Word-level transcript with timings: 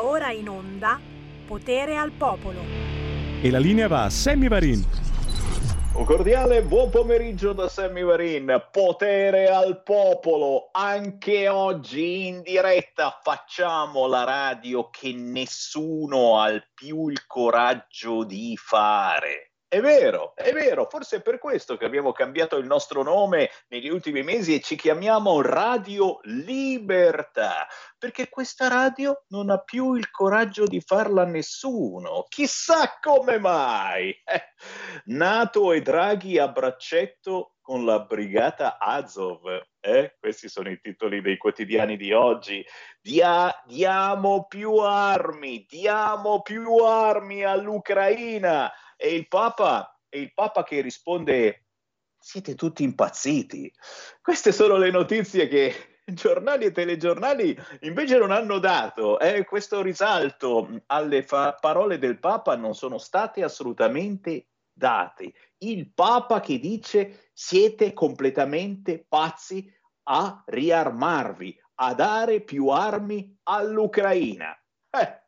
Va 0.00 0.06
ora 0.06 0.30
in 0.30 0.48
onda 0.48 0.98
Potere 1.46 1.98
al 1.98 2.12
Popolo. 2.12 2.60
E 3.42 3.50
la 3.50 3.58
linea 3.58 3.86
va 3.86 4.04
a 4.04 4.08
Sammy 4.08 4.48
Varin. 4.48 4.82
Un 5.94 6.04
cordiale 6.06 6.62
buon 6.62 6.88
pomeriggio 6.88 7.52
da 7.52 7.68
Sammy 7.68 8.02
Varin. 8.02 8.68
Potere 8.72 9.48
al 9.48 9.82
popolo. 9.82 10.70
Anche 10.72 11.48
oggi 11.48 12.28
in 12.28 12.40
diretta 12.40 13.20
facciamo 13.22 14.06
la 14.06 14.24
radio 14.24 14.88
che 14.88 15.12
nessuno 15.12 16.40
ha 16.40 16.50
più 16.72 17.08
il 17.08 17.26
coraggio 17.26 18.24
di 18.24 18.56
fare. 18.56 19.49
È 19.72 19.80
vero, 19.80 20.32
è 20.34 20.52
vero, 20.52 20.88
forse 20.90 21.18
è 21.18 21.22
per 21.22 21.38
questo 21.38 21.76
che 21.76 21.84
abbiamo 21.84 22.10
cambiato 22.10 22.56
il 22.56 22.66
nostro 22.66 23.04
nome 23.04 23.50
negli 23.68 23.88
ultimi 23.88 24.24
mesi 24.24 24.52
e 24.52 24.60
ci 24.60 24.74
chiamiamo 24.74 25.42
Radio 25.42 26.18
Libertà, 26.24 27.68
perché 27.96 28.28
questa 28.28 28.66
radio 28.66 29.26
non 29.28 29.48
ha 29.48 29.58
più 29.58 29.94
il 29.94 30.10
coraggio 30.10 30.64
di 30.64 30.80
farla 30.80 31.22
a 31.22 31.26
nessuno. 31.26 32.24
Chissà 32.28 32.98
come 33.00 33.38
mai. 33.38 34.10
Eh, 34.24 34.54
Nato 35.04 35.72
e 35.72 35.82
Draghi 35.82 36.36
a 36.38 36.48
braccetto 36.48 37.54
con 37.60 37.84
la 37.84 38.00
brigata 38.00 38.76
Azov. 38.76 39.44
Eh? 39.78 40.16
Questi 40.18 40.48
sono 40.48 40.68
i 40.68 40.80
titoli 40.80 41.20
dei 41.20 41.36
quotidiani 41.36 41.96
di 41.96 42.12
oggi. 42.12 42.66
Dia- 43.00 43.54
diamo 43.66 44.46
più 44.48 44.78
armi, 44.78 45.64
diamo 45.68 46.42
più 46.42 46.74
armi 46.78 47.44
all'Ucraina 47.44 48.68
e 49.00 49.14
il 49.14 49.28
Papa, 49.28 49.98
e 50.10 50.20
il 50.20 50.34
Papa 50.34 50.62
che 50.62 50.82
risponde 50.82 51.64
siete 52.18 52.54
tutti 52.54 52.82
impazziti. 52.82 53.72
Queste 54.20 54.52
sono 54.52 54.76
le 54.76 54.90
notizie 54.90 55.48
che 55.48 55.74
giornali 56.04 56.66
e 56.66 56.72
telegiornali 56.72 57.56
invece 57.80 58.18
non 58.18 58.30
hanno 58.30 58.58
dato. 58.58 59.18
Eh, 59.18 59.44
questo 59.44 59.80
risalto 59.80 60.82
alle 60.86 61.22
fa- 61.22 61.54
parole 61.54 61.98
del 61.98 62.18
Papa 62.18 62.56
non 62.56 62.74
sono 62.74 62.98
state 62.98 63.42
assolutamente 63.42 64.48
date. 64.70 65.32
Il 65.58 65.92
Papa 65.92 66.40
che 66.40 66.58
dice 66.58 67.30
siete 67.32 67.94
completamente 67.94 69.04
pazzi 69.08 69.72
a 70.04 70.42
riarmarvi, 70.44 71.58
a 71.76 71.94
dare 71.94 72.40
più 72.40 72.68
armi 72.68 73.38
all'Ucraina. 73.44 74.54
Eh, 74.90 75.19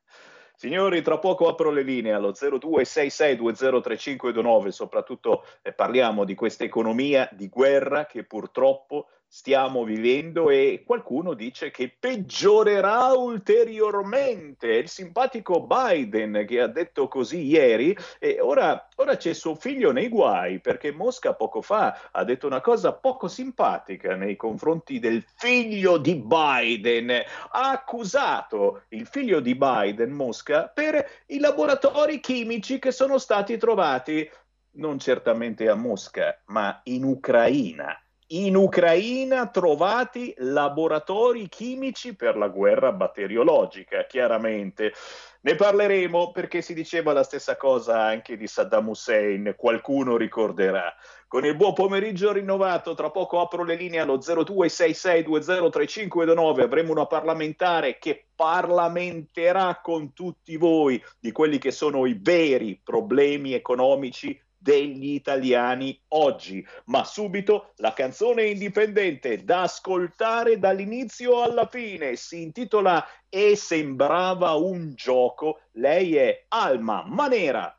Signori, 0.62 1.02
tra 1.02 1.18
poco 1.18 1.48
apro 1.48 1.72
le 1.72 1.82
linee 1.82 2.12
allo 2.12 2.30
0266203529, 2.30 4.68
soprattutto 4.68 5.44
eh, 5.60 5.72
parliamo 5.72 6.22
di 6.22 6.36
questa 6.36 6.62
economia 6.62 7.28
di 7.32 7.48
guerra 7.48 8.06
che 8.06 8.22
purtroppo 8.22 9.08
stiamo 9.34 9.84
vivendo 9.84 10.50
e 10.50 10.82
qualcuno 10.84 11.32
dice 11.32 11.70
che 11.70 11.90
peggiorerà 11.98 13.14
ulteriormente. 13.14 14.66
Il 14.74 14.90
simpatico 14.90 15.66
Biden 15.66 16.44
che 16.46 16.60
ha 16.60 16.66
detto 16.66 17.08
così 17.08 17.46
ieri 17.46 17.96
e 18.18 18.40
ora, 18.42 18.88
ora 18.96 19.16
c'è 19.16 19.32
suo 19.32 19.54
figlio 19.54 19.90
nei 19.90 20.10
guai 20.10 20.60
perché 20.60 20.92
Mosca 20.92 21.32
poco 21.32 21.62
fa 21.62 22.10
ha 22.10 22.24
detto 22.24 22.46
una 22.46 22.60
cosa 22.60 22.92
poco 22.92 23.26
simpatica 23.26 24.16
nei 24.16 24.36
confronti 24.36 24.98
del 24.98 25.24
figlio 25.36 25.96
di 25.96 26.14
Biden. 26.14 27.08
Ha 27.08 27.70
accusato 27.70 28.82
il 28.88 29.06
figlio 29.06 29.40
di 29.40 29.54
Biden, 29.54 30.10
Mosca, 30.10 30.68
per 30.68 31.22
i 31.28 31.38
laboratori 31.38 32.20
chimici 32.20 32.78
che 32.78 32.92
sono 32.92 33.16
stati 33.16 33.56
trovati 33.56 34.30
non 34.72 34.98
certamente 34.98 35.70
a 35.70 35.74
Mosca, 35.74 36.38
ma 36.48 36.82
in 36.84 37.04
Ucraina 37.04 37.96
in 38.34 38.56
Ucraina 38.56 39.48
trovati 39.48 40.32
laboratori 40.38 41.48
chimici 41.48 42.16
per 42.16 42.36
la 42.36 42.48
guerra 42.48 42.90
batteriologica, 42.92 44.06
chiaramente. 44.06 44.94
Ne 45.42 45.54
parleremo 45.54 46.30
perché 46.30 46.62
si 46.62 46.72
diceva 46.72 47.12
la 47.12 47.24
stessa 47.24 47.56
cosa 47.56 48.00
anche 48.00 48.36
di 48.36 48.46
Saddam 48.46 48.88
Hussein, 48.88 49.54
qualcuno 49.56 50.16
ricorderà. 50.16 50.94
Con 51.28 51.44
il 51.44 51.56
buon 51.56 51.74
pomeriggio 51.74 52.32
rinnovato, 52.32 52.94
tra 52.94 53.10
poco 53.10 53.40
apro 53.40 53.64
le 53.64 53.74
linee 53.74 54.00
allo 54.00 54.16
0266203529, 54.18 56.60
avremo 56.60 56.92
una 56.92 57.06
parlamentare 57.06 57.98
che 57.98 58.28
parlamenterà 58.34 59.80
con 59.82 60.14
tutti 60.14 60.56
voi 60.56 61.02
di 61.18 61.32
quelli 61.32 61.58
che 61.58 61.70
sono 61.70 62.06
i 62.06 62.18
veri 62.18 62.80
problemi 62.82 63.52
economici 63.52 64.40
degli 64.62 65.12
italiani 65.12 66.00
oggi. 66.08 66.64
Ma 66.86 67.04
subito 67.04 67.72
la 67.76 67.92
canzone 67.92 68.44
indipendente 68.44 69.44
da 69.44 69.62
ascoltare 69.62 70.58
dall'inizio 70.58 71.42
alla 71.42 71.66
fine 71.66 72.16
si 72.16 72.42
intitola 72.42 73.04
E 73.28 73.56
sembrava 73.56 74.52
un 74.52 74.94
gioco. 74.94 75.62
Lei 75.72 76.16
è 76.16 76.44
Alma 76.48 77.04
Manera. 77.06 77.76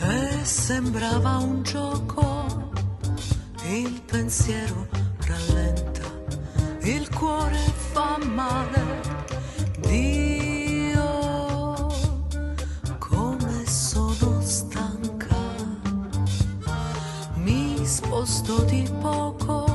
E 0.00 0.44
sembrava 0.44 1.36
un 1.36 1.62
gioco, 1.62 2.70
il 3.66 4.00
pensiero 4.06 4.88
rallenta 5.26 5.77
il 6.90 7.08
cuore 7.14 7.58
fa 7.92 8.16
male. 8.32 8.82
Dio, 9.80 11.00
come 12.98 13.66
sono 13.66 14.40
stanca. 14.40 15.36
Mi 17.34 17.84
sposto 17.84 18.62
di 18.62 18.88
poco, 19.00 19.66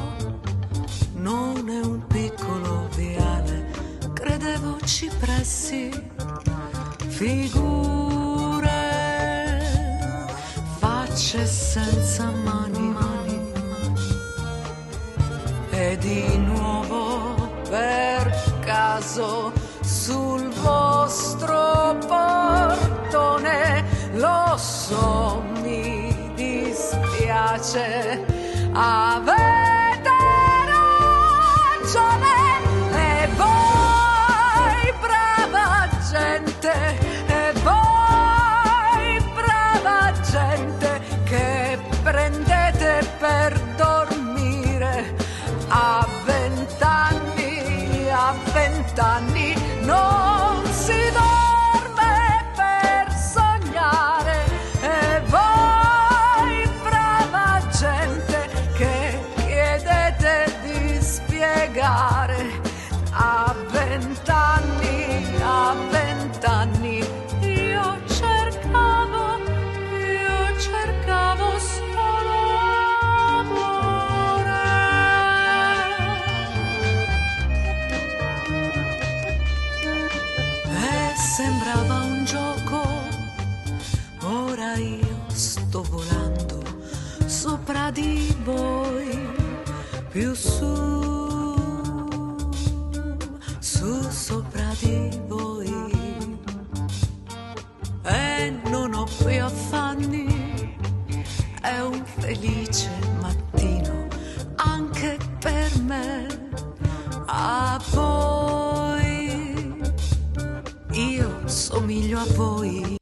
non 1.14 1.70
è 1.70 1.80
un 1.86 2.06
piccolo 2.08 2.88
viale, 2.96 3.70
credevo 4.14 4.80
ci 4.84 5.10
pressi. 5.20 5.92
Figure, 7.10 8.72
facce 10.80 11.46
senza 11.46 12.32
mani, 12.44 12.93
di 16.04 16.38
nuovo 16.38 17.50
per 17.70 18.30
caso 18.60 19.54
sul 19.82 20.50
vostro 20.62 21.98
portone. 22.06 23.86
Lo 24.16 24.58
so 24.58 25.42
mi 25.62 26.14
dispiace 26.36 28.26
avete 28.74 29.53
vent'anni 48.94 49.33
non 49.33 49.33
felice 102.24 102.90
mattino 103.20 104.08
anche 104.56 105.18
per 105.40 105.70
me. 105.80 106.26
A 107.26 107.78
voi, 107.92 109.76
io 110.92 111.42
somiglio 111.46 112.20
a 112.20 112.26
voi. 112.36 112.96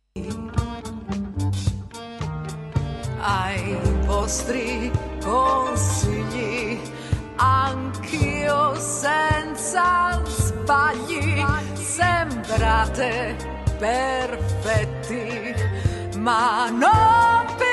Ai 3.20 3.78
vostri 4.08 4.92
consigli, 5.24 6.80
anch'io 7.36 8.74
senza 8.80 10.20
sbagli, 10.26 11.44
sembrate 11.76 13.36
perfetti, 13.78 15.54
ma 16.18 16.70
non 16.70 17.46
più 17.58 17.71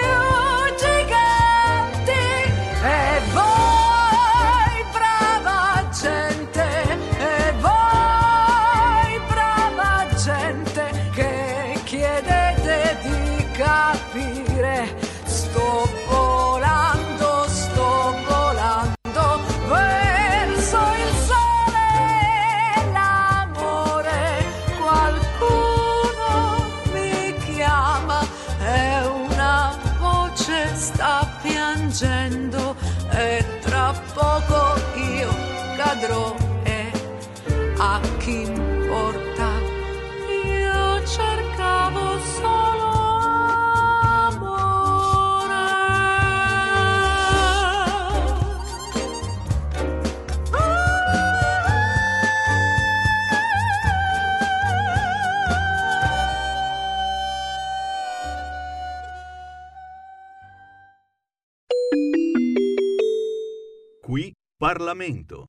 Parlamento. 64.79 65.49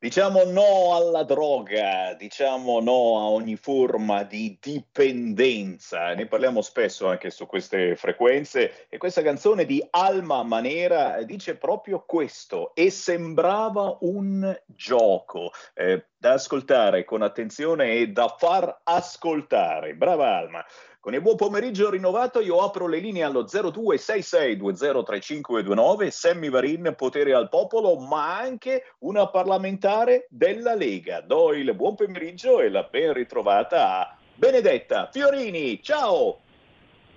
Diciamo 0.00 0.44
no 0.44 0.94
alla 0.94 1.22
droga, 1.22 2.14
diciamo 2.14 2.80
no 2.80 3.18
a 3.18 3.28
ogni 3.30 3.56
forma 3.56 4.24
di 4.24 4.58
dipendenza. 4.60 6.14
Ne 6.14 6.26
parliamo 6.26 6.60
spesso 6.60 7.08
anche 7.08 7.30
su 7.30 7.46
queste 7.46 7.94
frequenze 7.94 8.86
e 8.88 8.96
questa 8.96 9.22
canzone 9.22 9.64
di 9.64 9.84
Alma 9.90 10.42
Manera 10.42 11.22
dice 11.22 11.56
proprio 11.56 12.04
questo 12.04 12.74
e 12.74 12.90
sembrava 12.90 13.98
un 14.00 14.56
gioco 14.66 15.52
eh, 15.74 16.06
da 16.16 16.32
ascoltare 16.32 17.04
con 17.04 17.22
attenzione 17.22 17.94
e 17.94 18.08
da 18.08 18.34
far 18.36 18.80
ascoltare. 18.82 19.94
Brava 19.94 20.36
Alma. 20.36 20.64
Con 21.08 21.16
il 21.16 21.22
buon 21.22 21.36
pomeriggio 21.36 21.88
rinnovato 21.88 22.38
io 22.38 22.62
apro 22.62 22.86
le 22.86 22.98
linee 22.98 23.22
allo 23.22 23.44
0266203529, 23.44 26.08
Sammy 26.08 26.50
Varin, 26.50 26.92
potere 26.94 27.32
al 27.32 27.48
popolo, 27.48 27.96
ma 27.96 28.36
anche 28.36 28.92
una 28.98 29.26
parlamentare 29.28 30.26
della 30.28 30.74
Lega. 30.74 31.22
Do 31.22 31.54
il 31.54 31.74
buon 31.74 31.94
pomeriggio 31.94 32.60
e 32.60 32.68
la 32.68 32.82
ben 32.82 33.14
ritrovata 33.14 34.00
a 34.00 34.14
Benedetta 34.34 35.08
Fiorini. 35.10 35.82
Ciao! 35.82 36.40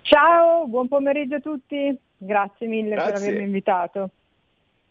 Ciao, 0.00 0.66
buon 0.68 0.88
pomeriggio 0.88 1.34
a 1.34 1.40
tutti. 1.40 1.94
Grazie 2.16 2.66
mille 2.68 2.94
per 2.94 3.08
Grazie. 3.08 3.26
avermi 3.26 3.44
invitato. 3.44 4.08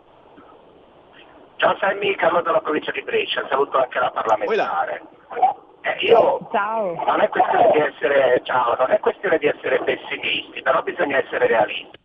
Ciao 1.57 1.77
Sammy, 1.77 2.15
Carlo 2.15 2.41
dalla 2.41 2.59
provincia 2.59 2.91
di 2.91 3.01
Brescia, 3.01 3.45
saluto 3.49 3.77
anche 3.77 3.99
la 3.99 4.11
parlamentare. 4.11 5.01
Eh, 5.81 6.05
io 6.05 6.47
Ciao. 6.51 7.03
non 7.05 7.21
è 7.21 7.29
questione 7.29 7.69
di 7.71 7.79
essere 7.79 8.41
ciao, 8.43 8.75
non 8.75 8.91
è 8.91 8.99
questione 8.99 9.37
di 9.37 9.45
essere 9.45 9.81
pessimisti, 9.83 10.61
però 10.61 10.81
bisogna 10.81 11.17
essere 11.17 11.47
realisti. 11.47 11.97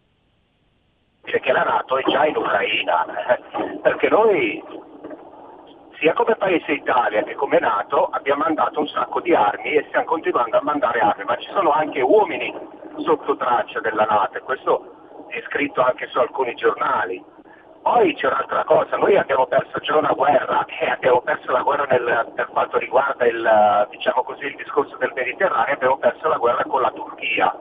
Dire 1.30 1.42
che 1.42 1.52
la 1.52 1.62
Nato 1.62 1.96
è 1.96 2.02
già 2.10 2.26
in 2.26 2.36
Ucraina, 2.36 3.06
eh, 3.36 3.78
perché 3.82 4.08
noi 4.08 4.60
sia 6.00 6.12
come 6.12 6.34
paese 6.34 6.72
Italia 6.72 7.22
che 7.22 7.36
come 7.36 7.60
Nato 7.60 8.06
abbiamo 8.06 8.42
mandato 8.42 8.80
un 8.80 8.88
sacco 8.88 9.20
di 9.20 9.32
armi 9.32 9.74
e 9.74 9.84
stiamo 9.86 10.06
continuando 10.06 10.56
a 10.56 10.62
mandare 10.64 10.98
armi, 10.98 11.22
ma 11.22 11.36
ci 11.36 11.48
sono 11.52 11.70
anche 11.70 12.00
uomini 12.00 12.52
sotto 13.04 13.36
traccia 13.36 13.78
della 13.78 14.06
Nato 14.06 14.38
e 14.38 14.40
questo 14.40 15.26
è 15.28 15.40
scritto 15.42 15.80
anche 15.82 16.08
su 16.08 16.18
alcuni 16.18 16.52
giornali. 16.54 17.22
Poi 17.80 18.12
c'è 18.16 18.26
un'altra 18.26 18.64
cosa, 18.64 18.96
noi 18.96 19.16
abbiamo 19.16 19.46
perso 19.46 19.78
già 19.78 19.96
una 19.98 20.12
guerra 20.12 20.64
e 20.64 20.90
abbiamo 20.90 21.20
perso 21.20 21.52
la 21.52 21.62
guerra 21.62 21.84
nel- 21.84 22.32
per 22.34 22.48
quanto 22.48 22.76
riguarda 22.76 23.24
il, 23.24 23.86
diciamo 23.90 24.24
così, 24.24 24.46
il 24.46 24.56
discorso 24.56 24.96
del 24.96 25.12
Mediterraneo, 25.14 25.74
abbiamo 25.74 25.98
perso 25.98 26.26
la 26.26 26.38
guerra 26.38 26.64
con 26.64 26.80
la 26.80 26.90
Turchia. 26.90 27.56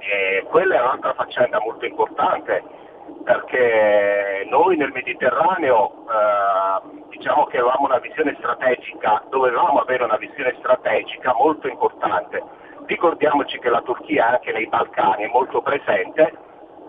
E 0.00 0.44
quella 0.50 0.74
è 0.76 0.80
un'altra 0.82 1.14
faccenda 1.14 1.58
molto 1.60 1.86
importante 1.86 2.84
perché 3.26 4.46
noi 4.48 4.76
nel 4.76 4.92
Mediterraneo 4.92 6.04
eh, 6.06 7.02
diciamo 7.08 7.46
che 7.46 7.58
avevamo 7.58 7.86
una 7.86 7.98
visione 7.98 8.36
strategica, 8.38 9.20
dovevamo 9.28 9.80
avere 9.80 10.04
una 10.04 10.16
visione 10.16 10.54
strategica 10.58 11.34
molto 11.34 11.66
importante. 11.66 12.40
Ricordiamoci 12.86 13.58
che 13.58 13.68
la 13.68 13.82
Turchia 13.82 14.28
anche 14.28 14.52
nei 14.52 14.68
Balcani 14.68 15.24
è 15.24 15.30
molto 15.32 15.60
presente 15.60 16.32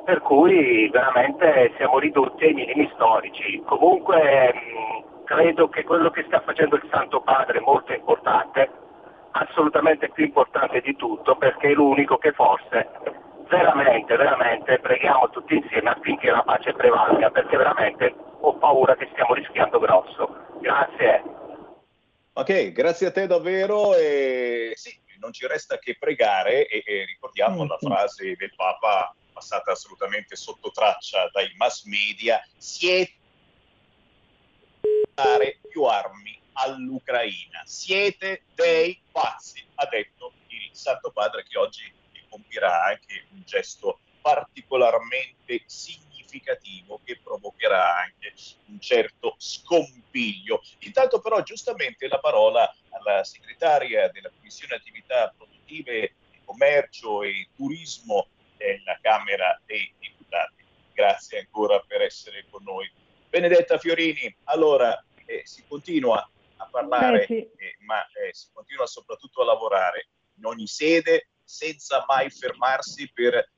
per 0.06 0.22
cui 0.22 0.88
veramente 0.90 1.74
siamo 1.76 1.98
ridotti 1.98 2.46
ai 2.46 2.54
minimi 2.54 2.88
storici. 2.94 3.64
Comunque 3.66 4.54
mh, 4.54 5.24
credo 5.26 5.70
che 5.70 5.84
quello 5.84 6.12
che 6.12 6.24
sta 6.28 6.40
facendo 6.42 6.76
il 6.76 6.88
Santo 6.92 7.20
Padre 7.22 7.58
è 7.58 7.62
molto 7.62 7.94
importante, 7.94 8.70
assolutamente 9.32 10.10
più 10.10 10.26
importante 10.26 10.82
di 10.82 10.96
tutto, 10.96 11.36
perché 11.36 11.70
è 11.70 11.74
l'unico 11.74 12.18
che 12.18 12.32
forse 12.32 12.90
veramente, 13.48 14.16
veramente 14.16 14.80
preghiamo 14.80 15.30
tutti 15.30 15.56
insieme 15.56 15.90
affinché 15.90 16.30
la 16.32 16.44
pace 16.44 16.74
prevalga, 16.74 17.30
perché 17.30 17.58
veramente 17.58 18.14
ho 18.40 18.54
paura 18.58 18.96
che 18.96 19.08
stiamo 19.12 19.34
rischiando 19.34 19.80
grosso. 19.80 20.36
Grazie. 20.60 21.24
Ok, 22.34 22.72
grazie 22.72 23.08
a 23.08 23.12
te 23.12 23.28
davvero. 23.28 23.96
E 23.96 24.74
sì, 24.76 24.96
non 25.20 25.34
ci 25.34 25.48
resta 25.48 25.80
che 25.80 25.98
pregare 25.98 26.68
e, 26.68 26.84
e 26.86 27.06
ricordiamo 27.06 27.64
Mm, 27.64 27.68
la 27.68 27.78
sì. 27.80 27.86
frase 27.86 28.36
del 28.36 28.54
Papa 28.56 29.16
passata 29.34 29.72
assolutamente 29.72 30.36
sotto 30.36 30.72
traccia 30.72 31.30
dai 31.32 31.54
mass 31.58 31.84
media, 31.86 32.42
siete 32.58 33.14
dare 35.14 35.60
più 35.68 35.84
armi 35.84 36.40
all'Ucraina. 36.54 37.62
Siete 37.66 38.44
dei 38.56 39.00
pazzi, 39.12 39.64
ha 39.76 39.88
detto 39.88 40.34
il 40.48 40.70
Santo 40.74 41.12
Padre 41.12 41.44
che 41.48 41.58
oggi 41.58 41.92
compirà 42.38 42.86
anche 42.86 43.26
un 43.32 43.42
gesto 43.46 44.00
particolarmente 44.22 45.64
significativo 45.66 47.02
che 47.04 47.20
provocherà 47.24 47.98
anche 47.98 48.34
un 48.68 48.80
certo 48.80 49.36
scompiglio. 49.38 50.62
Intanto 50.80 51.20
però 51.20 51.42
giustamente 51.42 52.08
la 52.08 52.20
parola 52.20 52.72
alla 52.90 53.24
segretaria 53.24 54.10
della 54.10 54.30
Commissione 54.30 54.76
Attività 54.76 55.34
Produttive, 55.36 56.14
Commercio 56.46 57.24
e 57.24 57.50
Turismo 57.56 58.28
della 58.56 59.00
Camera 59.02 59.60
dei 59.66 59.92
Deputati. 60.00 60.64
Grazie 60.94 61.40
ancora 61.40 61.80
per 61.80 62.02
essere 62.02 62.46
con 62.50 62.64
noi. 62.64 62.90
Benedetta 63.30 63.78
Fiorini, 63.78 64.36
allora 64.46 65.04
eh, 65.26 65.42
si 65.46 65.64
continua 65.68 66.30
a 66.58 66.68
parlare, 66.70 67.26
Eh, 67.28 67.78
ma 67.80 68.06
eh, 68.12 68.34
si 68.34 68.48
continua 68.52 68.86
soprattutto 68.86 69.42
a 69.42 69.46
lavorare 69.46 70.10
in 70.38 70.46
ogni 70.46 70.68
sede 70.68 71.30
senza 71.48 72.04
mai 72.08 72.30
fermarsi 72.30 73.10
per 73.14 73.50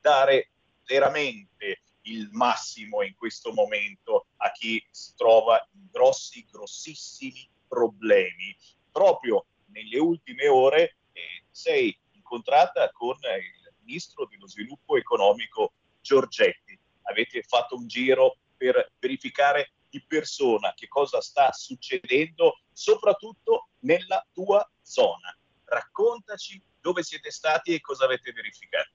dare 0.00 0.50
veramente 0.84 1.82
il 2.02 2.28
massimo 2.32 3.02
in 3.02 3.14
questo 3.14 3.52
momento 3.52 4.26
a 4.36 4.50
chi 4.50 4.82
si 4.90 5.14
trova 5.14 5.64
in 5.74 5.86
grossi, 5.90 6.46
grossissimi 6.50 7.48
problemi. 7.68 8.56
Proprio 8.90 9.46
nelle 9.66 9.98
ultime 9.98 10.48
ore 10.48 10.96
eh, 11.12 11.44
sei 11.50 11.96
incontrata 12.12 12.90
con 12.90 13.16
il 13.16 13.74
ministro 13.84 14.26
dello 14.26 14.48
sviluppo 14.48 14.96
economico 14.96 15.74
Giorgetti. 16.00 16.78
Avete 17.02 17.42
fatto 17.42 17.76
un 17.76 17.86
giro 17.86 18.38
per 18.56 18.92
verificare 18.98 19.72
di 19.90 20.02
persona 20.06 20.72
che 20.74 20.88
cosa 20.88 21.20
sta 21.20 21.52
succedendo, 21.52 22.60
soprattutto 22.72 23.68
nella 23.80 24.26
tua 24.32 24.66
zona. 24.82 25.36
Raccontaci 25.64 26.62
dove 26.80 27.02
siete 27.02 27.30
stati 27.30 27.74
e 27.74 27.80
cosa 27.80 28.04
avete 28.04 28.32
verificato. 28.32 28.90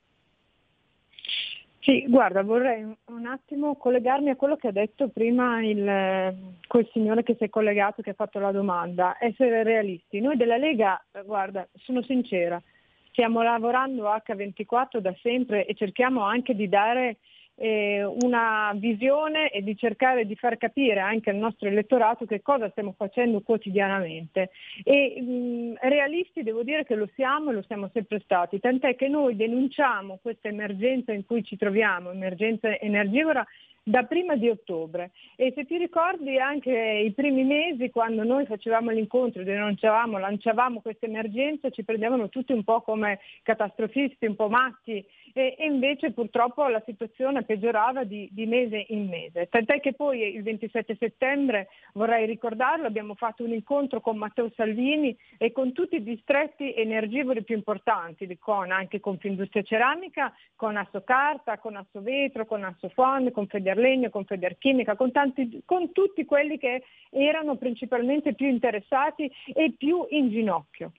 Sì, 1.83 2.05
guarda, 2.07 2.43
vorrei 2.43 2.81
un 2.81 3.25
attimo 3.25 3.75
collegarmi 3.75 4.29
a 4.29 4.37
quello 4.37 4.55
che 4.55 4.69
ha 4.69 4.71
detto 4.71 5.09
prima 5.09 5.61
il, 5.61 6.55
quel 6.65 6.89
signore 6.93 7.23
che 7.23 7.35
si 7.37 7.43
è 7.43 7.49
collegato, 7.49 8.01
che 8.01 8.11
ha 8.11 8.15
fatto 8.15 8.39
la 8.39 8.53
domanda, 8.53 9.17
essere 9.19 9.63
realisti. 9.63 10.21
Noi 10.21 10.37
della 10.37 10.55
Lega, 10.55 11.03
guarda, 11.25 11.67
sono 11.73 12.01
sincera, 12.01 12.61
stiamo 13.09 13.41
lavorando 13.41 14.05
H24 14.05 14.99
da 14.99 15.13
sempre 15.21 15.65
e 15.65 15.75
cerchiamo 15.75 16.23
anche 16.23 16.55
di 16.55 16.69
dare 16.69 17.17
eh, 17.55 18.03
una 18.03 18.71
visione 18.75 19.49
e 19.49 19.61
di 19.61 19.75
cercare 19.77 20.25
di 20.25 20.35
far 20.35 20.57
capire 20.57 20.99
anche 20.99 21.29
al 21.29 21.35
nostro 21.35 21.67
elettorato 21.67 22.25
che 22.25 22.41
cosa 22.41 22.69
stiamo 22.69 22.93
facendo 22.97 23.41
quotidianamente. 23.41 24.49
E 24.83 25.21
mh, 25.21 25.87
realisti 25.87 26.43
devo 26.43 26.63
dire 26.63 26.85
che 26.85 26.95
lo 26.95 27.09
siamo 27.15 27.51
e 27.51 27.53
lo 27.53 27.63
siamo 27.63 27.89
sempre 27.93 28.19
stati, 28.23 28.59
tant'è 28.59 28.95
che 28.95 29.07
noi 29.07 29.35
denunciamo 29.35 30.19
questa 30.21 30.47
emergenza 30.47 31.11
in 31.11 31.25
cui 31.25 31.43
ci 31.43 31.57
troviamo, 31.57 32.11
emergenza 32.11 32.77
energivora, 32.79 33.45
da 33.85 34.03
prima 34.03 34.35
di 34.37 34.47
ottobre 34.47 35.11
e 35.35 35.51
se 35.53 35.65
ti 35.65 35.77
ricordi 35.77 36.37
anche 36.37 36.71
i 36.71 37.11
primi 37.11 37.43
mesi 37.43 37.89
quando 37.89 38.23
noi 38.23 38.45
facevamo 38.45 38.91
l'incontro, 38.91 39.43
denunciavamo, 39.43 40.17
lanciavamo 40.17 40.79
questa 40.79 41.05
emergenza, 41.05 41.69
ci 41.69 41.83
prendevano 41.83 42.29
tutti 42.29 42.53
un 42.53 42.63
po' 42.63 42.81
come 42.81 43.19
catastrofisti, 43.41 44.25
un 44.25 44.35
po' 44.35 44.47
matti 44.47 45.05
e, 45.33 45.55
invece 45.59 46.11
purtroppo 46.11 46.65
la 46.67 46.81
situazione 46.85 47.43
peggiorava 47.43 48.03
di, 48.03 48.29
di, 48.31 48.45
mese 48.45 48.85
in 48.89 49.07
mese. 49.07 49.47
Tant'è 49.49 49.79
che 49.79 49.93
poi 49.93 50.35
il 50.35 50.43
27 50.43 50.95
settembre, 50.97 51.69
vorrei 51.93 52.25
ricordarlo, 52.25 52.85
abbiamo 52.85 53.15
fatto 53.15 53.43
un 53.43 53.51
incontro 53.51 53.99
con 53.99 54.17
Matteo 54.17 54.51
Salvini 54.55 55.15
e 55.37 55.51
con 55.51 55.73
tutti 55.73 55.95
i 55.95 56.03
distretti 56.03 56.73
energivori 56.73 57.43
più 57.43 57.55
importanti, 57.55 58.37
con, 58.37 58.71
anche 58.71 58.99
Confindustria 58.99 59.63
Ceramica, 59.63 60.31
con 60.55 60.77
Assocarta, 60.77 61.57
con 61.57 61.75
Assovetro, 61.75 62.45
con 62.45 62.63
Assofond, 62.63 63.31
con 63.31 63.47
Federlegno, 63.47 64.09
con 64.09 64.25
Federchimica, 64.25 64.95
con, 64.95 65.11
tanti, 65.11 65.63
con 65.65 65.91
tutti 65.91 66.25
quelli 66.25 66.57
che 66.57 66.83
erano 67.09 67.55
principalmente 67.55 68.33
più 68.33 68.47
interessati 68.47 69.29
e 69.53 69.73
più 69.75 70.05
in 70.09 70.29
ginocchio. 70.29 70.91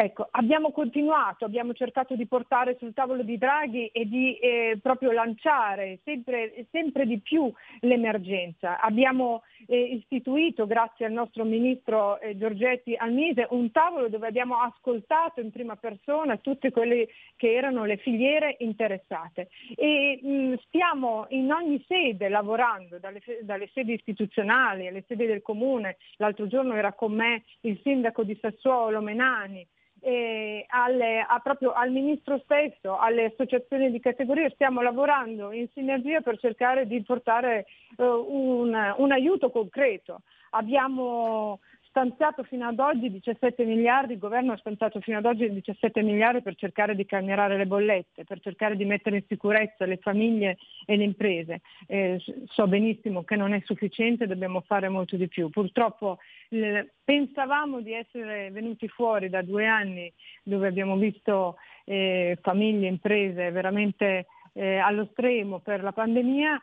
Ecco, 0.00 0.28
abbiamo 0.30 0.70
continuato, 0.70 1.44
abbiamo 1.44 1.72
cercato 1.72 2.14
di 2.14 2.24
portare 2.28 2.76
sul 2.78 2.94
tavolo 2.94 3.24
di 3.24 3.36
Draghi 3.36 3.88
e 3.88 4.06
di 4.06 4.38
eh, 4.38 4.78
proprio 4.80 5.10
lanciare 5.10 5.98
sempre, 6.04 6.66
sempre, 6.70 7.04
di 7.04 7.18
più 7.18 7.52
l'emergenza. 7.80 8.78
Abbiamo 8.78 9.42
eh, 9.66 9.76
istituito, 9.76 10.68
grazie 10.68 11.04
al 11.04 11.10
nostro 11.10 11.42
ministro 11.42 12.20
eh, 12.20 12.36
Giorgetti 12.36 12.94
Almise, 12.94 13.48
un 13.50 13.72
tavolo 13.72 14.08
dove 14.08 14.28
abbiamo 14.28 14.60
ascoltato 14.60 15.40
in 15.40 15.50
prima 15.50 15.74
persona 15.74 16.36
tutte 16.36 16.70
quelle 16.70 17.08
che 17.34 17.52
erano 17.52 17.84
le 17.84 17.96
filiere 17.96 18.54
interessate 18.60 19.48
e 19.74 20.20
mh, 20.22 20.58
stiamo 20.66 21.26
in 21.30 21.50
ogni 21.50 21.84
sede 21.88 22.28
lavorando, 22.28 23.00
dalle, 23.00 23.20
dalle 23.42 23.68
sedi 23.74 23.94
istituzionali 23.94 24.86
alle 24.86 25.02
sedi 25.08 25.26
del 25.26 25.42
comune. 25.42 25.96
L'altro 26.18 26.46
giorno 26.46 26.76
era 26.76 26.92
con 26.92 27.14
me 27.14 27.42
il 27.62 27.80
sindaco 27.82 28.22
di 28.22 28.38
Sassuolo 28.40 29.00
Menani 29.00 29.66
eh, 30.00 30.64
alle, 30.68 31.24
a, 31.26 31.38
proprio 31.40 31.72
al 31.72 31.90
Ministro 31.90 32.40
stesso, 32.44 32.98
alle 32.98 33.26
associazioni 33.26 33.90
di 33.90 34.00
categoria, 34.00 34.50
stiamo 34.50 34.80
lavorando 34.82 35.52
in 35.52 35.68
sinergia 35.72 36.20
per 36.20 36.38
cercare 36.38 36.86
di 36.86 37.02
portare 37.02 37.66
eh, 37.96 38.04
un, 38.04 38.94
un, 38.96 39.12
aiuto 39.12 39.50
concreto. 39.50 40.22
Abbiamo 40.50 41.60
stanziato 41.88 42.42
fino 42.44 42.66
ad 42.68 42.78
oggi 42.78 43.10
17 43.10 43.64
miliardi, 43.64 44.12
il 44.12 44.18
governo 44.18 44.52
ha 44.52 44.56
stanziato 44.56 45.00
fino 45.00 45.18
ad 45.18 45.24
oggi 45.24 45.50
17 45.50 46.02
miliardi 46.02 46.42
per 46.42 46.54
cercare 46.54 46.94
di 46.94 47.04
calmierare 47.04 47.56
le 47.56 47.66
bollette, 47.66 48.24
per 48.24 48.40
cercare 48.40 48.76
di 48.76 48.84
mettere 48.84 49.16
in 49.16 49.24
sicurezza 49.26 49.84
le 49.84 49.96
famiglie 49.96 50.58
e 50.86 50.96
le 50.96 51.04
imprese. 51.04 51.60
Eh, 51.86 52.22
so 52.46 52.66
benissimo 52.66 53.24
che 53.24 53.36
non 53.36 53.52
è 53.52 53.60
sufficiente, 53.64 54.26
dobbiamo 54.26 54.60
fare 54.60 54.88
molto 54.88 55.16
di 55.16 55.28
più. 55.28 55.50
Purtroppo 55.50 56.18
eh, 56.50 56.92
pensavamo 57.02 57.80
di 57.80 57.92
essere 57.92 58.50
venuti 58.50 58.86
fuori 58.88 59.28
da 59.28 59.42
due 59.42 59.66
anni 59.66 60.12
dove 60.42 60.68
abbiamo 60.68 60.96
visto 60.96 61.56
eh, 61.84 62.38
famiglie, 62.40 62.86
imprese 62.86 63.50
veramente 63.50 64.26
eh, 64.52 64.76
allo 64.76 65.08
stremo 65.12 65.58
per 65.58 65.82
la 65.82 65.92
pandemia, 65.92 66.60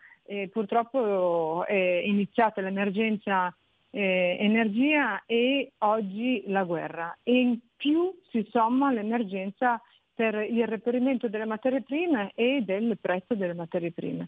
purtroppo 0.52 1.66
è 1.68 2.02
iniziata 2.04 2.60
l'emergenza 2.60 3.56
eh, 3.96 4.36
energia 4.42 5.24
e 5.26 5.72
oggi 5.80 6.44
la 6.48 6.64
guerra. 6.66 7.18
E 7.24 7.40
in 7.40 7.60
più 7.78 8.14
si 8.30 8.46
somma 8.52 8.92
l'emergenza 8.92 9.82
per 10.14 10.36
il 10.36 10.68
reperimento 10.68 11.30
delle 11.30 11.46
materie 11.46 11.82
prime 11.82 12.32
e 12.36 12.62
del 12.62 12.98
prezzo 13.00 13.36
delle 13.36 13.54
materie 13.54 13.92
prime. 13.92 14.28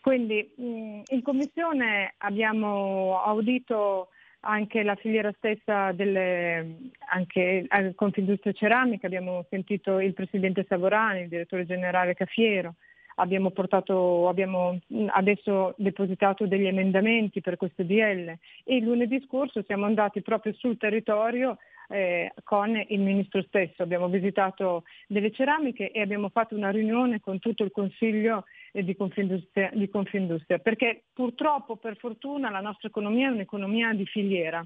Quindi 0.00 0.50
mh, 0.56 1.02
in 1.06 1.22
Commissione 1.22 2.14
abbiamo 2.18 3.20
audito 3.22 4.08
anche 4.40 4.82
la 4.82 4.94
filiera 4.94 5.32
stessa 5.36 5.92
delle, 5.92 6.90
anche 7.12 7.66
Confindustria 7.94 8.52
Ceramica, 8.52 9.06
abbiamo 9.06 9.46
sentito 9.48 10.00
il 10.00 10.12
Presidente 10.12 10.66
Savorani, 10.68 11.22
il 11.22 11.28
Direttore 11.28 11.64
Generale 11.64 12.14
Cafiero, 12.14 12.74
abbiamo, 13.16 13.50
portato, 13.50 14.28
abbiamo 14.28 14.78
adesso 15.08 15.74
depositato 15.76 16.46
degli 16.46 16.66
emendamenti 16.66 17.40
per 17.40 17.56
questo 17.56 17.82
DL 17.82 18.36
e 18.64 18.80
lunedì 18.80 19.22
scorso 19.26 19.62
siamo 19.62 19.86
andati 19.86 20.22
proprio 20.22 20.52
sul 20.54 20.76
territorio 20.76 21.58
eh, 21.88 22.32
con 22.44 22.82
il 22.88 23.00
Ministro 23.00 23.42
stesso. 23.42 23.82
Abbiamo 23.82 24.08
visitato 24.08 24.84
delle 25.06 25.30
ceramiche 25.32 25.90
e 25.90 26.00
abbiamo 26.00 26.28
fatto 26.28 26.54
una 26.54 26.70
riunione 26.70 27.20
con 27.20 27.38
tutto 27.38 27.62
il 27.62 27.70
Consiglio 27.70 28.44
eh, 28.72 28.82
di, 28.82 28.96
Confindustria, 28.96 29.70
di 29.72 29.88
Confindustria, 29.88 30.58
perché 30.58 31.04
purtroppo, 31.12 31.76
per 31.76 31.96
fortuna, 31.96 32.50
la 32.50 32.60
nostra 32.60 32.88
economia 32.88 33.28
è 33.28 33.32
un'economia 33.32 33.92
di 33.92 34.06
filiera 34.06 34.64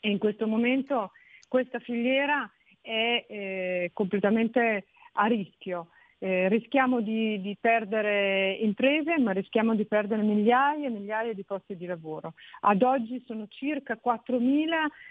e 0.00 0.10
in 0.10 0.18
questo 0.18 0.46
momento 0.46 1.12
questa 1.48 1.78
filiera 1.78 2.50
è 2.80 3.24
eh, 3.28 3.90
completamente 3.92 4.86
a 5.12 5.26
rischio. 5.26 5.88
Eh, 6.20 6.48
rischiamo 6.48 7.00
di, 7.00 7.40
di, 7.40 7.56
perdere 7.60 8.54
imprese, 8.54 9.18
ma 9.18 9.30
rischiamo 9.30 9.76
di 9.76 9.84
perdere 9.84 10.22
migliaia 10.22 10.86
e 10.86 10.90
migliaia 10.90 11.32
di 11.32 11.44
posti 11.44 11.76
di 11.76 11.86
lavoro. 11.86 12.34
Ad 12.62 12.82
oggi 12.82 13.22
sono 13.24 13.46
circa 13.48 14.00
4.000 14.04 14.66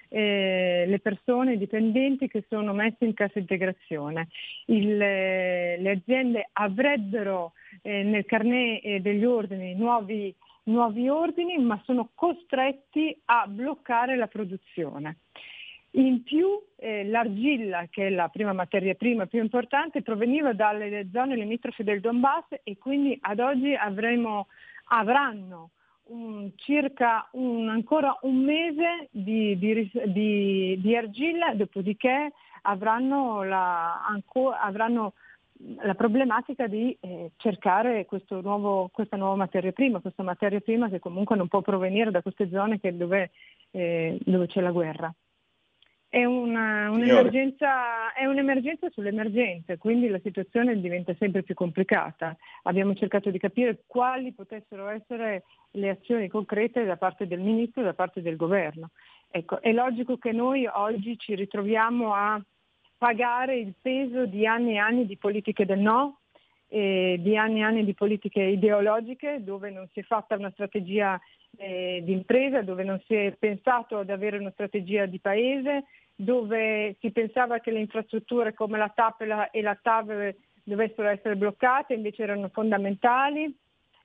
eh, 0.10 0.84
le 0.86 1.00
persone 1.00 1.58
dipendenti 1.58 2.28
che 2.28 2.44
sono 2.50 2.74
messe 2.74 3.06
in 3.06 3.14
cassa 3.14 3.40
integrazione. 3.40 4.28
Il, 4.66 5.02
eh, 5.02 5.78
le 5.80 5.92
aziende 5.92 6.50
avrebbero 6.52 7.54
eh, 7.84 8.04
nel 8.04 8.26
carnet 8.26 8.82
eh, 8.84 9.00
degli 9.00 9.24
ordini 9.24 9.76
nuovi, 9.76 10.36
nuovi 10.64 11.08
ordini, 11.08 11.58
ma 11.58 11.82
sono 11.86 12.10
costretti 12.16 13.18
a 13.26 13.48
bloccare 13.48 14.18
la 14.18 14.28
produzione. 14.28 15.20
In 15.92 16.24
più 16.24 16.62
eh, 16.76 17.06
l'argilla, 17.06 17.88
che 17.90 18.08
è 18.08 18.10
la 18.10 18.28
prima 18.28 18.54
materia 18.54 18.94
prima 18.94 19.26
più 19.26 19.42
importante, 19.42 20.02
proveniva 20.02 20.54
dalle 20.54 21.08
zone 21.12 21.36
limitrofe 21.36 21.84
del 21.84 22.02
Donbass 22.02 22.48
e 22.64 22.78
quindi 22.78 23.18
ad 23.22 23.40
oggi 23.40 23.74
avremo, 23.74 24.48
avranno 24.90 25.72
un, 26.08 26.52
circa 26.56 27.28
un, 27.32 27.70
ancora 27.70 28.18
un 28.22 28.44
mese 28.44 29.08
di, 29.12 29.58
di, 29.58 29.92
di, 30.06 30.80
di 30.80 30.96
argilla, 30.96 31.54
dopodiché 31.56 32.32
avranno 32.64 33.44
la, 33.44 34.06
ancora, 34.06 34.60
avranno 34.60 35.14
la 35.82 35.96
problematica 35.96 36.68
di 36.68 36.96
eh, 37.00 37.32
cercare 37.38 38.06
nuovo, 38.42 38.90
questa 38.92 39.18
nuova 39.18 39.36
materia 39.36 39.72
prima, 39.72 40.00
questa 40.00 40.24
materia 40.24 40.60
prima 40.60 40.90
che 40.90 41.00
comunque 41.00 41.36
non 41.36 41.48
può 41.48 41.62
provenire 41.62 42.12
da 42.12 42.22
queste 42.22 42.50
zone 42.50 42.80
dove, 42.94 43.32
eh, 43.72 44.20
dove 44.24 44.48
c'è 44.48 44.62
la 44.62 44.72
guerra. 44.72 45.12
È, 46.10 46.24
una, 46.24 46.90
un'emergenza, 46.90 48.14
è 48.14 48.26
un'emergenza 48.26 48.90
sull'emergenza, 48.90 49.76
quindi 49.78 50.08
la 50.08 50.20
situazione 50.24 50.80
diventa 50.80 51.14
sempre 51.20 51.44
più 51.44 51.54
complicata. 51.54 52.36
Abbiamo 52.64 52.96
cercato 52.96 53.30
di 53.30 53.38
capire 53.38 53.84
quali 53.86 54.32
potessero 54.32 54.88
essere 54.88 55.44
le 55.72 55.90
azioni 55.90 56.30
concrete 56.30 56.86
da 56.86 56.96
parte 56.96 57.28
del 57.28 57.42
Ministro 57.42 57.82
e 57.82 57.86
da 57.86 57.94
parte 57.94 58.22
del 58.22 58.38
Governo. 58.38 58.92
Ecco, 59.30 59.62
è 59.62 59.74
logico 59.74 60.18
che 60.18 60.32
noi 60.32 60.66
oggi 60.66 61.18
ci 61.18 61.36
ritroviamo 61.36 62.14
a 62.14 62.42
pagare 62.98 63.58
il 63.58 63.74
peso 63.80 64.26
di 64.26 64.48
anni 64.48 64.74
e 64.74 64.78
anni 64.78 65.06
di 65.06 65.18
politiche 65.18 65.66
del 65.66 65.80
no, 65.80 66.22
eh, 66.70 67.18
di 67.20 67.38
anni 67.38 67.60
e 67.60 67.64
anni 67.64 67.86
di 67.86 67.94
politiche 67.94 68.42
ideologiche 68.42 69.44
dove 69.44 69.70
non 69.70 69.88
si 69.94 70.02
è 70.02 70.04
fatta 70.04 70.36
una 70.36 70.52
strategia 70.52 71.20
eh, 71.58 72.02
di 72.04 72.12
impresa, 72.12 72.62
dove 72.62 72.84
non 72.84 73.02
si 73.06 73.16
è 73.16 73.36
pensato 73.38 74.00
ad 74.00 74.10
avere 74.10 74.38
una 74.38 74.52
strategia 74.52 75.06
di 75.06 75.20
paese, 75.20 75.86
dove 76.16 76.96
si 77.00 77.12
pensava 77.12 77.60
che 77.60 77.72
le 77.72 77.80
infrastrutture 77.80 78.54
come 78.54 78.78
la 78.78 78.92
TAP 78.94 79.22
e 79.22 79.26
la, 79.26 79.50
e 79.52 79.62
la 79.62 79.78
TAV 79.80 80.36
dovessero 80.64 81.08
essere 81.08 81.36
bloccate, 81.36 81.94
invece 81.94 82.24
erano 82.24 82.50
fondamentali 82.50 83.56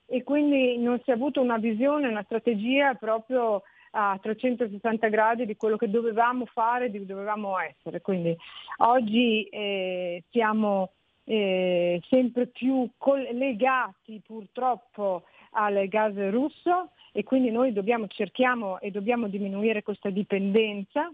e 0.06 0.22
quindi 0.22 0.78
non 0.78 1.00
si 1.02 1.10
è 1.10 1.14
avuto 1.14 1.40
una 1.40 1.56
visione, 1.56 2.06
una 2.06 2.22
strategia 2.22 2.94
proprio 2.94 3.62
a 3.92 4.18
360 4.20 5.08
gradi 5.08 5.46
di 5.46 5.56
quello 5.56 5.76
che 5.76 5.90
dovevamo 5.90 6.46
fare, 6.46 6.90
di 6.90 7.04
dovevamo 7.04 7.58
essere. 7.58 8.00
Quindi 8.00 8.36
oggi 8.78 9.44
eh, 9.44 10.22
siamo 10.30 10.92
eh, 11.24 12.00
sempre 12.08 12.46
più 12.46 12.88
legati 13.32 14.20
purtroppo 14.24 15.24
al 15.52 15.86
gas 15.88 16.14
russo 16.30 16.90
e 17.12 17.22
quindi 17.24 17.50
noi 17.50 17.72
dobbiamo, 17.72 18.06
cerchiamo 18.08 18.80
e 18.80 18.90
dobbiamo 18.90 19.28
diminuire 19.28 19.82
questa 19.82 20.10
dipendenza. 20.10 21.12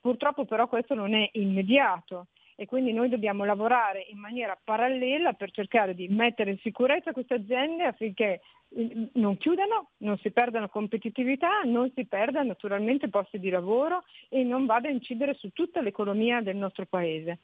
Purtroppo 0.00 0.44
però 0.44 0.68
questo 0.68 0.94
non 0.94 1.14
è 1.14 1.28
immediato 1.32 2.28
e 2.58 2.64
quindi 2.64 2.92
noi 2.92 3.10
dobbiamo 3.10 3.44
lavorare 3.44 4.06
in 4.10 4.18
maniera 4.18 4.58
parallela 4.62 5.34
per 5.34 5.50
cercare 5.50 5.94
di 5.94 6.08
mettere 6.08 6.52
in 6.52 6.58
sicurezza 6.58 7.12
queste 7.12 7.34
aziende 7.34 7.84
affinché 7.84 8.40
eh, 8.70 9.08
non 9.14 9.36
chiudano, 9.36 9.90
non 9.98 10.16
si 10.18 10.30
perdano 10.30 10.70
competitività, 10.70 11.60
non 11.64 11.92
si 11.94 12.06
perda 12.06 12.42
naturalmente 12.42 13.10
posti 13.10 13.38
di 13.38 13.50
lavoro 13.50 14.04
e 14.30 14.42
non 14.42 14.64
vada 14.64 14.88
a 14.88 14.92
incidere 14.92 15.34
su 15.34 15.50
tutta 15.50 15.82
l'economia 15.82 16.40
del 16.40 16.56
nostro 16.56 16.86
paese. 16.86 17.40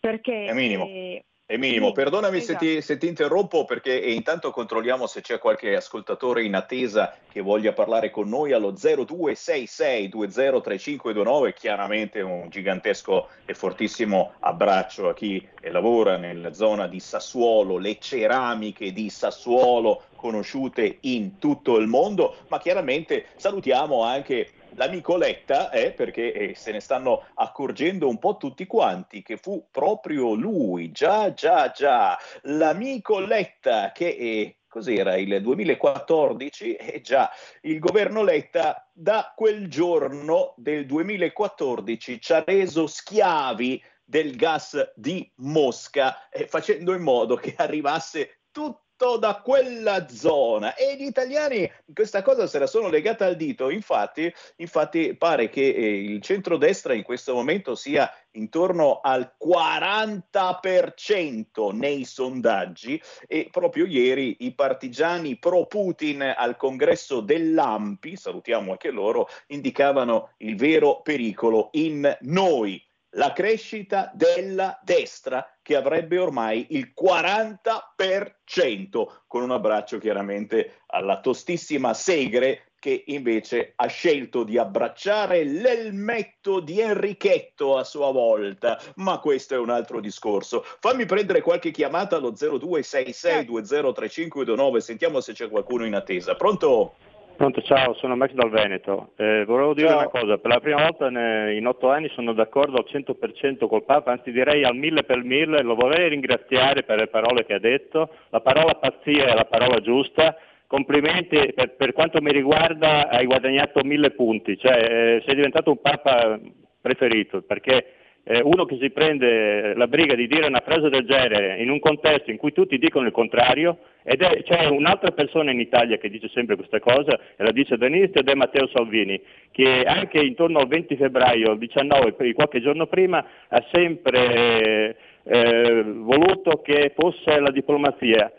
Perché, 0.00 0.46
è 0.46 0.52
minimo. 0.52 0.84
Eh, 0.84 1.24
minimo, 1.58 1.92
perdonami 1.92 2.38
esatto. 2.38 2.64
se, 2.64 2.74
ti, 2.74 2.82
se, 2.82 2.98
ti, 2.98 3.06
interrompo 3.06 3.64
perché 3.64 3.96
intanto 3.96 4.50
controlliamo 4.50 5.06
se 5.06 5.20
c'è 5.20 5.38
qualche 5.38 5.76
ascoltatore 5.76 6.42
in 6.42 6.56
attesa 6.56 7.14
che 7.30 7.40
voglia 7.40 7.72
parlare 7.72 8.10
con 8.10 8.28
noi 8.28 8.50
allo 8.50 8.72
0266203529, 8.72 11.54
chiaramente 11.54 12.20
un 12.20 12.48
gigantesco 12.48 13.28
e 13.44 13.54
fortissimo 13.54 14.32
abbraccio 14.40 15.08
a 15.08 15.14
chi 15.14 15.46
lavora 15.70 16.16
nella 16.16 16.52
zona 16.52 16.88
di 16.88 16.98
Sassuolo, 16.98 17.78
le 17.78 17.98
ceramiche 18.00 18.90
di 18.90 19.08
Sassuolo 19.08 20.02
conosciute 20.16 20.96
in 21.02 21.38
tutto 21.38 21.76
il 21.76 21.86
mondo, 21.86 22.38
ma 22.48 22.58
chiaramente 22.58 23.26
salutiamo 23.36 24.02
anche 24.02 24.50
l'amico 24.76 25.16
Letta, 25.16 25.70
eh, 25.70 25.92
perché 25.92 26.54
se 26.54 26.72
ne 26.72 26.80
stanno 26.80 27.26
accorgendo 27.34 28.08
un 28.08 28.18
po' 28.18 28.36
tutti 28.36 28.66
quanti, 28.66 29.22
che 29.22 29.36
fu 29.36 29.66
proprio 29.70 30.34
lui, 30.34 30.92
già, 30.92 31.32
già, 31.34 31.70
già, 31.70 32.18
l'amico 32.42 33.18
Letta 33.18 33.92
che... 33.92 34.58
Cos'era 34.76 35.16
il 35.16 35.40
2014 35.40 36.74
e 36.74 37.00
già 37.00 37.30
il 37.62 37.78
governo 37.78 38.22
Letta 38.22 38.86
da 38.92 39.32
quel 39.34 39.68
giorno 39.68 40.52
del 40.58 40.84
2014 40.84 42.20
ci 42.20 42.32
ha 42.34 42.44
reso 42.44 42.86
schiavi 42.86 43.82
del 44.04 44.36
gas 44.36 44.92
di 44.94 45.32
Mosca 45.36 46.28
eh, 46.28 46.46
facendo 46.46 46.92
in 46.92 47.00
modo 47.00 47.36
che 47.36 47.54
arrivasse 47.56 48.40
tutto 48.50 48.85
da 49.18 49.42
quella 49.44 50.08
zona. 50.08 50.74
E 50.74 50.96
gli 50.96 51.04
italiani 51.04 51.70
questa 51.92 52.22
cosa 52.22 52.46
se 52.46 52.58
la 52.58 52.66
sono 52.66 52.88
legata 52.88 53.26
al 53.26 53.36
dito. 53.36 53.68
Infatti, 53.68 54.32
infatti 54.56 55.14
pare 55.14 55.50
che 55.50 55.68
eh, 55.68 56.02
il 56.02 56.22
centrodestra 56.22 56.94
in 56.94 57.02
questo 57.02 57.34
momento 57.34 57.74
sia 57.74 58.10
intorno 58.32 59.00
al 59.02 59.34
40% 59.38 61.76
nei 61.76 62.04
sondaggi. 62.04 62.98
E 63.26 63.48
proprio 63.50 63.84
ieri 63.84 64.36
i 64.40 64.54
partigiani 64.54 65.36
pro 65.36 65.66
Putin 65.66 66.32
al 66.36 66.56
congresso 66.56 67.20
dell'AMPI, 67.20 68.16
salutiamo 68.16 68.70
anche 68.70 68.90
loro, 68.90 69.28
indicavano 69.48 70.32
il 70.38 70.56
vero 70.56 71.02
pericolo 71.02 71.68
in 71.72 72.16
noi 72.22 72.82
la 73.16 73.32
crescita 73.32 74.10
della 74.14 74.78
destra 74.82 75.46
che 75.66 75.74
avrebbe 75.74 76.16
ormai 76.16 76.64
il 76.70 76.92
40%, 76.96 79.06
con 79.26 79.42
un 79.42 79.50
abbraccio 79.50 79.98
chiaramente 79.98 80.82
alla 80.86 81.18
tostissima 81.18 81.92
Segre 81.92 82.70
che 82.78 83.02
invece 83.06 83.72
ha 83.74 83.88
scelto 83.88 84.44
di 84.44 84.58
abbracciare 84.58 85.42
l'elmetto 85.42 86.60
di 86.60 86.80
Enrichetto 86.80 87.76
a 87.76 87.82
sua 87.82 88.12
volta, 88.12 88.80
ma 88.94 89.18
questo 89.18 89.54
è 89.54 89.58
un 89.58 89.70
altro 89.70 89.98
discorso. 89.98 90.64
Fammi 90.78 91.04
prendere 91.04 91.40
qualche 91.40 91.72
chiamata 91.72 92.14
allo 92.14 92.30
0266203529, 92.30 94.76
sentiamo 94.76 95.20
se 95.20 95.32
c'è 95.32 95.48
qualcuno 95.48 95.84
in 95.84 95.96
attesa. 95.96 96.36
Pronto? 96.36 96.94
Pronto, 97.36 97.60
ciao, 97.60 97.92
sono 97.94 98.16
Max 98.16 98.32
dal 98.32 98.48
Veneto. 98.48 99.10
Eh, 99.16 99.44
volevo 99.44 99.74
dire 99.74 99.88
ciao. 99.88 99.98
una 99.98 100.08
cosa, 100.08 100.38
per 100.38 100.50
la 100.50 100.60
prima 100.60 100.82
volta 100.82 101.08
in 101.50 101.66
otto 101.66 101.90
anni 101.90 102.08
sono 102.14 102.32
d'accordo 102.32 102.78
al 102.78 102.86
100% 102.88 103.66
col 103.68 103.84
Papa, 103.84 104.10
anzi 104.10 104.32
direi 104.32 104.64
al 104.64 104.74
mille 104.74 105.04
per 105.04 105.22
mille, 105.22 105.62
lo 105.62 105.74
vorrei 105.74 106.08
ringraziare 106.08 106.82
per 106.82 106.98
le 106.98 107.08
parole 107.08 107.44
che 107.44 107.52
ha 107.52 107.58
detto, 107.58 108.08
la 108.30 108.40
parola 108.40 108.74
pazzia 108.76 109.26
è 109.26 109.34
la 109.34 109.44
parola 109.44 109.80
giusta, 109.80 110.34
complimenti, 110.66 111.52
per, 111.54 111.74
per 111.76 111.92
quanto 111.92 112.22
mi 112.22 112.32
riguarda 112.32 113.08
hai 113.10 113.26
guadagnato 113.26 113.84
mille 113.84 114.12
punti, 114.12 114.56
cioè 114.56 114.72
eh, 114.72 115.22
sei 115.26 115.34
diventato 115.34 115.70
un 115.70 115.80
Papa 115.82 116.40
preferito, 116.80 117.42
perché 117.42 118.05
eh, 118.28 118.40
uno 118.42 118.64
che 118.64 118.76
si 118.80 118.90
prende 118.90 119.72
la 119.74 119.86
briga 119.86 120.16
di 120.16 120.26
dire 120.26 120.48
una 120.48 120.62
frase 120.64 120.88
del 120.88 121.06
genere 121.06 121.62
in 121.62 121.70
un 121.70 121.78
contesto 121.78 122.32
in 122.32 122.38
cui 122.38 122.52
tutti 122.52 122.76
dicono 122.76 123.06
il 123.06 123.12
contrario, 123.12 123.78
ed 124.02 124.20
è, 124.20 124.42
c'è 124.42 124.66
un'altra 124.66 125.12
persona 125.12 125.52
in 125.52 125.60
Italia 125.60 125.96
che 125.96 126.10
dice 126.10 126.28
sempre 126.34 126.56
questa 126.56 126.80
cosa, 126.80 127.16
e 127.36 127.44
la 127.44 127.52
dice 127.52 127.76
dall'inizio, 127.76 128.20
ed 128.20 128.28
è 128.28 128.34
Matteo 128.34 128.66
Salvini, 128.74 129.20
che 129.52 129.84
anche 129.84 130.18
intorno 130.18 130.58
al 130.58 130.66
20 130.66 130.96
febbraio, 130.96 131.52
il 131.52 131.58
19, 131.58 132.32
qualche 132.34 132.60
giorno 132.60 132.88
prima, 132.88 133.24
ha 133.46 133.64
sempre 133.70 134.96
eh, 135.22 135.84
voluto 135.84 136.62
che 136.62 136.94
fosse 136.96 137.38
la 137.38 137.52
diplomazia. 137.52 138.32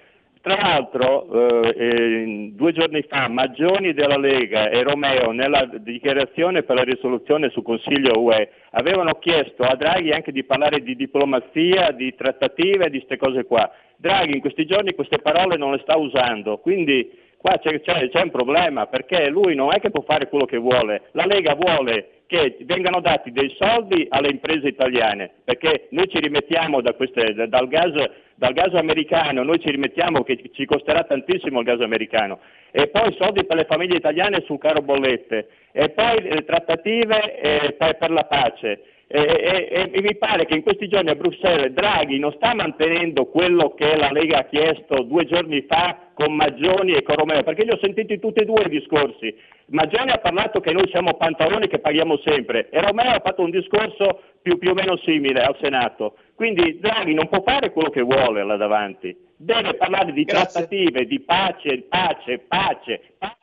Tra 0.48 0.56
l'altro, 0.62 1.74
eh, 1.74 2.52
due 2.54 2.72
giorni 2.72 3.02
fa, 3.02 3.28
Maggioni 3.28 3.92
della 3.92 4.18
Lega 4.18 4.70
e 4.70 4.82
Romeo, 4.82 5.32
nella 5.32 5.70
dichiarazione 5.80 6.64
per 6.64 6.78
la 6.78 6.84
risoluzione 6.84 7.50
sul 7.50 7.64
Consiglio 7.64 8.22
UE, 8.22 8.50
avevano 8.72 9.16
chiesto 9.16 9.64
a 9.64 9.76
Draghi 9.76 10.12
anche 10.12 10.32
di 10.32 10.46
parlare 10.46 10.82
di 10.82 10.96
diplomazia, 10.96 11.92
di 11.92 12.16
trattative, 12.16 12.90
di 12.90 13.00
queste 13.00 13.18
cose 13.18 13.44
qua. 13.44 13.70
Draghi 13.98 14.36
in 14.36 14.40
questi 14.40 14.66
giorni 14.66 14.94
queste 14.94 15.20
parole 15.20 15.58
non 15.58 15.72
le 15.72 15.80
sta 15.80 15.98
usando, 15.98 16.60
quindi 16.60 17.12
qua 17.38 17.58
c'è, 17.60 17.80
c'è, 17.82 18.10
c'è 18.10 18.22
un 18.22 18.32
problema, 18.32 18.88
perché 18.88 19.30
lui 19.30 19.56
non 19.56 19.74
è 19.74 19.80
che 19.80 19.92
può 19.92 20.04
fare 20.04 20.28
quello 20.28 20.46
che 20.46 20.58
vuole, 20.58 21.04
la 21.12 21.26
Lega 21.26 21.56
vuole 21.56 22.10
che 22.28 22.58
vengano 22.62 23.00
dati 23.00 23.32
dei 23.32 23.56
soldi 23.58 24.06
alle 24.10 24.30
imprese 24.30 24.68
italiane, 24.68 25.32
perché 25.44 25.88
noi 25.92 26.10
ci 26.10 26.20
rimettiamo 26.20 26.82
da 26.82 26.94
queste, 26.94 27.34
dal, 27.48 27.68
gas, 27.68 27.94
dal, 28.36 28.54
gas, 28.54 28.74
americano, 28.74 29.44
noi 29.44 29.60
ci 29.60 29.72
rimettiamo 29.72 30.24
che 30.24 30.38
ci 30.52 30.66
costerà 30.66 31.04
tantissimo 31.04 31.60
il 31.60 31.66
gas 31.66 31.80
americano, 31.80 32.40
e 32.72 32.88
poi 32.90 33.16
soldi 33.18 33.46
per 33.46 33.56
le 33.56 33.66
famiglie 33.66 33.96
italiane 33.96 34.44
sul 34.46 34.60
caro 34.60 34.82
bollette, 34.82 35.48
e 35.72 35.90
poi 35.90 36.18
eh, 36.18 36.44
trattative 36.44 37.40
eh, 37.40 37.74
per, 37.74 37.98
per 37.98 38.12
la 38.12 38.26
pace. 38.26 38.82
E, 39.10 39.70
e, 39.72 39.90
e, 39.94 40.02
mi 40.02 40.18
pare 40.18 40.46
che 40.46 40.56
in 40.56 40.64
questi 40.64 40.90
giorni 40.90 41.10
a 41.10 41.16
Bruxelles 41.16 41.72
Draghi 41.72 42.20
non 42.20 42.34
sta 42.34 42.54
mantenendo 42.54 43.28
quello 43.28 43.74
che 43.74 43.96
la 43.96 44.12
Lega 44.12 44.40
ha 44.40 44.44
chiesto 44.44 45.04
due 45.04 45.26
giorni 45.26 45.62
fa 45.62 46.10
con 46.14 46.36
Maggioni 46.36 46.92
e 46.92 47.04
con 47.04 47.16
Romeo, 47.16 47.42
perché 47.44 47.64
li 47.64 47.72
ho 47.72 47.80
sentiti 47.82 48.20
tutti 48.20 48.42
e 48.42 48.46
due 48.46 48.64
i 48.66 48.70
discorsi. 48.70 49.34
Maggioni 49.68 50.12
ha 50.12 50.18
parlato 50.18 50.60
che 50.60 50.74
noi 50.74 50.90
siamo 50.90 51.14
pantaloni 51.14 51.68
che 51.68 51.80
paghiamo 51.80 52.20
sempre 52.26 52.68
e 52.70 52.82
Romeo 52.82 53.12
ha 53.12 53.22
fatto 53.24 53.44
un 53.44 53.50
discorso 53.50 54.24
più, 54.42 54.58
più 54.58 54.72
o 54.72 54.74
meno 54.74 54.98
simile 54.98 55.42
al 55.42 55.58
Senato. 55.62 56.16
Quindi 56.36 56.80
Draghi 56.80 57.14
non 57.14 57.30
può 57.30 57.42
fare 57.44 57.72
quello 57.72 57.90
che 57.90 58.02
vuole 58.02 58.44
là 58.44 58.58
davanti, 58.58 59.16
deve 59.38 59.76
parlare 59.76 60.12
di 60.12 60.24
Grazie. 60.26 60.66
trattative, 60.66 61.06
di 61.06 61.22
pace, 61.22 61.84
pace, 61.88 62.40
pace. 62.40 63.02
pace 63.18 63.37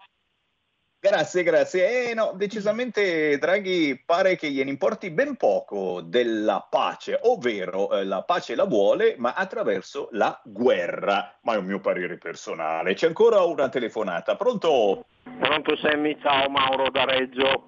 Grazie, 1.07 1.43
grazie. 1.43 2.09
Eh, 2.09 2.15
no, 2.15 2.33
decisamente 2.35 3.37
Draghi 3.37 4.03
pare 4.07 4.37
che 4.37 4.49
gliene 4.49 4.71
importi 4.71 5.11
ben 5.11 5.37
poco 5.37 6.01
della 6.01 6.67
pace, 6.67 7.19
ovvero 7.25 7.93
eh, 7.93 8.07
la 8.07 8.23
pace 8.23 8.55
la 8.55 8.65
vuole, 8.65 9.15
ma 9.19 9.35
attraverso 9.35 10.09
la 10.13 10.41
guerra. 10.43 11.37
Ma 11.43 11.53
è 11.53 11.57
un 11.59 11.67
mio 11.67 11.79
parere 11.79 12.17
personale. 12.17 12.95
C'è 12.95 13.07
ancora 13.07 13.43
una 13.43 13.69
telefonata. 13.69 14.35
Pronto? 14.37 15.05
Pronto 15.41 15.77
Semmi, 15.77 16.19
ciao 16.23 16.49
Mauro 16.49 16.89
da 16.89 17.05
Reggio. 17.05 17.67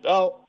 Ciao. 0.00 0.46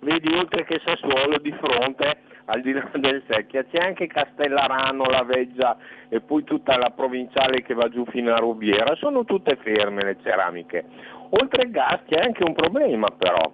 Vedi, 0.00 0.34
oltre 0.34 0.64
che 0.64 0.80
Sassuolo 0.84 1.38
di 1.38 1.52
fronte 1.60 2.22
al 2.48 2.60
di 2.60 2.72
là 2.72 2.88
del 2.96 3.22
Secchia, 3.28 3.64
c'è 3.64 3.78
anche 3.78 4.06
Castellarano, 4.06 5.04
La 5.04 5.22
Veggia 5.22 5.76
e 6.08 6.20
poi 6.20 6.44
tutta 6.44 6.76
la 6.76 6.90
provinciale 6.90 7.62
che 7.62 7.74
va 7.74 7.88
giù 7.88 8.04
fino 8.06 8.32
a 8.32 8.38
Rubiera, 8.38 8.94
sono 8.96 9.24
tutte 9.24 9.56
ferme 9.56 10.02
le 10.02 10.16
ceramiche. 10.22 10.84
Oltre 11.30 11.62
al 11.62 11.70
gas 11.70 12.00
c'è 12.08 12.20
anche 12.20 12.44
un 12.44 12.54
problema 12.54 13.08
però, 13.10 13.52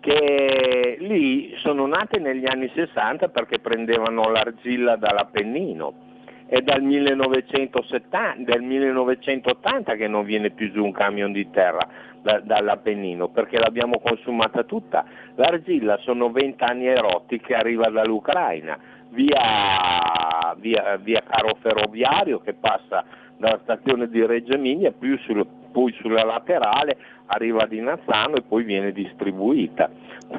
che 0.00 0.96
lì 1.00 1.54
sono 1.58 1.86
nate 1.86 2.18
negli 2.18 2.44
anni 2.46 2.70
60 2.74 3.28
perché 3.28 3.58
prendevano 3.58 4.30
l'argilla 4.30 4.96
dall'Appennino 4.96 6.03
è 6.46 6.60
dal 6.60 6.82
1970, 6.82 8.50
del 8.52 8.62
1980 8.62 9.94
che 9.94 10.08
non 10.08 10.24
viene 10.24 10.50
più 10.50 10.70
giù 10.72 10.84
un 10.84 10.92
camion 10.92 11.32
di 11.32 11.50
terra 11.50 11.86
da, 12.20 12.40
dall'Appennino 12.40 13.28
perché 13.28 13.58
l'abbiamo 13.58 14.00
consumata 14.00 14.64
tutta. 14.64 15.04
L'argilla 15.36 15.96
sono 15.98 16.30
20 16.30 16.62
anni 16.64 16.86
erotti 16.86 17.40
che 17.40 17.54
arriva 17.54 17.88
dall'Ucraina, 17.88 18.78
via, 19.10 20.54
via, 20.58 20.96
via 20.96 21.22
carro 21.26 21.56
ferroviario 21.60 22.40
che 22.40 22.54
passa 22.54 23.04
dalla 23.36 23.60
stazione 23.62 24.08
di 24.08 24.24
Reggio 24.24 24.54
Emilia 24.54 24.92
più 24.92 25.18
sul, 25.18 25.46
poi 25.72 25.92
sulla 26.00 26.24
laterale 26.24 26.96
arriva 27.26 27.66
di 27.66 27.80
Nazzano 27.80 28.36
e 28.36 28.42
poi 28.42 28.64
viene 28.64 28.92
distribuita. 28.92 29.90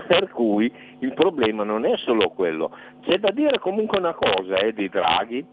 Per 0.07 0.29
cui 0.29 0.71
il 0.99 1.13
problema 1.13 1.63
non 1.63 1.85
è 1.85 1.95
solo 1.97 2.29
quello. 2.29 2.71
C'è 3.01 3.17
da 3.17 3.31
dire 3.31 3.59
comunque 3.59 3.99
una 3.99 4.13
cosa 4.13 4.55
eh, 4.55 4.73
di 4.73 4.89
Draghi, 4.89 5.45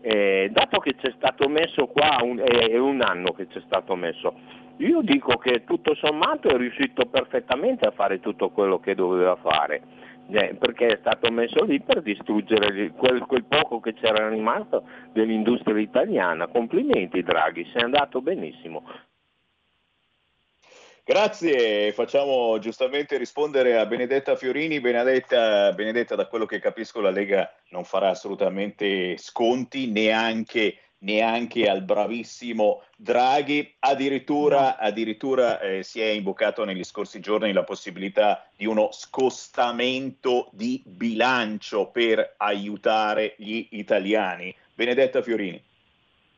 eh, 0.00 0.48
dato 0.52 0.78
che 0.78 0.94
c'è 0.96 1.12
stato 1.16 1.48
messo 1.48 1.86
qua, 1.86 2.18
un, 2.22 2.38
è 2.38 2.76
un 2.78 3.02
anno 3.02 3.32
che 3.32 3.46
c'è 3.46 3.60
stato 3.66 3.94
messo, 3.96 4.34
io 4.78 5.02
dico 5.02 5.36
che 5.36 5.64
tutto 5.64 5.94
sommato 5.94 6.48
è 6.48 6.56
riuscito 6.56 7.06
perfettamente 7.06 7.86
a 7.86 7.90
fare 7.90 8.20
tutto 8.20 8.50
quello 8.50 8.80
che 8.80 8.94
doveva 8.94 9.36
fare, 9.36 9.82
eh, 10.30 10.56
perché 10.58 10.86
è 10.86 10.96
stato 11.00 11.30
messo 11.30 11.64
lì 11.64 11.80
per 11.80 12.02
distruggere 12.02 12.92
quel, 12.92 13.20
quel 13.26 13.44
poco 13.44 13.80
che 13.80 13.92
c'era 13.94 14.28
rimasto 14.28 14.84
dell'industria 15.12 15.78
italiana. 15.78 16.46
Complimenti 16.46 17.22
Draghi, 17.22 17.68
sei 17.72 17.82
andato 17.82 18.22
benissimo. 18.22 18.84
Grazie, 21.10 21.90
facciamo 21.90 22.56
giustamente 22.60 23.18
rispondere 23.18 23.76
a 23.76 23.84
Benedetta 23.84 24.36
Fiorini. 24.36 24.78
Benedetta, 24.78 25.72
Benedetta, 25.72 26.14
da 26.14 26.28
quello 26.28 26.46
che 26.46 26.60
capisco 26.60 27.00
la 27.00 27.10
Lega 27.10 27.52
non 27.70 27.82
farà 27.82 28.10
assolutamente 28.10 29.16
sconti 29.16 29.90
neanche, 29.90 30.76
neanche 30.98 31.68
al 31.68 31.82
bravissimo 31.82 32.84
Draghi. 32.96 33.74
Addirittura, 33.80 34.78
addirittura 34.78 35.58
eh, 35.58 35.82
si 35.82 36.00
è 36.00 36.06
invocato 36.06 36.64
negli 36.64 36.84
scorsi 36.84 37.18
giorni 37.18 37.52
la 37.52 37.64
possibilità 37.64 38.48
di 38.54 38.66
uno 38.66 38.90
scostamento 38.92 40.48
di 40.52 40.80
bilancio 40.86 41.88
per 41.88 42.34
aiutare 42.36 43.34
gli 43.36 43.66
italiani. 43.70 44.54
Benedetta 44.72 45.22
Fiorini. 45.22 45.60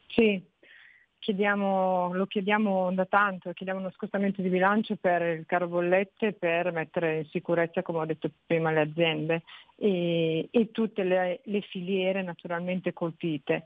Sì, 0.09 0.43
chiediamo, 1.23 2.13
lo 2.15 2.27
chiediamo 2.27 2.93
da 2.93 3.07
tanto, 3.07 3.53
chiediamo 3.53 3.79
uno 3.79 3.93
scostamento 3.93 4.43
di 4.43 4.49
bilancio 4.49 4.97
per 4.97 5.23
il 5.23 5.47
caro 5.47 5.69
bollette 5.69 6.33
per 6.33 6.73
mettere 6.73 7.19
in 7.19 7.27
sicurezza, 7.27 7.81
come 7.83 8.01
ho 8.01 8.05
detto 8.05 8.29
prima, 8.45 8.73
le 8.73 8.81
aziende 8.81 9.43
e, 9.77 10.49
e 10.51 10.71
tutte 10.73 11.05
le, 11.05 11.41
le 11.45 11.61
filiere 11.61 12.23
naturalmente 12.23 12.93
colpite. 12.93 13.63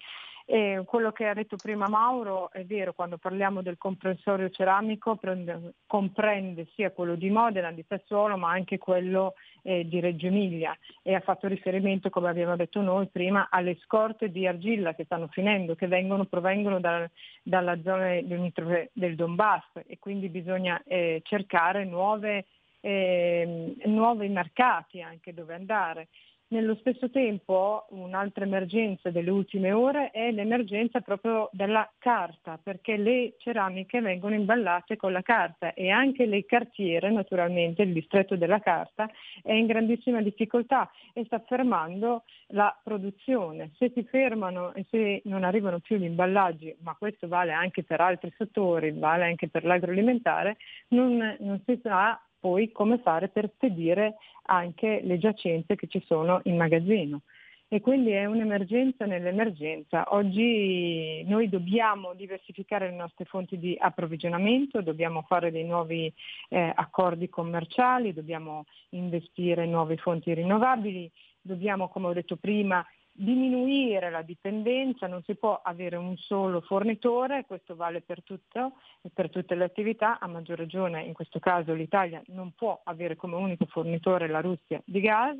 E 0.48 0.84
quello 0.86 1.10
che 1.10 1.26
ha 1.26 1.34
detto 1.34 1.56
prima 1.56 1.88
Mauro 1.88 2.52
è 2.52 2.64
vero, 2.64 2.92
quando 2.92 3.18
parliamo 3.18 3.62
del 3.62 3.76
comprensorio 3.76 4.48
ceramico 4.48 5.16
prende, 5.16 5.74
comprende 5.88 6.68
sia 6.76 6.92
quello 6.92 7.16
di 7.16 7.30
Modena, 7.30 7.72
di 7.72 7.84
Sassuolo, 7.86 8.36
ma 8.36 8.50
anche 8.50 8.78
quello 8.78 9.34
eh, 9.62 9.88
di 9.88 9.98
Reggio 9.98 10.28
Emilia 10.28 10.72
e 11.02 11.16
ha 11.16 11.20
fatto 11.20 11.48
riferimento, 11.48 12.10
come 12.10 12.28
abbiamo 12.28 12.54
detto 12.54 12.80
noi 12.80 13.08
prima, 13.08 13.48
alle 13.50 13.76
scorte 13.82 14.30
di 14.30 14.46
argilla 14.46 14.94
che 14.94 15.02
stanno 15.02 15.26
finendo, 15.32 15.74
che 15.74 15.88
vengono, 15.88 16.26
provengono 16.26 16.78
da, 16.78 17.10
dalla 17.42 17.76
zona 17.82 18.20
del 18.20 19.16
Donbass 19.16 19.82
e 19.84 19.98
quindi 19.98 20.28
bisogna 20.28 20.80
eh, 20.86 21.22
cercare 21.24 21.84
nuove, 21.84 22.46
eh, 22.78 23.74
nuovi 23.86 24.28
mercati 24.28 25.02
anche 25.02 25.34
dove 25.34 25.54
andare. 25.54 26.06
Nello 26.48 26.76
stesso 26.76 27.10
tempo 27.10 27.86
un'altra 27.88 28.44
emergenza 28.44 29.10
delle 29.10 29.30
ultime 29.30 29.72
ore 29.72 30.12
è 30.12 30.30
l'emergenza 30.30 31.00
proprio 31.00 31.48
della 31.50 31.90
carta, 31.98 32.56
perché 32.62 32.96
le 32.96 33.34
ceramiche 33.38 34.00
vengono 34.00 34.36
imballate 34.36 34.94
con 34.94 35.10
la 35.10 35.22
carta 35.22 35.74
e 35.74 35.90
anche 35.90 36.24
le 36.24 36.44
cartiere, 36.44 37.10
naturalmente 37.10 37.82
il 37.82 37.92
distretto 37.92 38.36
della 38.36 38.60
carta, 38.60 39.10
è 39.42 39.54
in 39.54 39.66
grandissima 39.66 40.22
difficoltà 40.22 40.88
e 41.12 41.24
sta 41.24 41.40
fermando 41.40 42.22
la 42.50 42.72
produzione. 42.80 43.72
Se 43.76 43.90
si 43.92 44.04
fermano 44.04 44.72
e 44.74 44.86
se 44.88 45.22
non 45.24 45.42
arrivano 45.42 45.80
più 45.80 45.96
gli 45.96 46.04
imballaggi, 46.04 46.76
ma 46.82 46.94
questo 46.96 47.26
vale 47.26 47.50
anche 47.54 47.82
per 47.82 48.00
altri 48.00 48.32
settori, 48.38 48.92
vale 48.92 49.24
anche 49.24 49.48
per 49.48 49.64
l'agroalimentare, 49.64 50.58
non, 50.90 51.36
non 51.40 51.60
si 51.66 51.76
sa 51.82 52.20
poi 52.46 52.70
come 52.70 52.98
fare 52.98 53.26
per 53.26 53.50
spedire 53.52 54.18
anche 54.44 55.00
le 55.02 55.18
giacenze 55.18 55.74
che 55.74 55.88
ci 55.88 56.00
sono 56.06 56.40
in 56.44 56.56
magazzino. 56.56 57.22
E 57.66 57.80
quindi 57.80 58.12
è 58.12 58.24
un'emergenza 58.26 59.04
nell'emergenza. 59.04 60.04
Oggi 60.10 61.24
noi 61.26 61.48
dobbiamo 61.48 62.14
diversificare 62.14 62.88
le 62.88 62.94
nostre 62.94 63.24
fonti 63.24 63.58
di 63.58 63.76
approvvigionamento, 63.76 64.80
dobbiamo 64.80 65.22
fare 65.22 65.50
dei 65.50 65.64
nuovi 65.64 66.12
eh, 66.48 66.72
accordi 66.72 67.28
commerciali, 67.28 68.14
dobbiamo 68.14 68.66
investire 68.90 69.64
in 69.64 69.72
nuove 69.72 69.96
fonti 69.96 70.32
rinnovabili, 70.32 71.10
dobbiamo, 71.40 71.88
come 71.88 72.06
ho 72.06 72.12
detto 72.12 72.36
prima, 72.36 72.86
diminuire 73.16 74.10
la 74.10 74.22
dipendenza, 74.22 75.06
non 75.06 75.22
si 75.22 75.34
può 75.34 75.60
avere 75.62 75.96
un 75.96 76.16
solo 76.16 76.60
fornitore, 76.60 77.44
questo 77.46 77.74
vale 77.74 78.02
per, 78.02 78.22
tutto, 78.22 78.74
per 79.12 79.30
tutte 79.30 79.54
le 79.54 79.64
attività, 79.64 80.18
a 80.18 80.26
maggior 80.26 80.58
ragione 80.58 81.02
in 81.02 81.14
questo 81.14 81.38
caso 81.38 81.72
l'Italia 81.72 82.22
non 82.28 82.52
può 82.54 82.80
avere 82.84 83.16
come 83.16 83.36
unico 83.36 83.66
fornitore 83.66 84.28
la 84.28 84.40
Russia 84.40 84.80
di 84.84 85.00
gas 85.00 85.36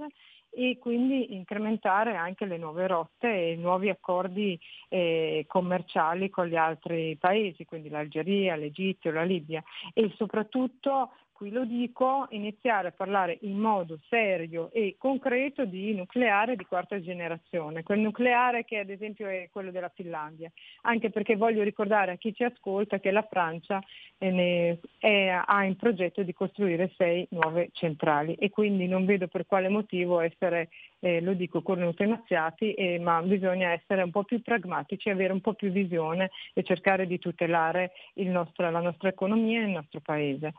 e 0.50 0.78
quindi 0.78 1.34
incrementare 1.34 2.16
anche 2.16 2.46
le 2.46 2.56
nuove 2.56 2.86
rotte 2.86 3.28
e 3.28 3.56
nuovi 3.56 3.90
accordi 3.90 4.58
eh, 4.88 5.44
commerciali 5.46 6.30
con 6.30 6.46
gli 6.46 6.56
altri 6.56 7.14
paesi, 7.16 7.66
quindi 7.66 7.90
l'Algeria, 7.90 8.56
l'Egitto, 8.56 9.10
la 9.10 9.22
Libia 9.22 9.62
e 9.92 10.10
soprattutto 10.16 11.10
qui 11.36 11.50
lo 11.50 11.66
dico, 11.66 12.26
iniziare 12.30 12.88
a 12.88 12.92
parlare 12.92 13.36
in 13.42 13.58
modo 13.58 13.98
serio 14.08 14.70
e 14.72 14.96
concreto 14.98 15.66
di 15.66 15.94
nucleare 15.94 16.56
di 16.56 16.64
quarta 16.64 16.98
generazione, 16.98 17.82
quel 17.82 17.98
nucleare 17.98 18.64
che 18.64 18.78
ad 18.78 18.88
esempio 18.88 19.28
è 19.28 19.50
quello 19.52 19.70
della 19.70 19.92
Finlandia, 19.94 20.50
anche 20.82 21.10
perché 21.10 21.36
voglio 21.36 21.62
ricordare 21.62 22.12
a 22.12 22.16
chi 22.16 22.32
ci 22.32 22.42
ascolta 22.42 23.00
che 23.00 23.10
la 23.10 23.26
Francia 23.30 23.82
è, 24.16 24.78
è, 24.98 25.26
ha 25.44 25.64
in 25.64 25.76
progetto 25.76 26.22
di 26.22 26.32
costruire 26.32 26.90
sei 26.96 27.26
nuove 27.30 27.68
centrali. 27.72 28.34
E 28.34 28.48
quindi 28.48 28.88
non 28.88 29.04
vedo 29.04 29.28
per 29.28 29.44
quale 29.44 29.68
motivo 29.68 30.20
essere, 30.20 30.70
eh, 31.00 31.20
lo 31.20 31.34
dico, 31.34 31.60
cornuti 31.60 32.06
mazziati, 32.06 32.72
eh, 32.72 32.98
ma 32.98 33.20
bisogna 33.20 33.72
essere 33.72 34.02
un 34.02 34.10
po' 34.10 34.24
più 34.24 34.40
pragmatici, 34.40 35.10
avere 35.10 35.34
un 35.34 35.42
po' 35.42 35.52
più 35.52 35.70
visione 35.70 36.30
e 36.54 36.62
cercare 36.62 37.06
di 37.06 37.18
tutelare 37.18 37.92
nostro, 38.14 38.70
la 38.70 38.80
nostra 38.80 39.10
economia 39.10 39.60
e 39.60 39.64
il 39.64 39.70
nostro 39.70 40.00
paese. 40.00 40.54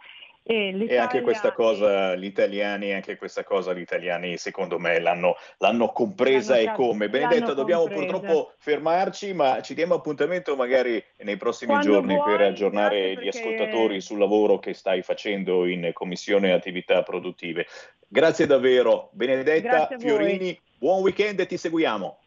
E, 0.50 0.88
e, 0.88 0.96
anche 0.96 1.20
questa 1.20 1.52
cosa 1.52 2.16
gli 2.16 2.24
italiani, 2.24 2.94
anche 2.94 3.18
questa 3.18 3.44
cosa 3.44 3.74
gli 3.74 3.82
italiani 3.82 4.38
secondo 4.38 4.80
me 4.80 4.98
l'hanno, 4.98 5.36
l'hanno 5.58 5.92
compresa 5.92 6.56
l'hanno, 6.56 6.72
e 6.72 6.74
come. 6.74 7.10
Benedetta, 7.10 7.54
dobbiamo 7.54 7.82
compresa. 7.82 8.12
purtroppo 8.12 8.54
fermarci, 8.58 9.34
ma 9.34 9.62
ci 9.62 9.74
diamo 9.74 9.96
appuntamento 9.96 10.56
magari 10.56 11.04
nei 11.18 11.36
prossimi 11.36 11.72
Quando 11.72 11.92
giorni 11.92 12.16
vuoi, 12.16 12.32
per 12.38 12.46
aggiornare 12.46 13.12
gli 13.12 13.16
perché... 13.16 13.30
ascoltatori 13.38 14.00
sul 14.00 14.20
lavoro 14.20 14.58
che 14.58 14.74
stai 14.74 15.02
facendo 15.02 15.66
in 15.66 15.90
Commissione 15.92 16.54
Attività 16.54 17.04
Produttive. 17.04 17.66
Grazie 18.08 18.46
davvero, 18.46 19.10
Benedetta 19.12 19.68
grazie 19.68 20.00
Fiorini, 20.00 20.58
buon 20.78 21.02
weekend 21.02 21.42
e 21.42 21.46
ti 21.46 21.58
seguiamo. 21.58 22.20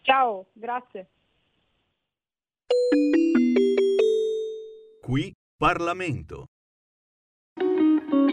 Ciao, 0.00 0.46
grazie. 0.54 1.06
Qui 5.02 5.36
Parlamento. 5.58 6.46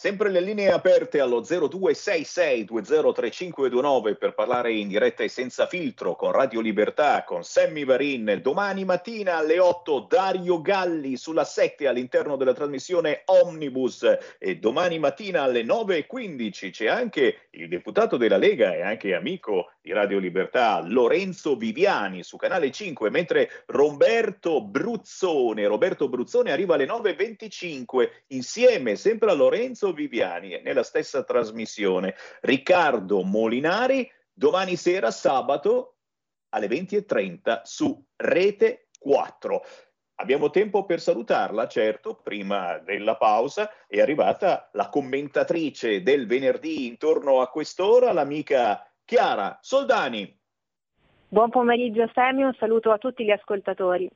Sempre 0.00 0.30
le 0.30 0.40
linee 0.40 0.70
aperte 0.70 1.20
allo 1.20 1.42
0266203529 1.42 4.16
per 4.16 4.32
parlare 4.32 4.72
in 4.72 4.88
diretta 4.88 5.24
e 5.24 5.28
senza 5.28 5.66
filtro 5.66 6.16
con 6.16 6.32
Radio 6.32 6.62
Libertà, 6.62 7.22
con 7.22 7.44
Sammy 7.44 7.84
Varin. 7.84 8.38
Domani 8.40 8.86
mattina 8.86 9.36
alle 9.36 9.58
8 9.58 10.06
Dario 10.08 10.62
Galli 10.62 11.18
sulla 11.18 11.44
7 11.44 11.86
all'interno 11.86 12.36
della 12.36 12.54
trasmissione 12.54 13.24
Omnibus 13.26 14.16
e 14.38 14.56
domani 14.56 14.98
mattina 14.98 15.42
alle 15.42 15.64
9.15 15.64 16.70
c'è 16.70 16.86
anche 16.86 17.48
il 17.50 17.68
deputato 17.68 18.16
della 18.16 18.38
Lega 18.38 18.74
e 18.74 18.80
anche 18.80 19.14
amico 19.14 19.72
di 19.82 19.92
Radio 19.92 20.18
Libertà 20.18 20.82
Lorenzo 20.82 21.56
Viviani 21.56 22.22
su 22.22 22.38
Canale 22.38 22.70
5, 22.70 23.10
mentre 23.10 23.50
Roberto 23.66 24.62
Bruzzone, 24.62 25.66
Roberto 25.66 26.08
Bruzzone 26.08 26.52
arriva 26.52 26.76
alle 26.76 26.86
9.25 26.86 28.08
insieme 28.28 28.96
sempre 28.96 29.30
a 29.30 29.34
Lorenzo 29.34 29.88
Viviani 29.92 30.60
nella 30.62 30.82
stessa 30.82 31.24
trasmissione. 31.24 32.14
Riccardo 32.40 33.22
Molinari 33.22 34.10
domani 34.32 34.76
sera, 34.76 35.10
sabato 35.10 35.96
alle 36.50 36.66
20.30 36.66 37.60
su 37.64 38.04
Rete 38.16 38.88
4. 38.98 39.62
Abbiamo 40.16 40.50
tempo 40.50 40.84
per 40.84 41.00
salutarla, 41.00 41.66
certo, 41.66 42.14
prima 42.14 42.78
della 42.78 43.16
pausa 43.16 43.70
è 43.86 44.00
arrivata 44.00 44.68
la 44.74 44.90
commentatrice 44.90 46.02
del 46.02 46.26
venerdì 46.26 46.86
intorno 46.86 47.40
a 47.40 47.48
quest'ora, 47.48 48.12
l'amica 48.12 48.86
Chiara 49.04 49.58
Soldani. 49.62 50.38
Buon 51.28 51.48
pomeriggio 51.48 52.10
Sammy, 52.12 52.42
un 52.42 52.54
saluto 52.58 52.90
a 52.90 52.98
tutti 52.98 53.24
gli 53.24 53.30
ascoltatori. 53.30 54.10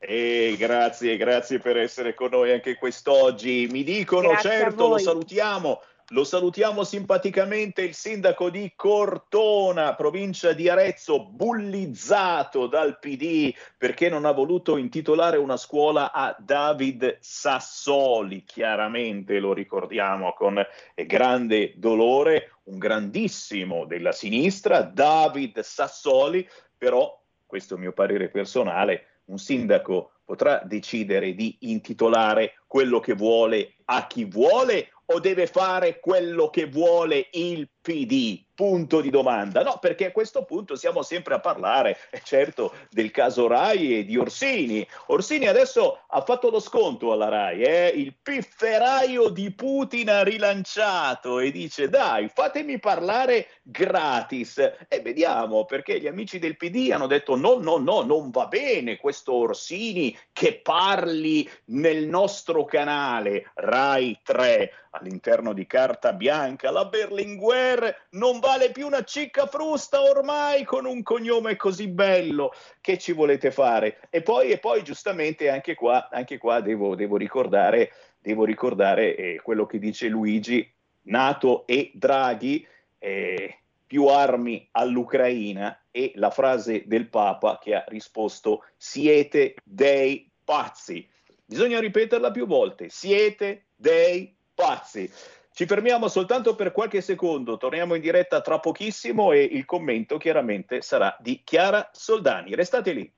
E 0.00 0.54
grazie, 0.56 1.16
grazie 1.16 1.58
per 1.58 1.76
essere 1.76 2.14
con 2.14 2.30
noi 2.30 2.52
anche 2.52 2.76
quest'oggi. 2.76 3.66
Mi 3.70 3.82
dicono, 3.82 4.28
grazie 4.28 4.50
certo, 4.50 4.88
lo 4.88 4.98
salutiamo, 4.98 5.82
lo 6.10 6.22
salutiamo 6.22 6.84
simpaticamente 6.84 7.82
il 7.82 7.94
sindaco 7.94 8.48
di 8.48 8.72
Cortona, 8.76 9.96
provincia 9.96 10.52
di 10.52 10.68
Arezzo, 10.68 11.24
bullizzato 11.24 12.68
dal 12.68 13.00
PD 13.00 13.52
perché 13.76 14.08
non 14.08 14.24
ha 14.24 14.30
voluto 14.30 14.76
intitolare 14.76 15.36
una 15.36 15.56
scuola 15.56 16.12
a 16.12 16.34
David 16.38 17.18
Sassoli. 17.20 18.44
Chiaramente 18.44 19.40
lo 19.40 19.52
ricordiamo 19.52 20.32
con 20.32 20.64
grande 20.94 21.72
dolore, 21.74 22.52
un 22.64 22.78
grandissimo 22.78 23.84
della 23.84 24.12
sinistra, 24.12 24.82
David 24.82 25.58
Sassoli, 25.58 26.48
però 26.78 27.20
questo 27.44 27.74
è 27.74 27.76
il 27.76 27.82
mio 27.82 27.92
parere 27.92 28.28
personale, 28.28 29.17
un 29.28 29.38
sindaco 29.38 30.12
potrà 30.24 30.62
decidere 30.64 31.34
di 31.34 31.56
intitolare 31.60 32.57
quello 32.68 33.00
che 33.00 33.14
vuole 33.14 33.74
a 33.86 34.06
chi 34.06 34.24
vuole 34.24 34.90
o 35.10 35.20
deve 35.20 35.46
fare 35.46 36.00
quello 36.00 36.50
che 36.50 36.66
vuole 36.66 37.28
il 37.32 37.68
PD? 37.80 38.44
Punto 38.58 39.00
di 39.00 39.08
domanda. 39.08 39.62
No, 39.62 39.78
perché 39.80 40.06
a 40.06 40.12
questo 40.12 40.44
punto 40.44 40.74
siamo 40.74 41.02
sempre 41.02 41.34
a 41.34 41.40
parlare, 41.40 41.96
eh, 42.10 42.20
certo, 42.24 42.74
del 42.90 43.10
caso 43.12 43.46
Rai 43.46 43.98
e 43.98 44.04
di 44.04 44.18
Orsini. 44.18 44.86
Orsini 45.06 45.46
adesso 45.46 46.00
ha 46.08 46.20
fatto 46.22 46.50
lo 46.50 46.58
sconto 46.58 47.12
alla 47.12 47.28
Rai, 47.28 47.62
eh? 47.62 47.86
il 47.86 48.16
pifferaio 48.20 49.28
di 49.28 49.52
Putin 49.52 50.10
ha 50.10 50.22
rilanciato 50.24 51.38
e 51.38 51.52
dice 51.52 51.88
dai, 51.88 52.28
fatemi 52.34 52.80
parlare 52.80 53.46
gratis. 53.62 54.58
E 54.88 55.00
vediamo, 55.00 55.64
perché 55.64 56.00
gli 56.00 56.08
amici 56.08 56.40
del 56.40 56.56
PD 56.56 56.90
hanno 56.92 57.06
detto 57.06 57.36
no, 57.36 57.58
no, 57.60 57.78
no, 57.78 58.02
non 58.02 58.30
va 58.30 58.46
bene 58.46 58.96
questo 58.96 59.34
Orsini 59.34 60.14
che 60.32 60.60
parli 60.60 61.48
nel 61.66 62.08
nostro 62.08 62.57
canale 62.64 63.50
Rai 63.54 64.18
3 64.22 64.72
all'interno 64.90 65.52
di 65.52 65.66
Carta 65.66 66.12
Bianca. 66.12 66.70
La 66.70 66.86
Berlinguer 66.86 68.06
non 68.10 68.40
vale 68.40 68.70
più 68.70 68.86
una 68.86 69.04
cicca 69.04 69.46
frusta 69.46 70.02
ormai 70.02 70.64
con 70.64 70.86
un 70.86 71.02
cognome 71.02 71.56
così 71.56 71.88
bello. 71.88 72.52
Che 72.80 72.98
ci 72.98 73.12
volete 73.12 73.50
fare? 73.50 74.00
E 74.10 74.22
poi, 74.22 74.50
e 74.50 74.58
poi 74.58 74.82
giustamente 74.82 75.48
anche 75.50 75.74
qua, 75.74 76.08
anche 76.10 76.38
qua 76.38 76.60
devo, 76.60 76.94
devo 76.94 77.16
ricordare, 77.16 77.92
devo 78.18 78.44
ricordare 78.44 79.14
eh, 79.16 79.40
quello 79.42 79.66
che 79.66 79.78
dice 79.78 80.08
Luigi, 80.08 80.68
Nato 81.02 81.66
e 81.66 81.90
Draghi. 81.94 82.66
Eh, 82.98 83.58
più 83.88 84.06
armi 84.06 84.68
all'Ucraina 84.72 85.86
e 85.90 86.12
la 86.16 86.30
frase 86.30 86.84
del 86.86 87.08
Papa 87.08 87.58
che 87.58 87.74
ha 87.74 87.84
risposto 87.88 88.64
siete 88.76 89.54
dei 89.64 90.30
pazzi. 90.44 91.08
Bisogna 91.48 91.80
ripeterla 91.80 92.30
più 92.30 92.46
volte, 92.46 92.90
siete 92.90 93.68
dei 93.74 94.36
pazzi. 94.54 95.10
Ci 95.50 95.64
fermiamo 95.64 96.06
soltanto 96.06 96.54
per 96.54 96.72
qualche 96.72 97.00
secondo, 97.00 97.56
torniamo 97.56 97.94
in 97.94 98.02
diretta 98.02 98.42
tra 98.42 98.60
pochissimo 98.60 99.32
e 99.32 99.44
il 99.44 99.64
commento 99.64 100.18
chiaramente 100.18 100.82
sarà 100.82 101.16
di 101.18 101.40
Chiara 101.42 101.88
Soldani. 101.90 102.54
Restate 102.54 102.92
lì. 102.92 103.12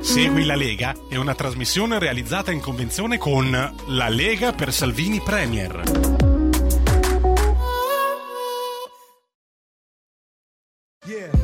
Segui 0.00 0.44
la 0.44 0.54
Lega 0.54 0.94
è 1.10 1.16
una 1.16 1.34
trasmissione 1.34 1.98
realizzata 1.98 2.52
in 2.52 2.60
convenzione 2.60 3.18
con 3.18 3.50
La 3.88 4.08
Lega 4.08 4.52
per 4.52 4.72
Salvini 4.72 5.20
Premier. 5.20 6.12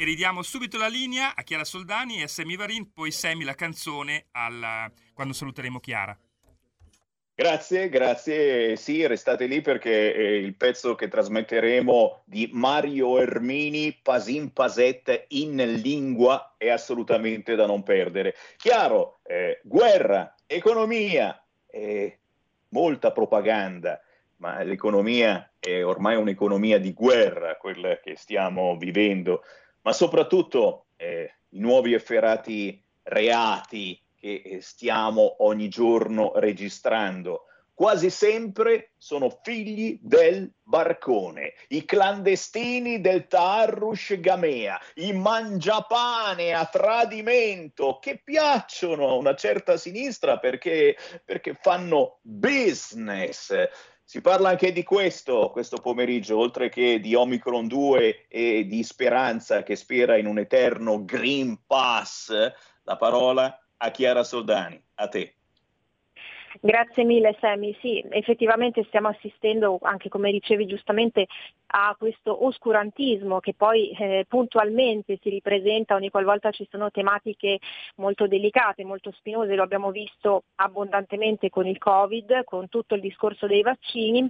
e 0.00 0.04
ridiamo 0.04 0.42
subito 0.42 0.78
la 0.78 0.86
linea 0.86 1.34
a 1.34 1.42
Chiara 1.42 1.64
Soldani 1.64 2.20
e 2.20 2.22
a 2.22 2.28
Semi 2.28 2.54
Varin, 2.54 2.92
poi 2.92 3.10
Semi 3.10 3.42
la 3.42 3.56
canzone 3.56 4.26
alla... 4.30 4.88
quando 5.12 5.34
saluteremo 5.34 5.80
Chiara. 5.80 6.16
Grazie, 7.34 7.88
grazie. 7.88 8.76
Sì, 8.76 9.04
restate 9.08 9.46
lì 9.46 9.60
perché 9.60 10.14
eh, 10.14 10.36
il 10.36 10.54
pezzo 10.54 10.94
che 10.94 11.08
trasmetteremo 11.08 12.22
di 12.26 12.48
Mario 12.52 13.18
Ermini, 13.18 13.98
Pasin 14.00 14.52
Paset 14.52 15.24
in 15.30 15.56
lingua, 15.56 16.54
è 16.56 16.68
assolutamente 16.68 17.56
da 17.56 17.66
non 17.66 17.82
perdere. 17.82 18.36
Chiaro, 18.56 19.18
eh, 19.24 19.60
guerra, 19.64 20.32
economia, 20.46 21.44
eh, 21.66 22.20
molta 22.68 23.10
propaganda, 23.10 24.00
ma 24.36 24.62
l'economia 24.62 25.54
è 25.58 25.84
ormai 25.84 26.14
un'economia 26.14 26.78
di 26.78 26.92
guerra, 26.92 27.56
quella 27.56 27.98
che 27.98 28.14
stiamo 28.14 28.76
vivendo 28.76 29.42
ma 29.88 29.94
soprattutto 29.94 30.88
eh, 30.96 31.36
i 31.52 31.60
nuovi 31.60 31.94
efferati 31.94 32.84
reati 33.04 33.98
che 34.14 34.42
eh, 34.44 34.60
stiamo 34.60 35.36
ogni 35.38 35.68
giorno 35.68 36.32
registrando. 36.34 37.44
Quasi 37.72 38.10
sempre 38.10 38.90
sono 38.98 39.30
figli 39.42 39.98
del 40.02 40.52
barcone, 40.62 41.54
i 41.68 41.86
clandestini 41.86 43.00
del 43.00 43.28
Taarrush 43.28 44.20
Gamea, 44.20 44.78
i 44.96 45.14
mangiapane 45.14 46.52
a 46.52 46.66
tradimento 46.66 47.98
che 47.98 48.20
piacciono 48.22 49.08
a 49.08 49.14
una 49.14 49.34
certa 49.36 49.78
sinistra 49.78 50.38
perché, 50.38 50.98
perché 51.24 51.56
fanno 51.58 52.18
business 52.20 53.54
si 54.08 54.22
parla 54.22 54.48
anche 54.48 54.72
di 54.72 54.84
questo 54.84 55.50
questo 55.50 55.82
pomeriggio, 55.82 56.38
oltre 56.38 56.70
che 56.70 56.98
di 56.98 57.14
Omicron 57.14 57.66
2 57.66 58.24
e 58.28 58.66
di 58.66 58.82
speranza 58.82 59.62
che 59.62 59.76
spera 59.76 60.16
in 60.16 60.24
un 60.24 60.38
eterno 60.38 61.04
Green 61.04 61.66
Pass. 61.66 62.32
La 62.84 62.96
parola 62.96 63.62
a 63.76 63.90
Chiara 63.90 64.24
Soldani, 64.24 64.82
a 64.94 65.08
te. 65.08 65.34
Grazie 66.60 67.04
mille 67.04 67.36
Semi, 67.40 67.76
sì, 67.80 68.04
effettivamente 68.10 68.82
stiamo 68.84 69.08
assistendo 69.08 69.78
anche 69.80 70.08
come 70.08 70.32
dicevi 70.32 70.66
giustamente 70.66 71.26
a 71.66 71.94
questo 71.96 72.44
oscurantismo 72.44 73.38
che 73.38 73.54
poi 73.54 73.90
eh, 73.90 74.24
puntualmente 74.26 75.18
si 75.22 75.28
ripresenta 75.28 75.94
ogni 75.94 76.10
qualvolta 76.10 76.50
ci 76.50 76.66
sono 76.68 76.90
tematiche 76.90 77.60
molto 77.96 78.26
delicate, 78.26 78.84
molto 78.84 79.12
spinose, 79.12 79.54
lo 79.54 79.62
abbiamo 79.62 79.92
visto 79.92 80.44
abbondantemente 80.56 81.48
con 81.48 81.66
il 81.66 81.78
Covid, 81.78 82.42
con 82.42 82.68
tutto 82.68 82.96
il 82.96 83.02
discorso 83.02 83.46
dei 83.46 83.62
vaccini 83.62 84.28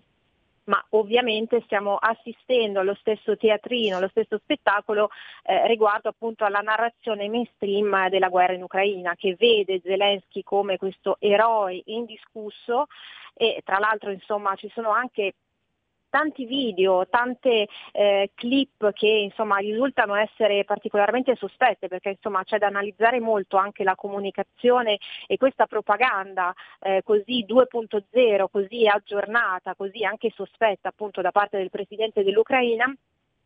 ma 0.68 0.84
ovviamente 0.90 1.62
stiamo 1.64 1.96
assistendo 1.96 2.80
allo 2.80 2.94
stesso 2.94 3.36
teatrino, 3.36 3.96
allo 3.96 4.08
stesso 4.08 4.38
spettacolo 4.38 5.10
eh, 5.42 5.66
riguardo 5.66 6.08
appunto 6.10 6.44
alla 6.44 6.60
narrazione 6.60 7.28
mainstream 7.28 8.08
della 8.08 8.28
guerra 8.28 8.52
in 8.52 8.62
Ucraina, 8.62 9.14
che 9.16 9.34
vede 9.38 9.80
Zelensky 9.82 10.42
come 10.42 10.76
questo 10.76 11.16
eroe 11.18 11.82
indiscusso. 11.86 12.86
E 13.34 13.62
tra 13.64 13.78
l'altro 13.78 14.10
insomma 14.10 14.54
ci 14.56 14.68
sono 14.74 14.90
anche 14.90 15.34
tanti 16.08 16.44
video, 16.44 17.06
tante 17.08 17.68
eh, 17.92 18.30
clip 18.34 18.92
che 18.92 19.08
insomma, 19.08 19.56
risultano 19.58 20.14
essere 20.14 20.64
particolarmente 20.64 21.36
sospette 21.36 21.88
perché 21.88 22.10
insomma, 22.10 22.42
c'è 22.44 22.58
da 22.58 22.66
analizzare 22.66 23.20
molto 23.20 23.56
anche 23.56 23.84
la 23.84 23.94
comunicazione 23.94 24.98
e 25.26 25.36
questa 25.36 25.66
propaganda 25.66 26.52
eh, 26.80 27.02
così 27.04 27.44
2.0, 27.46 28.46
così 28.50 28.86
aggiornata, 28.86 29.74
così 29.74 30.04
anche 30.04 30.30
sospetta 30.34 30.88
appunto 30.88 31.20
da 31.20 31.30
parte 31.30 31.58
del 31.58 31.70
Presidente 31.70 32.22
dell'Ucraina 32.22 32.92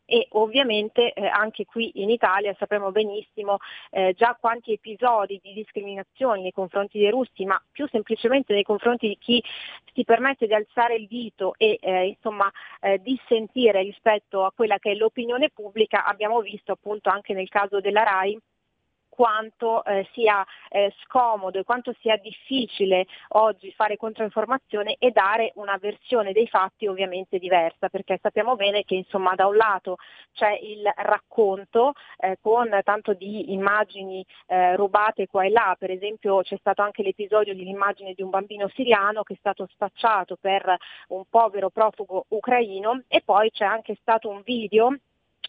e 0.05 0.27
ovviamente 0.31 1.13
eh, 1.13 1.25
anche 1.25 1.65
qui 1.65 1.91
in 2.01 2.09
Italia 2.09 2.55
sappiamo 2.57 2.91
benissimo 2.91 3.57
eh, 3.91 4.13
già 4.15 4.37
quanti 4.39 4.73
episodi 4.73 5.39
di 5.41 5.53
discriminazione 5.53 6.41
nei 6.41 6.51
confronti 6.51 6.99
dei 6.99 7.09
russi, 7.09 7.45
ma 7.45 7.61
più 7.71 7.87
semplicemente 7.89 8.53
nei 8.53 8.63
confronti 8.63 9.07
di 9.07 9.17
chi 9.17 9.43
si 9.93 10.03
permette 10.03 10.47
di 10.47 10.53
alzare 10.53 10.95
il 10.95 11.07
dito 11.07 11.53
e 11.57 11.77
eh, 11.81 12.07
insomma 12.07 12.51
eh, 12.81 12.99
dissentire 12.99 13.81
rispetto 13.81 14.43
a 14.43 14.51
quella 14.51 14.77
che 14.79 14.91
è 14.91 14.95
l'opinione 14.95 15.49
pubblica, 15.49 16.05
abbiamo 16.05 16.41
visto 16.41 16.71
appunto 16.73 17.09
anche 17.09 17.33
nel 17.33 17.49
caso 17.49 17.79
della 17.79 18.03
RAI 18.03 18.39
quanto 19.13 19.85
eh, 19.85 20.07
sia 20.11 20.43
eh, 20.69 20.91
scomodo 21.03 21.59
e 21.59 21.63
quanto 21.63 21.93
sia 21.99 22.17
difficile 22.17 23.05
oggi 23.29 23.71
fare 23.71 23.95
controinformazione 23.95 24.95
e 24.97 25.11
dare 25.11 25.51
una 25.55 25.77
versione 25.77 26.31
dei 26.31 26.47
fatti 26.47 26.87
ovviamente 26.87 27.37
diversa, 27.37 27.89
perché 27.89 28.17
sappiamo 28.19 28.55
bene 28.55 28.83
che 28.83 28.95
insomma 28.95 29.35
da 29.35 29.45
un 29.45 29.55
lato 29.55 29.97
c'è 30.31 30.57
il 30.59 30.91
racconto 30.95 31.93
eh, 32.17 32.37
con 32.41 32.79
tanto 32.83 33.13
di 33.13 33.53
immagini 33.53 34.25
eh, 34.47 34.75
rubate 34.75 35.27
qua 35.27 35.45
e 35.45 35.49
là, 35.51 35.75
per 35.77 35.91
esempio 35.91 36.41
c'è 36.41 36.57
stato 36.57 36.81
anche 36.81 37.03
l'episodio 37.03 37.53
dell'immagine 37.53 38.13
di 38.13 38.23
un 38.23 38.31
bambino 38.31 38.67
siriano 38.73 39.21
che 39.21 39.33
è 39.33 39.37
stato 39.37 39.67
spacciato 39.71 40.37
per 40.41 40.75
un 41.09 41.23
povero 41.29 41.69
profugo 41.69 42.25
ucraino. 42.29 43.03
E 43.07 43.21
poi 43.23 43.51
c'è 43.51 43.65
anche 43.65 43.95
stato 44.01 44.27
un 44.27 44.41
video 44.43 44.97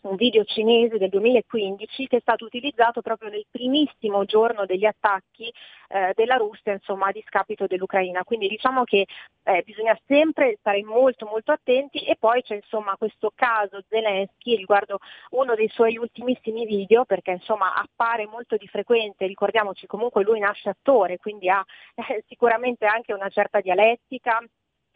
un 0.05 0.17
video 0.17 0.45
cinese 0.45 0.99
del 0.99 1.09
2015 1.09 2.07
che 2.07 2.17
è 2.17 2.21
stato 2.21 2.45
utilizzato 2.45 3.01
proprio 3.01 3.31
nel 3.31 3.47
primissimo 3.51 4.25
giorno 4.25 4.67
degli 4.67 4.85
attacchi 4.85 5.53
eh, 5.89 6.13
della 6.15 6.37
Russia 6.37 6.73
insomma, 6.73 7.07
a 7.07 7.13
discapito 7.13 7.67
dell'Ucraina. 7.67 8.25
Quindi 8.25 8.49
diciamo 8.49 8.85
che 8.85 9.07
eh, 9.45 9.63
bisogna 9.65 9.99
sempre 10.07 10.57
stare 10.61 10.83
molto 10.83 11.27
molto 11.27 11.53
attenti 11.53 12.05
e 12.05 12.17
poi 12.19 12.43
c'è 12.43 12.57
insomma 12.57 12.97
questo 12.97 13.33
caso 13.35 13.83
Zelensky 13.89 14.57
riguardo 14.57 14.99
uno 15.31 15.55
dei 15.55 15.69
suoi 15.69 15.97
ultimissimi 15.97 16.67
video 16.67 17.05
perché 17.05 17.33
insomma 17.33 17.75
appare 17.75 18.27
molto 18.27 18.57
di 18.57 18.67
frequente, 18.67 19.27
ricordiamoci 19.27 19.87
comunque 19.87 20.23
lui 20.23 20.41
nasce 20.41 20.69
attore, 20.69 21.19
quindi 21.19 21.49
ha 21.49 21.65
eh, 21.95 22.25
sicuramente 22.29 22.87
anche 22.87 23.13
una 23.13 23.29
certa 23.29 23.61
dialettica 23.61 24.41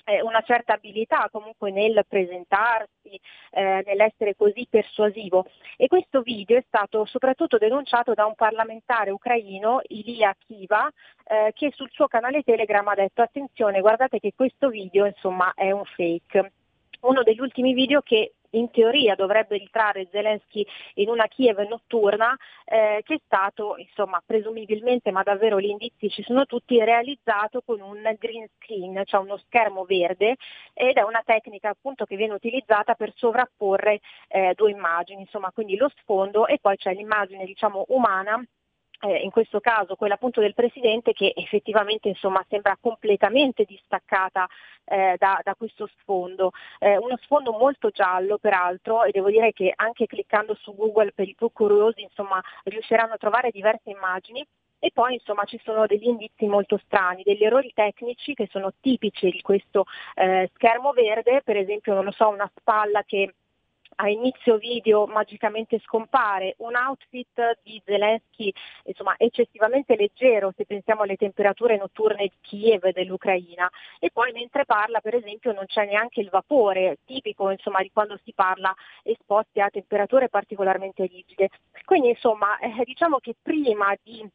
eh, 0.08 0.22
una 0.22 0.40
certa 0.40 0.72
abilità 0.72 1.28
comunque 1.30 1.70
nel 1.70 2.04
presentarsi, 2.08 3.20
eh, 3.50 3.82
nell'essere 3.84 4.34
così 4.34 4.66
persuasivo. 4.68 5.46
E 5.76 5.86
questo 5.86 6.22
video 6.22 6.56
è 6.56 6.64
stato 6.66 7.04
soprattutto 7.04 7.58
denunciato 7.58 8.14
da 8.14 8.24
un 8.24 8.34
parlamentare 8.34 9.10
ucraino, 9.10 9.80
Ilia 9.88 10.34
Kiva, 10.46 10.90
eh, 11.24 11.52
che 11.54 11.72
sul 11.74 11.90
suo 11.92 12.06
canale 12.06 12.42
Telegram 12.42 12.86
ha 12.88 12.94
detto 12.94 13.20
attenzione, 13.22 13.80
guardate 13.80 14.18
che 14.18 14.32
questo 14.34 14.68
video 14.70 15.04
insomma 15.04 15.52
è 15.54 15.70
un 15.70 15.84
fake 15.84 16.52
uno 17.00 17.22
degli 17.22 17.40
ultimi 17.40 17.74
video 17.74 18.00
che 18.00 18.34
in 18.50 18.70
teoria 18.70 19.14
dovrebbe 19.14 19.56
ritrarre 19.56 20.08
Zelensky 20.10 20.64
in 20.94 21.08
una 21.08 21.26
Kiev 21.26 21.58
notturna 21.68 22.36
eh, 22.64 23.02
che 23.04 23.14
è 23.14 23.20
stato 23.24 23.76
insomma 23.76 24.22
presumibilmente 24.24 25.10
ma 25.10 25.22
davvero 25.22 25.60
gli 25.60 25.68
indizi 25.68 26.08
ci 26.08 26.22
sono 26.22 26.46
tutti 26.46 26.78
realizzato 26.82 27.62
con 27.64 27.80
un 27.80 28.00
green 28.18 28.48
screen 28.56 29.02
cioè 29.04 29.20
uno 29.20 29.36
schermo 29.46 29.84
verde 29.84 30.36
ed 30.72 30.96
è 30.96 31.02
una 31.02 31.22
tecnica 31.24 31.68
appunto 31.70 32.04
che 32.04 32.16
viene 32.16 32.34
utilizzata 32.34 32.94
per 32.94 33.12
sovrapporre 33.16 34.00
eh, 34.28 34.54
due 34.56 34.70
immagini 34.70 35.22
insomma 35.22 35.50
quindi 35.52 35.76
lo 35.76 35.90
sfondo 36.00 36.46
e 36.46 36.58
poi 36.60 36.76
c'è 36.76 36.94
l'immagine 36.94 37.44
diciamo 37.44 37.84
umana 37.88 38.42
eh, 39.00 39.18
in 39.18 39.30
questo 39.30 39.60
caso 39.60 39.94
quella 39.96 40.14
appunto 40.14 40.40
del 40.40 40.54
Presidente 40.54 41.12
che 41.12 41.32
effettivamente 41.36 42.08
insomma, 42.08 42.44
sembra 42.48 42.76
completamente 42.80 43.64
distaccata 43.64 44.46
eh, 44.84 45.16
da, 45.18 45.40
da, 45.42 45.54
questo 45.54 45.88
sfondo. 46.00 46.52
Eh, 46.78 46.96
uno 46.96 47.16
sfondo 47.22 47.52
molto 47.52 47.90
giallo 47.90 48.38
peraltro 48.38 49.04
e 49.04 49.10
devo 49.10 49.30
dire 49.30 49.52
che 49.52 49.72
anche 49.74 50.06
cliccando 50.06 50.54
su 50.54 50.74
Google 50.74 51.12
per 51.12 51.28
i 51.28 51.34
più 51.34 51.50
curiosi 51.52 52.02
insomma, 52.02 52.42
riusciranno 52.64 53.14
a 53.14 53.18
trovare 53.18 53.50
diverse 53.50 53.90
immagini. 53.90 54.44
E 54.80 54.92
poi 54.92 55.14
insomma 55.14 55.42
ci 55.42 55.60
sono 55.64 55.86
degli 55.86 56.06
indizi 56.06 56.46
molto 56.46 56.78
strani, 56.84 57.24
degli 57.24 57.42
errori 57.42 57.72
tecnici 57.74 58.34
che 58.34 58.46
sono 58.48 58.72
tipici 58.80 59.28
di 59.28 59.42
questo 59.42 59.86
eh, 60.14 60.48
schermo 60.54 60.92
verde, 60.92 61.42
per 61.42 61.56
esempio 61.56 61.94
non 61.94 62.04
lo 62.04 62.12
so, 62.12 62.28
una 62.28 62.48
spalla 62.54 63.02
che 63.02 63.34
a 64.00 64.08
inizio 64.08 64.58
video 64.58 65.06
magicamente 65.06 65.80
scompare, 65.80 66.54
un 66.58 66.74
outfit 66.76 67.58
di 67.62 67.80
Zelensky 67.84 68.52
insomma, 68.84 69.14
eccessivamente 69.16 69.96
leggero 69.96 70.52
se 70.56 70.64
pensiamo 70.66 71.02
alle 71.02 71.16
temperature 71.16 71.76
notturne 71.76 72.28
di 72.28 72.36
Kiev 72.40 72.84
e 72.84 72.92
dell'Ucraina 72.92 73.68
e 73.98 74.10
poi 74.12 74.32
mentre 74.32 74.64
parla 74.64 75.00
per 75.00 75.14
esempio 75.14 75.52
non 75.52 75.66
c'è 75.66 75.84
neanche 75.84 76.20
il 76.20 76.28
vapore 76.30 76.98
tipico 77.04 77.50
insomma, 77.50 77.82
di 77.82 77.90
quando 77.92 78.18
si 78.24 78.32
parla 78.32 78.74
esposti 79.02 79.60
a 79.60 79.70
temperature 79.70 80.28
particolarmente 80.28 81.06
rigide. 81.06 81.48
Quindi 81.84 82.10
insomma 82.10 82.58
eh, 82.58 82.84
diciamo 82.84 83.18
che 83.18 83.34
prima 83.40 83.96
di 84.02 84.28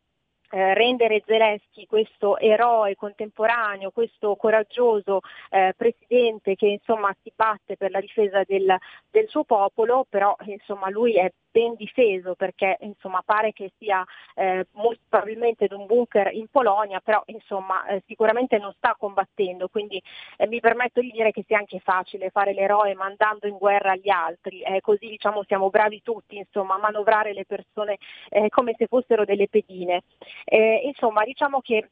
eh, 0.53 0.75
rendere 0.75 1.23
Zelensky 1.25 1.87
questo 1.87 2.37
eroe 2.37 2.95
contemporaneo, 2.95 3.89
questo 3.89 4.35
coraggioso 4.35 5.21
eh, 5.49 5.73
presidente 5.75 6.53
che 6.53 6.67
insomma 6.67 7.11
si 7.23 7.31
batte 7.35 7.75
per 7.75 7.89
la 7.89 7.99
difesa 7.99 8.43
del, 8.45 8.77
del 9.09 9.27
suo 9.29 9.45
popolo, 9.45 10.05
però 10.07 10.35
insomma 10.45 10.89
lui 10.91 11.15
è 11.15 11.31
ben 11.53 11.75
difeso 11.75 12.33
perché 12.33 12.77
insomma 12.81 13.21
pare 13.23 13.53
che 13.53 13.71
sia 13.77 14.03
eh, 14.33 14.65
molto 14.71 15.01
probabilmente 15.07 15.65
in 15.65 15.73
un 15.73 15.85
bunker 15.85 16.33
in 16.33 16.47
Polonia, 16.49 16.99
però 16.99 17.21
insomma 17.27 17.85
eh, 17.85 18.01
sicuramente 18.07 18.57
non 18.57 18.73
sta 18.73 18.95
combattendo, 18.97 19.67
quindi 19.67 20.01
eh, 20.37 20.47
mi 20.47 20.59
permetto 20.59 20.99
di 20.99 21.11
dire 21.11 21.31
che 21.31 21.43
sia 21.45 21.59
anche 21.59 21.79
facile 21.79 22.31
fare 22.31 22.53
l'eroe 22.53 22.95
mandando 22.95 23.47
in 23.47 23.57
guerra 23.57 23.95
gli 23.95 24.09
altri, 24.09 24.61
eh, 24.61 24.81
così 24.81 25.07
diciamo 25.07 25.43
siamo 25.43 25.69
bravi 25.69 26.01
tutti 26.01 26.37
insomma 26.37 26.73
a 26.73 26.79
manovrare 26.79 27.33
le 27.33 27.45
persone 27.45 27.97
eh, 28.29 28.49
come 28.49 28.73
se 28.75 28.87
fossero 28.87 29.23
delle 29.23 29.47
pedine. 29.47 30.01
Eh, 30.45 30.81
insomma 30.85 31.23
diciamo 31.23 31.61
che 31.61 31.89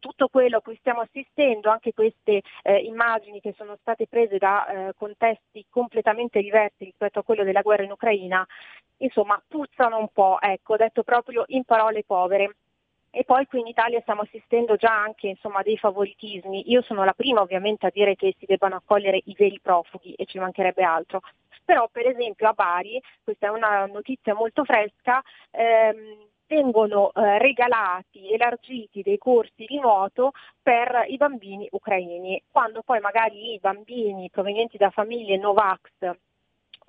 tutto 0.00 0.26
quello 0.28 0.56
a 0.56 0.60
cui 0.60 0.76
stiamo 0.80 1.02
assistendo, 1.02 1.70
anche 1.70 1.94
queste 1.94 2.42
eh, 2.62 2.78
immagini 2.78 3.40
che 3.40 3.54
sono 3.56 3.76
state 3.80 4.08
prese 4.08 4.38
da 4.38 4.66
eh, 4.66 4.94
contesti 4.96 5.64
completamente 5.68 6.40
diversi 6.40 6.84
rispetto 6.84 7.20
a 7.20 7.22
quello 7.22 7.44
della 7.44 7.62
guerra 7.62 7.84
in 7.84 7.92
Ucraina, 7.92 8.44
insomma 8.96 9.40
puzzano 9.46 9.98
un 9.98 10.08
po', 10.08 10.40
ecco, 10.40 10.76
detto 10.76 11.04
proprio 11.04 11.44
in 11.48 11.64
parole 11.64 12.02
povere. 12.04 12.56
E 13.12 13.24
poi 13.24 13.44
qui 13.46 13.58
in 13.58 13.66
Italia 13.66 14.00
stiamo 14.02 14.22
assistendo 14.22 14.76
già 14.76 14.92
anche 14.92 15.28
insomma, 15.28 15.62
dei 15.62 15.76
favoritismi. 15.76 16.70
Io 16.70 16.80
sono 16.82 17.04
la 17.04 17.12
prima 17.12 17.40
ovviamente 17.40 17.86
a 17.86 17.90
dire 17.92 18.14
che 18.14 18.34
si 18.38 18.46
debbano 18.46 18.76
accogliere 18.76 19.20
i 19.24 19.34
veri 19.36 19.58
profughi 19.60 20.14
e 20.14 20.26
ci 20.26 20.38
mancherebbe 20.38 20.84
altro. 20.84 21.20
Però 21.64 21.88
per 21.90 22.06
esempio 22.06 22.48
a 22.48 22.52
Bari, 22.52 23.00
questa 23.22 23.48
è 23.48 23.50
una 23.50 23.86
notizia 23.86 24.34
molto 24.34 24.64
fresca, 24.64 25.20
ehm, 25.50 26.28
vengono 26.50 27.12
eh, 27.12 27.38
regalati, 27.38 28.32
elargiti 28.32 29.02
dei 29.02 29.18
corsi 29.18 29.64
di 29.66 29.78
nuoto 29.78 30.32
per 30.60 31.04
i 31.06 31.16
bambini 31.16 31.68
ucraini, 31.70 32.42
quando 32.50 32.82
poi 32.82 32.98
magari 32.98 33.54
i 33.54 33.60
bambini 33.60 34.28
provenienti 34.30 34.76
da 34.76 34.90
famiglie 34.90 35.36
Novax 35.36 35.78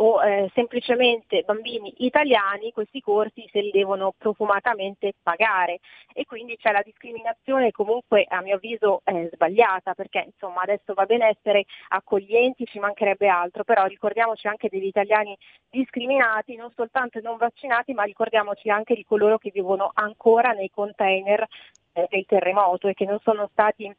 o 0.01 0.23
eh, 0.23 0.49
semplicemente 0.55 1.43
bambini 1.43 1.93
italiani 1.97 2.71
questi 2.71 3.01
corsi 3.01 3.47
se 3.51 3.61
li 3.61 3.69
devono 3.69 4.13
profumatamente 4.17 5.13
pagare. 5.21 5.79
E 6.13 6.25
quindi 6.25 6.57
c'è 6.57 6.71
la 6.71 6.81
discriminazione 6.83 7.71
comunque 7.71 8.25
a 8.27 8.41
mio 8.41 8.55
avviso 8.55 9.01
eh, 9.03 9.29
sbagliata 9.31 9.93
perché 9.93 10.23
insomma 10.25 10.61
adesso 10.61 10.93
va 10.95 11.05
bene 11.05 11.27
essere 11.27 11.65
accoglienti, 11.89 12.65
ci 12.65 12.79
mancherebbe 12.79 13.27
altro, 13.27 13.63
però 13.63 13.85
ricordiamoci 13.85 14.47
anche 14.47 14.69
degli 14.69 14.85
italiani 14.85 15.37
discriminati, 15.69 16.55
non 16.55 16.71
soltanto 16.75 17.19
non 17.21 17.37
vaccinati, 17.37 17.93
ma 17.93 18.03
ricordiamoci 18.03 18.69
anche 18.71 18.95
di 18.95 19.05
coloro 19.05 19.37
che 19.37 19.51
vivono 19.53 19.91
ancora 19.93 20.51
nei 20.51 20.71
container 20.71 21.47
eh, 21.93 22.07
del 22.09 22.25
terremoto 22.25 22.87
e 22.87 22.93
che 22.95 23.05
non 23.05 23.19
sono 23.19 23.47
stati 23.51 23.93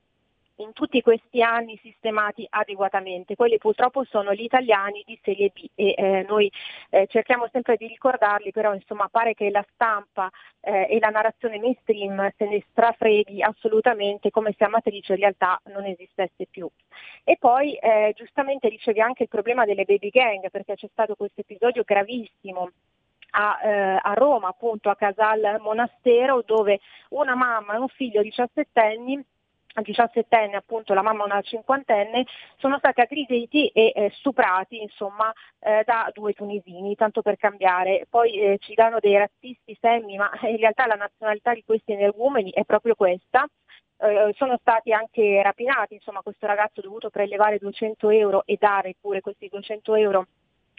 in 0.57 0.73
tutti 0.73 1.01
questi 1.01 1.43
anni 1.43 1.79
sistemati 1.83 2.47
adeguatamente. 2.49 3.37
Quelli 3.37 3.59
purtroppo 3.59 4.05
sono 4.05 4.33
gli 4.35 4.43
italiani 4.43 5.03
di 5.07 5.19
serie 5.23 5.51
B 5.55 5.69
e 5.75 5.95
eh, 5.97 6.25
noi 6.29 6.51
eh, 6.91 7.07
cerchiamo 7.09 7.49
sempre 7.51 7.77
di 7.77 7.87
ricordarli, 7.87 8.53
però 8.53 8.75
insomma 8.75 9.09
pare 9.09 9.35
che 9.35 9.51
la 9.51 9.65
stampa 9.73 10.31
eh, 10.61 10.87
e 10.91 10.99
la 10.99 11.09
narrazione 11.09 11.59
mainstream 11.59 12.31
se 12.37 12.47
ne 12.47 12.63
strafreghi 12.71 13.43
assolutamente 13.43 14.31
come 14.31 14.55
se 14.57 14.65
Amatrice 14.65 15.13
in 15.13 15.19
realtà 15.19 15.61
non 15.67 15.85
esistesse 15.85 16.47
più. 16.51 16.69
E 17.25 17.37
poi 17.39 17.75
eh, 17.75 18.13
giustamente 18.17 18.69
ricevi 18.69 19.01
anche 19.01 19.25
il 19.25 19.29
problema 19.29 19.65
delle 19.65 19.85
baby 19.85 20.11
gang 20.11 20.51
perché 20.51 20.75
c'è 20.75 20.89
stato 20.91 21.15
questo 21.15 21.41
episodio 21.41 21.83
gravissimo 21.85 22.71
a, 23.33 23.59
eh, 23.63 23.99
a, 24.03 24.13
Roma, 24.15 24.49
appunto 24.49 24.91
a 24.91 24.97
Casal 24.97 25.59
Monastero, 25.61 26.43
dove 26.45 26.81
una 27.11 27.35
mamma 27.35 27.75
e 27.75 27.79
un 27.79 27.89
figlio 27.89 28.23
17 28.23 28.81
anni 28.81 29.25
17enne, 29.81 30.55
appunto 30.55 30.95
la 30.95 31.03
mamma 31.03 31.25
una 31.25 31.41
cinquantenne, 31.41 32.27
sono 32.57 32.79
stati 32.79 33.01
aggrediti 33.01 33.69
e 33.69 33.93
eh, 33.95 34.11
stuprati 34.15 34.81
insomma, 34.83 35.33
eh, 35.61 35.83
da 35.85 36.11
due 36.13 36.33
tunisini, 36.33 36.95
tanto 36.95 37.23
per 37.23 37.37
cambiare. 37.37 38.07
Poi 38.09 38.33
eh, 38.35 38.59
ci 38.61 38.75
danno 38.75 38.99
dei 39.01 39.17
razzisti 39.17 39.77
semmi, 39.81 40.17
ma 40.17 40.31
in 40.43 40.57
realtà 40.57 40.87
la 40.87 40.95
nazionalità 40.95 41.55
di 41.55 41.65
questi 41.65 41.93
energumeni 41.93 42.51
è 42.51 42.65
proprio 42.65 42.95
questa. 42.95 43.47
Eh, 43.99 44.33
sono 44.37 44.59
stati 44.61 44.93
anche 44.93 45.41
rapinati, 45.43 45.95
insomma 45.95 46.23
questo 46.23 46.47
ragazzo 46.47 46.81
ha 46.81 46.83
dovuto 46.83 47.09
prelevare 47.09 47.59
200 47.59 48.11
euro 48.11 48.43
e 48.45 48.57
dare 48.59 48.97
pure 49.01 49.21
questi 49.21 49.49
200 49.49 49.95
euro 49.95 50.27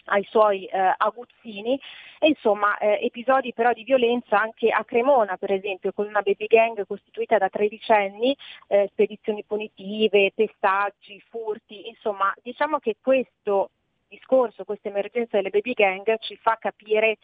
ai 0.06 0.24
suoi 0.30 0.66
eh, 0.66 0.94
aguzzini. 0.98 1.80
E 2.20 2.28
insomma 2.28 2.78
eh, 2.78 3.00
episodi 3.02 3.54
però 3.54 3.74
di 3.74 3.84
violenza 3.84 4.40
anche 4.40 4.70
a 4.70 4.84
Cremona 4.86 5.38
per 5.38 5.52
esempio 5.52 5.92
con 5.92 6.08
una 6.08 6.22
baby 6.22 6.48
gang 6.48 6.86
costituita 6.86 7.38
da 7.38 7.50
tredicenni, 7.50 8.36
eh, 8.68 8.88
spedizioni 8.92 9.44
punitive, 9.44 10.32
pestaggi, 10.34 11.22
furti, 11.30 11.88
insomma 11.90 12.34
diciamo 12.42 12.80
che 12.80 12.96
questo 13.02 13.70
discorso, 14.08 14.64
questa 14.64 14.90
emergenza 14.90 15.38
delle 15.38 15.50
baby 15.50 15.74
gang 15.74 16.18
ci 16.20 16.36
fa 16.38 16.58
capire 16.60 17.18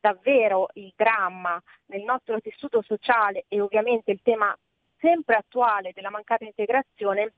davvero 0.00 0.68
il 0.74 0.92
dramma 0.94 1.60
nel 1.86 2.02
nostro 2.02 2.40
tessuto 2.40 2.82
sociale 2.82 3.44
e 3.48 3.60
ovviamente 3.60 4.12
il 4.12 4.20
tema 4.22 4.56
sempre 4.98 5.36
attuale 5.36 5.92
della 5.92 6.10
mancata 6.10 6.44
integrazione 6.44 7.32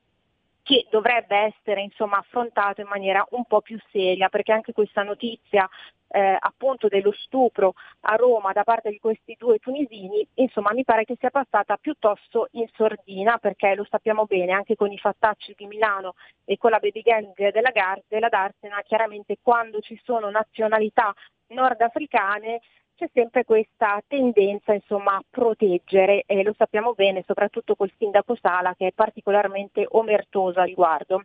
che 0.69 0.85
dovrebbe 0.91 1.35
essere 1.35 1.81
insomma, 1.81 2.19
affrontato 2.19 2.81
in 2.81 2.87
maniera 2.87 3.25
un 3.31 3.43
po' 3.45 3.59
più 3.59 3.79
seria, 3.91 4.29
perché 4.29 4.51
anche 4.51 4.71
questa 4.71 5.01
notizia 5.01 5.67
eh, 6.09 6.37
appunto 6.39 6.87
dello 6.87 7.11
stupro 7.11 7.73
a 8.01 8.13
Roma 8.13 8.51
da 8.51 8.63
parte 8.63 8.91
di 8.91 8.99
questi 8.99 9.35
due 9.35 9.57
tunisini, 9.57 10.27
insomma 10.35 10.71
mi 10.73 10.83
pare 10.83 11.05
che 11.05 11.15
sia 11.17 11.31
passata 11.31 11.75
piuttosto 11.77 12.49
in 12.51 12.67
sordina, 12.75 13.39
perché 13.39 13.73
lo 13.73 13.83
sappiamo 13.89 14.25
bene, 14.25 14.51
anche 14.51 14.75
con 14.75 14.91
i 14.91 14.99
fattacci 14.99 15.55
di 15.57 15.65
Milano 15.65 16.13
e 16.45 16.57
con 16.57 16.69
la 16.69 16.77
baby 16.77 17.01
gang 17.01 17.33
della, 17.33 17.71
Gar- 17.71 18.03
della 18.07 18.29
Darsena, 18.29 18.83
chiaramente 18.83 19.39
quando 19.41 19.79
ci 19.79 19.99
sono 20.03 20.29
nazionalità 20.29 21.11
nordafricane 21.47 22.61
c'è 22.99 23.09
sempre 23.13 23.45
questa 23.45 24.03
tendenza 24.05 24.73
insomma, 24.73 25.15
a 25.15 25.23
proteggere 25.29 26.23
e 26.25 26.43
lo 26.43 26.53
sappiamo 26.57 26.93
bene 26.93 27.23
soprattutto 27.25 27.75
col 27.75 27.91
sindaco 27.97 28.35
Sala 28.35 28.75
che 28.75 28.87
è 28.87 28.91
particolarmente 28.91 29.85
omertoso 29.87 30.59
a 30.59 30.65
riguardo. 30.65 31.23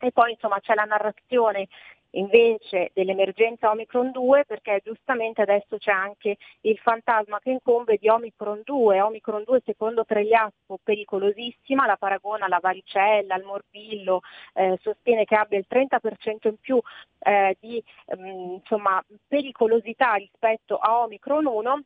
E 0.00 0.10
poi 0.10 0.32
insomma 0.32 0.58
c'è 0.58 0.74
la 0.74 0.82
narrazione 0.82 1.68
invece 2.12 2.90
dell'emergenza 2.94 3.70
Omicron 3.70 4.10
2 4.10 4.44
perché 4.44 4.80
giustamente 4.84 5.42
adesso 5.42 5.78
c'è 5.78 5.92
anche 5.92 6.36
il 6.62 6.78
fantasma 6.78 7.38
che 7.40 7.50
incombe 7.50 7.96
di 8.00 8.08
Omicron 8.08 8.62
2. 8.64 9.00
Omicron 9.00 9.44
2 9.44 9.62
secondo 9.64 10.04
Pregliasco 10.04 10.78
pericolosissima, 10.82 11.86
la 11.86 11.96
paragona 11.96 12.46
alla 12.46 12.58
varicella, 12.60 13.34
al 13.34 13.44
morbillo, 13.44 14.20
eh, 14.54 14.78
sostiene 14.82 15.24
che 15.24 15.36
abbia 15.36 15.58
il 15.58 15.66
30% 15.68 16.48
in 16.48 16.56
più 16.58 16.80
eh, 17.20 17.56
di 17.60 17.82
ehm, 18.06 18.60
insomma, 18.60 19.02
pericolosità 19.26 20.14
rispetto 20.14 20.76
a 20.76 21.02
Omicron 21.02 21.46
1 21.46 21.82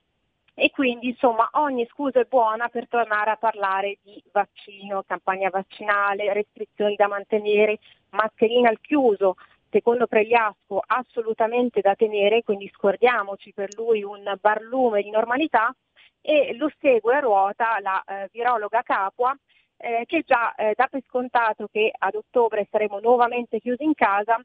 e 0.58 0.70
quindi 0.70 1.08
insomma 1.08 1.50
ogni 1.52 1.86
scusa 1.90 2.20
è 2.20 2.24
buona 2.24 2.68
per 2.68 2.88
tornare 2.88 3.30
a 3.30 3.36
parlare 3.36 3.98
di 4.02 4.22
vaccino, 4.32 5.02
campagna 5.02 5.50
vaccinale, 5.50 6.32
restrizioni 6.32 6.96
da 6.96 7.08
mantenere, 7.08 7.78
mascherina 8.08 8.70
al 8.70 8.80
chiuso, 8.80 9.36
secondo 9.76 10.06
Pregliasco 10.06 10.82
assolutamente 10.86 11.82
da 11.82 11.94
tenere, 11.94 12.42
quindi 12.42 12.70
scordiamoci 12.72 13.52
per 13.52 13.74
lui 13.74 14.02
un 14.02 14.34
barlume 14.40 15.02
di 15.02 15.10
normalità 15.10 15.74
e 16.22 16.54
lo 16.56 16.70
segue 16.80 17.14
a 17.14 17.20
ruota 17.20 17.78
la 17.80 18.02
eh, 18.06 18.30
virologa 18.32 18.80
Capua 18.82 19.36
eh, 19.76 20.04
che 20.06 20.22
già 20.26 20.54
eh, 20.54 20.72
dà 20.74 20.86
per 20.86 21.02
scontato 21.06 21.68
che 21.70 21.92
ad 21.94 22.14
ottobre 22.14 22.66
saremo 22.70 23.00
nuovamente 23.00 23.60
chiusi 23.60 23.84
in 23.84 23.92
casa 23.92 24.42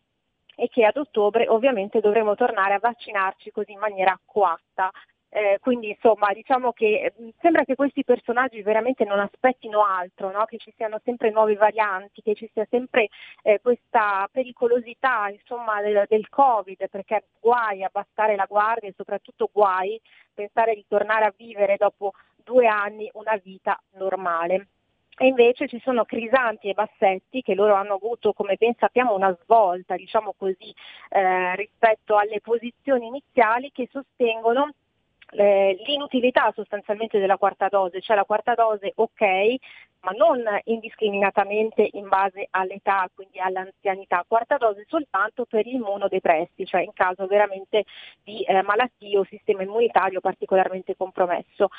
e 0.53 0.67
che 0.67 0.84
ad 0.84 0.97
ottobre 0.97 1.47
ovviamente 1.47 2.01
dovremo 2.01 2.36
tornare 2.36 2.73
a 2.73 2.79
vaccinarci 2.79 3.51
così 3.51 3.71
in 3.71 3.79
maniera 3.79 4.19
coatta. 4.25 4.91
Eh, 5.34 5.59
quindi 5.61 5.91
insomma 5.91 6.34
diciamo 6.34 6.73
che 6.73 7.13
mh, 7.15 7.29
sembra 7.39 7.63
che 7.63 7.75
questi 7.75 8.03
personaggi 8.03 8.61
veramente 8.63 9.05
non 9.05 9.19
aspettino 9.19 9.86
altro, 9.86 10.29
no? 10.29 10.43
che 10.43 10.57
ci 10.57 10.73
siano 10.75 10.99
sempre 11.05 11.32
nuove 11.32 11.55
varianti, 11.55 12.21
che 12.21 12.36
ci 12.36 12.49
sia 12.51 12.67
sempre 12.69 13.07
eh, 13.43 13.61
questa 13.61 14.27
pericolosità 14.29 15.29
insomma, 15.29 15.82
del, 15.82 16.03
del, 16.09 16.27
Covid, 16.27 16.89
perché 16.89 17.27
guai 17.39 17.82
abbassare 17.82 18.36
la 18.36 18.45
guardia 18.45 18.89
e 18.89 18.93
soprattutto 18.97 19.49
guai 19.53 19.99
pensare 20.34 20.75
di 20.75 20.84
tornare 20.86 21.23
a 21.23 21.34
vivere 21.36 21.77
dopo 21.77 22.11
due 22.43 22.67
anni 22.67 23.09
una 23.13 23.39
vita 23.41 23.82
normale. 23.91 24.67
E 25.17 25.27
invece 25.27 25.67
ci 25.67 25.79
sono 25.79 26.03
Crisanti 26.03 26.67
e 26.67 26.73
Bassetti 26.73 27.41
che 27.41 27.53
loro 27.53 27.75
hanno 27.75 27.93
avuto, 27.93 28.34
come 28.34 28.55
ben 28.57 28.73
sappiamo, 28.77 29.13
una 29.13 29.38
svolta, 29.43 29.95
diciamo 29.95 30.34
così, 30.36 30.73
eh, 31.09 31.55
rispetto 31.55 32.17
alle 32.17 32.41
posizioni 32.41 33.07
iniziali 33.07 33.71
che 33.71 33.88
sostengono 33.91 34.73
eh, 35.32 35.77
l'inutilità 35.86 36.51
sostanzialmente 36.53 37.19
della 37.19 37.38
quarta 37.38 37.67
dose, 37.67 38.01
cioè 38.01 38.15
la 38.15 38.25
quarta 38.25 38.53
dose 38.53 38.91
ok, 38.95 39.55
ma 40.01 40.11
non 40.11 40.43
indiscriminatamente 40.65 41.88
in 41.93 42.07
base 42.07 42.47
all'età, 42.49 43.09
quindi 43.13 43.39
all'anzianità, 43.39 44.25
quarta 44.27 44.57
dose 44.57 44.86
soltanto 44.88 45.45
per 45.45 45.67
immunodepressi, 45.67 46.65
cioè 46.65 46.82
in 46.82 46.93
caso 46.93 47.27
veramente 47.27 47.86
di 48.23 48.41
eh, 48.43 48.61
malattie 48.63 49.17
o 49.17 49.23
sistema 49.23 49.63
immunitario 49.63 50.19
particolarmente 50.19 50.95
compromesso. 50.95 51.69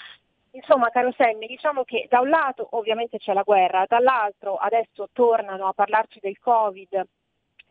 Insomma, 0.55 0.90
caro 0.90 1.12
Semmi, 1.16 1.46
diciamo 1.46 1.82
che 1.82 2.07
da 2.11 2.20
un 2.20 2.28
lato 2.28 2.68
ovviamente 2.72 3.18
c'è 3.18 3.32
la 3.32 3.42
guerra, 3.42 3.86
dall'altro 3.88 4.57
adesso 4.57 5.09
tornano 5.12 5.66
a 5.66 5.72
parlarci 5.72 6.20
del 6.20 6.38
Covid 6.38 7.07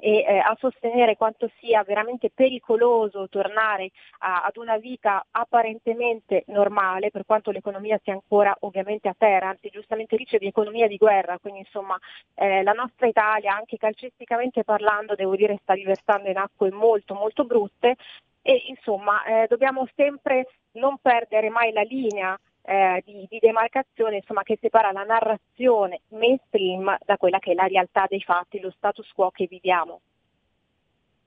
e 0.02 0.26
eh, 0.28 0.40
a 0.40 0.58
sostenere 0.60 1.16
quanto 1.16 1.50
sia 1.60 1.84
veramente 1.84 2.32
pericoloso 2.34 3.30
tornare 3.30 3.92
a, 4.20 4.42
ad 4.44 4.58
una 4.58 4.78
vita 4.78 5.24
apparentemente 5.30 6.44
normale, 6.48 7.12
per 7.12 7.24
quanto 7.26 7.52
l'economia 7.52 8.00
sia 8.04 8.14
ancora 8.14 8.56
ovviamente 8.62 9.08
a 9.08 9.16
terra, 9.16 9.50
anzi 9.50 9.70
giustamente 9.70 10.18
dice 10.18 10.40
di 10.40 10.48
economia 10.48 10.88
di 10.88 10.98
guerra, 10.98 11.38
quindi 11.38 11.60
insomma 11.60 11.96
eh, 12.34 12.64
la 12.64 12.74
nostra 12.74 13.06
Italia 13.06 13.56
anche 13.56 13.78
calcisticamente 13.78 14.64
parlando 14.64 15.14
devo 15.14 15.36
dire 15.36 15.60
sta 15.62 15.74
riversando 15.74 16.30
in 16.30 16.38
acque 16.38 16.72
molto 16.72 17.14
molto 17.14 17.44
brutte 17.44 17.96
e 18.42 18.64
insomma 18.70 19.24
eh, 19.24 19.46
dobbiamo 19.48 19.88
sempre 19.96 20.48
non 20.74 20.98
perdere 21.00 21.50
mai 21.50 21.72
la 21.72 21.84
linea 21.84 22.38
eh, 22.64 23.02
di, 23.06 23.26
di, 23.30 23.40
demarcazione 23.40 24.18
insomma, 24.18 24.44
che 24.44 24.58
separa 24.62 24.92
la 24.92 25.04
narrazione 25.04 26.02
mainstream 26.10 26.96
da 27.04 27.18
quella 27.18 27.40
che 27.40 27.52
è 27.52 27.54
la 27.56 27.68
realtà 27.68 28.06
dei 28.08 28.22
fatti, 28.22 28.60
lo 28.60 28.72
status 28.72 29.10
quo 29.12 29.32
che 29.32 29.48
viviamo. 29.48 30.02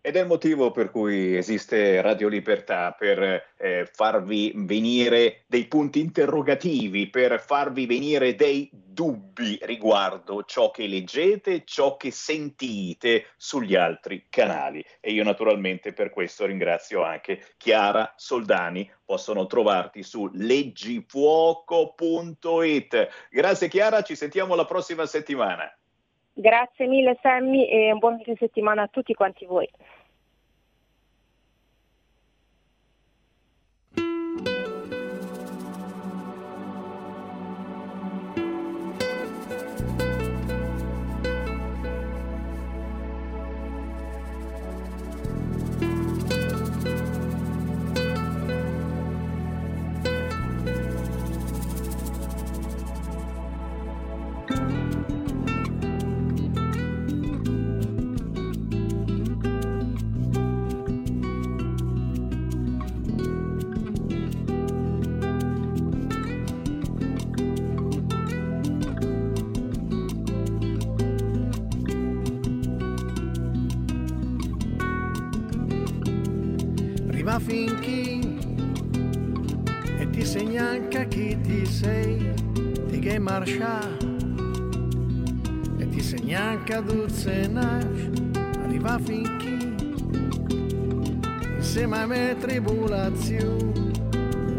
Ed 0.07 0.17
è 0.17 0.21
il 0.21 0.27
motivo 0.27 0.71
per 0.71 0.91
cui 0.91 1.35
esiste 1.35 2.03
Radio 2.03 2.29
Libertà, 2.29 2.93
per 2.93 3.53
eh, 3.57 3.89
farvi 3.91 4.53
venire 4.55 5.45
dei 5.47 5.65
punti 5.65 6.01
interrogativi, 6.01 7.09
per 7.09 7.41
farvi 7.41 7.87
venire 7.87 8.35
dei 8.35 8.69
dubbi 8.71 9.59
riguardo 9.63 10.45
ciò 10.45 10.71
che 10.71 10.87
leggete, 10.87 11.63
ciò 11.65 11.97
che 11.97 12.11
sentite 12.11 13.29
sugli 13.39 13.77
altri 13.77 14.27
canali. 14.29 14.85
E 15.01 15.13
io 15.13 15.25
naturalmente 15.25 15.95
per 15.95 16.11
questo 16.11 16.45
ringrazio 16.45 17.03
anche 17.03 17.43
Chiara 17.57 18.13
Soldani. 18.15 18.87
Possono 19.07 19.47
trovarti 19.47 20.03
su 20.03 20.29
leggifuoco.it. 20.35 23.09
Grazie 23.31 23.69
Chiara, 23.69 24.03
ci 24.03 24.17
sentiamo 24.17 24.55
la 24.55 24.67
prossima 24.67 25.07
settimana. 25.07 25.75
Grazie 26.37 26.89
mille 26.89 27.17
Sammy 27.23 27.69
e 27.69 27.93
un 27.93 28.01
buon 28.01 28.21
fine 28.21 28.37
settimana 28.39 28.83
a 28.83 28.89
tutti 28.89 29.15
quanti 29.15 29.47
voi. 29.47 29.71
Marcia 83.65 84.07
e 85.79 85.89
ti 85.89 86.01
segna 86.01 86.43
anche 86.43 86.83
duzze 86.83 87.47
nasce 87.47 88.11
arriva 88.63 88.99
finché 88.99 89.73
insieme 91.57 91.99
a 91.99 92.07
me 92.07 92.37
tribolazioni 92.39 93.93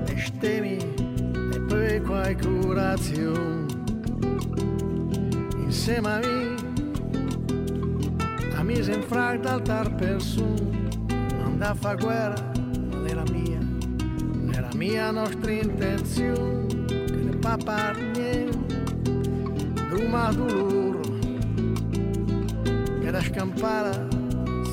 e 0.06 0.18
stemi 0.18 0.78
e 0.78 1.60
poi 1.68 2.02
quai 2.02 2.36
curazione 2.38 3.66
insieme 5.58 6.08
a 6.08 6.20
me 6.20 6.56
a 8.56 8.64
mi 8.64 8.84
sembra 8.84 9.38
d'altar 9.38 9.94
persona 9.96 10.84
non 11.38 11.58
da 11.58 11.74
fa 11.74 11.96
guerra 11.96 12.56
mia 14.76 15.10
nostra 15.10 15.52
intenzione 15.52 16.86
che 16.86 16.94
ne 16.94 17.38
fa 17.40 17.58
parte 17.58 18.15
d'uma 20.16 20.32
dolore 20.32 21.00
che 23.02 23.12
da 23.12 23.22
scampare 23.22 24.08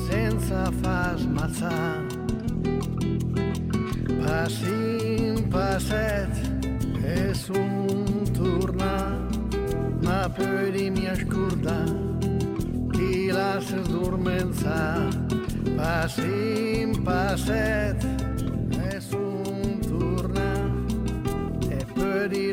senza 0.07 0.71
far 0.81 1.17
smazzare 1.17 2.21
Passin 4.23 5.47
passet 5.49 6.33
e 7.03 7.33
sun 7.33 8.23
torna, 8.31 9.27
ma 10.01 10.29
poi 10.33 10.71
di 10.71 10.89
mia 10.89 11.13
scurda, 11.13 11.83
chi 12.91 13.27
la 13.27 13.59
si 13.59 13.77
sdormenza. 13.83 15.07
Passin 15.75 17.03
passet 17.03 18.03
e 18.81 18.99
sun 19.01 19.79
torna, 19.81 20.71
e 21.67 21.85
poi 21.93 22.27
di 22.29 22.51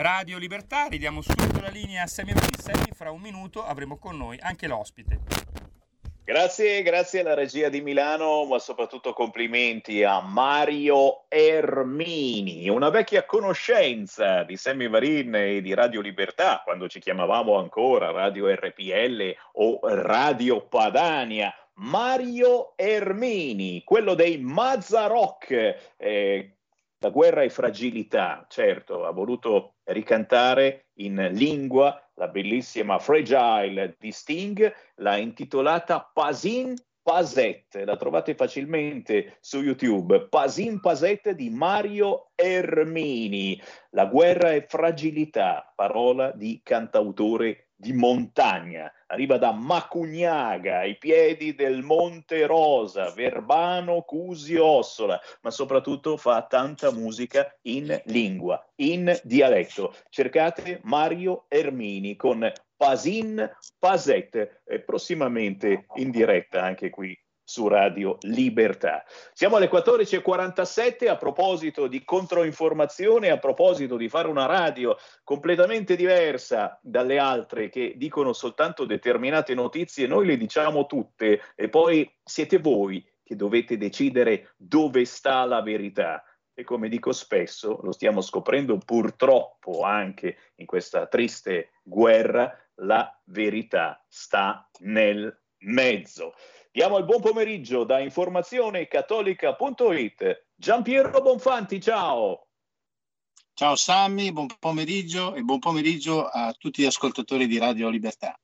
Radio 0.00 0.38
Libertà, 0.38 0.86
ridiamo 0.86 1.20
subito 1.20 1.60
la 1.60 1.70
linea 1.70 2.04
a 2.04 2.06
Sammy 2.06 2.32
Marini. 2.32 2.92
Fra 2.94 3.10
un 3.10 3.20
minuto 3.20 3.64
avremo 3.64 3.98
con 3.98 4.16
noi 4.16 4.38
anche 4.40 4.68
l'ospite. 4.68 5.18
Grazie, 6.22 6.82
grazie 6.82 7.18
alla 7.18 7.34
regia 7.34 7.68
di 7.68 7.80
Milano, 7.80 8.44
ma 8.44 8.60
soprattutto 8.60 9.12
complimenti 9.12 10.04
a 10.04 10.20
Mario 10.20 11.24
Ermini, 11.26 12.68
una 12.68 12.90
vecchia 12.90 13.24
conoscenza 13.24 14.44
di 14.44 14.56
Sammy 14.56 14.88
Varin 14.88 15.34
e 15.34 15.60
di 15.62 15.74
Radio 15.74 16.00
Libertà, 16.00 16.60
quando 16.62 16.86
ci 16.86 17.00
chiamavamo 17.00 17.58
ancora 17.58 18.12
Radio 18.12 18.46
RPL 18.54 19.34
o 19.54 19.80
Radio 19.82 20.60
Padania. 20.60 21.52
Mario 21.80 22.76
Ermini, 22.76 23.82
quello 23.82 24.14
dei 24.14 24.38
Mazzarock, 24.38 25.94
eh, 25.96 26.57
la 27.00 27.10
guerra 27.10 27.42
e 27.42 27.50
fragilità, 27.50 28.44
certo, 28.48 29.04
ha 29.04 29.10
voluto 29.12 29.74
ricantare 29.84 30.88
in 30.94 31.28
lingua 31.32 32.00
la 32.14 32.28
bellissima 32.28 32.98
Fragile 32.98 33.96
di 33.98 34.10
Sting, 34.10 34.72
l'ha 34.96 35.16
intitolata 35.16 36.10
Pasin 36.12 36.74
Pasette, 37.00 37.84
la 37.84 37.96
trovate 37.96 38.34
facilmente 38.34 39.38
su 39.40 39.62
YouTube, 39.62 40.26
Pasin 40.28 40.80
Pasette 40.80 41.34
di 41.34 41.48
Mario 41.48 42.32
Ermini, 42.34 43.58
la 43.90 44.06
guerra 44.06 44.52
e 44.52 44.66
fragilità, 44.68 45.72
parola 45.74 46.32
di 46.32 46.60
cantautore 46.62 47.67
di 47.80 47.92
montagna, 47.92 48.92
arriva 49.06 49.38
da 49.38 49.52
Macugnaga, 49.52 50.80
ai 50.80 50.98
piedi 50.98 51.54
del 51.54 51.82
Monte 51.82 52.44
Rosa, 52.44 53.12
Verbano, 53.12 54.02
Cusio, 54.02 54.64
Ossola, 54.64 55.18
ma 55.42 55.50
soprattutto 55.50 56.16
fa 56.16 56.42
tanta 56.42 56.90
musica 56.90 57.56
in 57.62 57.96
lingua, 58.06 58.60
in 58.76 59.16
dialetto. 59.22 59.94
Cercate 60.08 60.80
Mario 60.82 61.44
Ermini 61.46 62.16
con 62.16 62.50
Pasin 62.76 63.48
Pasette, 63.78 64.62
e 64.64 64.80
prossimamente 64.80 65.86
in 65.94 66.10
diretta 66.10 66.62
anche 66.62 66.90
qui 66.90 67.16
su 67.48 67.66
Radio 67.66 68.18
Libertà. 68.20 69.02
Siamo 69.32 69.56
alle 69.56 69.70
14.47 69.70 71.08
a 71.08 71.16
proposito 71.16 71.86
di 71.86 72.04
controinformazione, 72.04 73.30
a 73.30 73.38
proposito 73.38 73.96
di 73.96 74.10
fare 74.10 74.28
una 74.28 74.44
radio 74.44 74.98
completamente 75.24 75.96
diversa 75.96 76.78
dalle 76.82 77.18
altre 77.18 77.70
che 77.70 77.94
dicono 77.96 78.34
soltanto 78.34 78.84
determinate 78.84 79.54
notizie, 79.54 80.06
noi 80.06 80.26
le 80.26 80.36
diciamo 80.36 80.84
tutte 80.84 81.40
e 81.54 81.70
poi 81.70 82.14
siete 82.22 82.58
voi 82.58 83.02
che 83.24 83.34
dovete 83.34 83.78
decidere 83.78 84.52
dove 84.58 85.06
sta 85.06 85.42
la 85.46 85.62
verità. 85.62 86.22
E 86.52 86.64
come 86.64 86.90
dico 86.90 87.12
spesso, 87.12 87.78
lo 87.82 87.92
stiamo 87.92 88.20
scoprendo 88.20 88.76
purtroppo 88.76 89.84
anche 89.84 90.36
in 90.56 90.66
questa 90.66 91.06
triste 91.06 91.70
guerra, 91.82 92.54
la 92.80 93.10
verità 93.24 94.04
sta 94.06 94.68
nel 94.80 95.34
mezzo. 95.60 96.34
Diamo 96.78 96.98
il 96.98 97.06
buon 97.06 97.20
pomeriggio 97.20 97.82
da 97.82 97.98
informazionecattolica.it. 97.98 100.46
Giampiero 100.54 101.20
Bonfanti, 101.20 101.80
ciao. 101.80 102.46
Ciao 103.52 103.74
Sammy, 103.74 104.30
buon 104.30 104.46
pomeriggio 104.60 105.34
e 105.34 105.42
buon 105.42 105.58
pomeriggio 105.58 106.24
a 106.24 106.54
tutti 106.56 106.82
gli 106.82 106.86
ascoltatori 106.86 107.48
di 107.48 107.58
Radio 107.58 107.88
Libertà. 107.88 108.38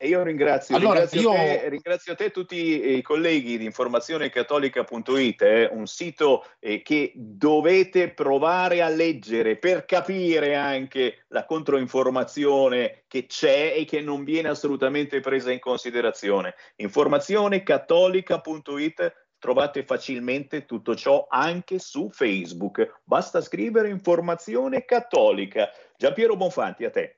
E 0.00 0.06
io 0.06 0.22
ringrazio, 0.22 0.76
Allora, 0.76 1.00
ringrazio, 1.00 1.20
io- 1.20 1.32
te, 1.32 1.68
ringrazio 1.68 2.14
te 2.14 2.26
e 2.26 2.30
tutti 2.30 2.96
i 2.96 3.02
colleghi 3.02 3.58
di 3.58 3.64
informazionecattolica.it, 3.64 5.42
eh, 5.42 5.68
un 5.72 5.88
sito 5.88 6.44
eh, 6.60 6.82
che 6.82 7.10
dovete 7.16 8.10
provare 8.10 8.80
a 8.80 8.88
leggere 8.88 9.56
per 9.56 9.86
capire 9.86 10.54
anche 10.54 11.24
la 11.28 11.44
controinformazione 11.44 13.02
che 13.08 13.26
c'è 13.26 13.74
e 13.76 13.84
che 13.84 14.00
non 14.00 14.22
viene 14.22 14.50
assolutamente 14.50 15.18
presa 15.18 15.50
in 15.50 15.58
considerazione. 15.58 16.54
Informazionecattolica.it 16.76 19.26
trovate 19.38 19.84
facilmente 19.84 20.64
tutto 20.64 20.94
ciò 20.94 21.26
anche 21.28 21.80
su 21.80 22.08
Facebook. 22.10 23.00
Basta 23.02 23.40
scrivere 23.40 23.88
informazione 23.88 24.84
cattolica. 24.84 25.70
Giampiero 25.96 26.36
Bonfanti, 26.36 26.84
a 26.84 26.90
te. 26.90 27.17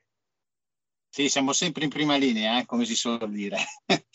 Sì, 1.13 1.27
siamo 1.27 1.51
sempre 1.51 1.83
in 1.83 1.89
prima 1.89 2.15
linea, 2.15 2.59
eh, 2.59 2.65
come 2.65 2.85
si 2.85 2.95
suol 2.95 3.29
dire. 3.31 3.57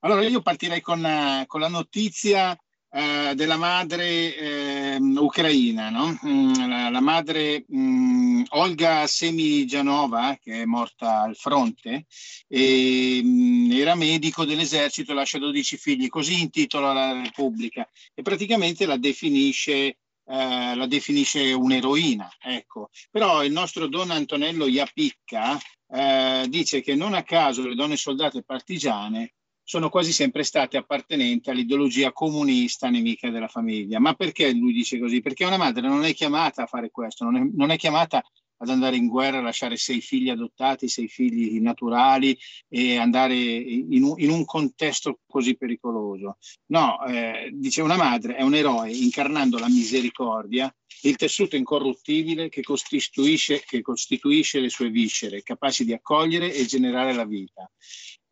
allora, 0.00 0.22
io 0.22 0.42
partirei 0.42 0.82
con, 0.82 1.02
eh, 1.02 1.44
con 1.46 1.60
la 1.60 1.68
notizia 1.68 2.54
eh, 2.90 3.32
della 3.34 3.56
madre 3.56 4.36
eh, 4.36 4.96
ucraina, 5.00 5.88
no? 5.88 6.14
Mm, 6.26 6.68
la, 6.68 6.90
la 6.90 7.00
madre 7.00 7.64
mm, 7.74 8.42
Olga 8.50 9.06
Semigianova, 9.06 10.36
che 10.42 10.60
è 10.60 10.64
morta 10.66 11.22
al 11.22 11.36
fronte, 11.36 12.04
e, 12.46 13.22
mh, 13.24 13.70
era 13.72 13.94
medico 13.94 14.44
dell'esercito, 14.44 15.14
lascia 15.14 15.38
12 15.38 15.78
figli, 15.78 16.08
così 16.08 16.42
intitola 16.42 16.92
la 16.92 17.12
Repubblica 17.22 17.88
e 18.12 18.20
praticamente 18.20 18.84
la 18.84 18.98
definisce 18.98 19.96
eh, 20.24 20.74
la 20.76 20.86
definisce 20.86 21.52
un'eroina. 21.52 22.30
Ecco. 22.40 22.90
Però 23.10 23.42
il 23.42 23.52
nostro 23.52 23.86
Don 23.88 24.10
Antonello 24.10 24.66
Iapicca 24.66 25.58
eh, 25.92 26.46
dice 26.48 26.80
che 26.80 26.94
non 26.94 27.12
a 27.12 27.22
caso 27.22 27.66
le 27.66 27.74
donne 27.74 27.96
soldate 27.96 28.42
partigiane 28.42 29.34
sono 29.62 29.90
quasi 29.90 30.10
sempre 30.10 30.42
state 30.42 30.76
appartenenti 30.76 31.50
all'ideologia 31.50 32.12
comunista 32.12 32.88
nemica 32.88 33.30
della 33.30 33.48
famiglia. 33.48 34.00
Ma 34.00 34.14
perché 34.14 34.52
lui 34.52 34.72
dice 34.72 34.98
così? 34.98 35.20
Perché 35.20 35.44
una 35.44 35.56
madre 35.56 35.86
non 35.86 36.04
è 36.04 36.14
chiamata 36.14 36.62
a 36.62 36.66
fare 36.66 36.90
questo, 36.90 37.24
non 37.24 37.36
è, 37.36 37.48
non 37.54 37.70
è 37.70 37.76
chiamata 37.76 38.22
ad 38.62 38.68
andare 38.68 38.96
in 38.96 39.08
guerra, 39.08 39.40
lasciare 39.40 39.76
sei 39.76 40.00
figli 40.00 40.30
adottati, 40.30 40.88
sei 40.88 41.08
figli 41.08 41.60
naturali 41.60 42.38
e 42.68 42.96
andare 42.96 43.34
in 43.34 44.02
un, 44.04 44.14
in 44.18 44.30
un 44.30 44.44
contesto 44.44 45.18
così 45.26 45.56
pericoloso. 45.56 46.38
No, 46.66 47.04
eh, 47.06 47.50
dice 47.52 47.82
una 47.82 47.96
madre 47.96 48.36
è 48.36 48.42
un 48.42 48.54
eroe 48.54 48.92
incarnando 48.92 49.58
la 49.58 49.68
misericordia, 49.68 50.72
il 51.02 51.16
tessuto 51.16 51.56
incorruttibile 51.56 52.48
che 52.48 52.62
costituisce, 52.62 53.64
che 53.66 53.82
costituisce 53.82 54.60
le 54.60 54.68
sue 54.68 54.90
viscere, 54.90 55.42
capaci 55.42 55.84
di 55.84 55.92
accogliere 55.92 56.54
e 56.54 56.64
generare 56.64 57.12
la 57.12 57.24
vita. 57.24 57.68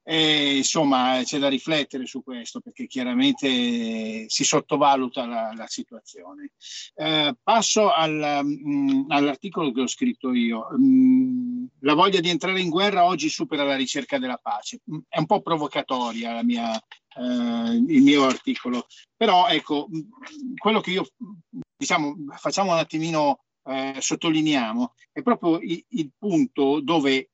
E, 0.03 0.57
insomma, 0.57 1.21
c'è 1.23 1.39
da 1.39 1.49
riflettere 1.49 2.07
su 2.07 2.23
questo 2.23 2.61
perché 2.61 2.87
chiaramente 2.87 4.29
si 4.29 4.45
sottovaluta 4.45 5.27
la, 5.27 5.53
la 5.55 5.67
situazione. 5.67 6.53
Eh, 6.95 7.37
passo 7.43 7.93
al, 7.93 8.41
mh, 8.43 8.71
mm, 8.71 9.11
all'articolo 9.11 9.73
che 9.73 9.83
ho 9.83 9.87
scritto 9.87 10.33
io. 10.33 10.69
Mh, 10.71 10.83
mm, 10.83 11.65
la 11.81 11.95
voglia 11.95 12.21
di 12.21 12.29
entrare 12.29 12.61
in 12.61 12.71
guerra 12.71 13.05
oggi 13.05 13.29
supera 13.29 13.65
la 13.65 13.77
ricerca 13.77 14.19
della 14.19 14.39
pace. 14.41 14.81
Mm, 14.91 14.99
è 15.09 15.19
un 15.19 15.27
po' 15.27 15.43
provocatoria 15.43 16.43
mia, 16.43 16.77
eh, 16.77 17.23
il 17.23 18.03
mio 18.03 18.25
articolo, 18.25 18.87
però 19.17 19.49
ecco, 19.49 19.89
quello 20.57 20.81
che 20.81 20.91
io 20.91 21.07
diciamo 21.77 22.15
facciamo 22.37 22.73
un 22.73 22.79
attimino 22.79 23.41
eh, 23.65 23.97
sottolineiamo 23.99 24.95
è 25.13 25.23
proprio 25.23 25.59
il, 25.61 25.85
il 25.89 26.11
punto 26.19 26.81
dove 26.81 27.31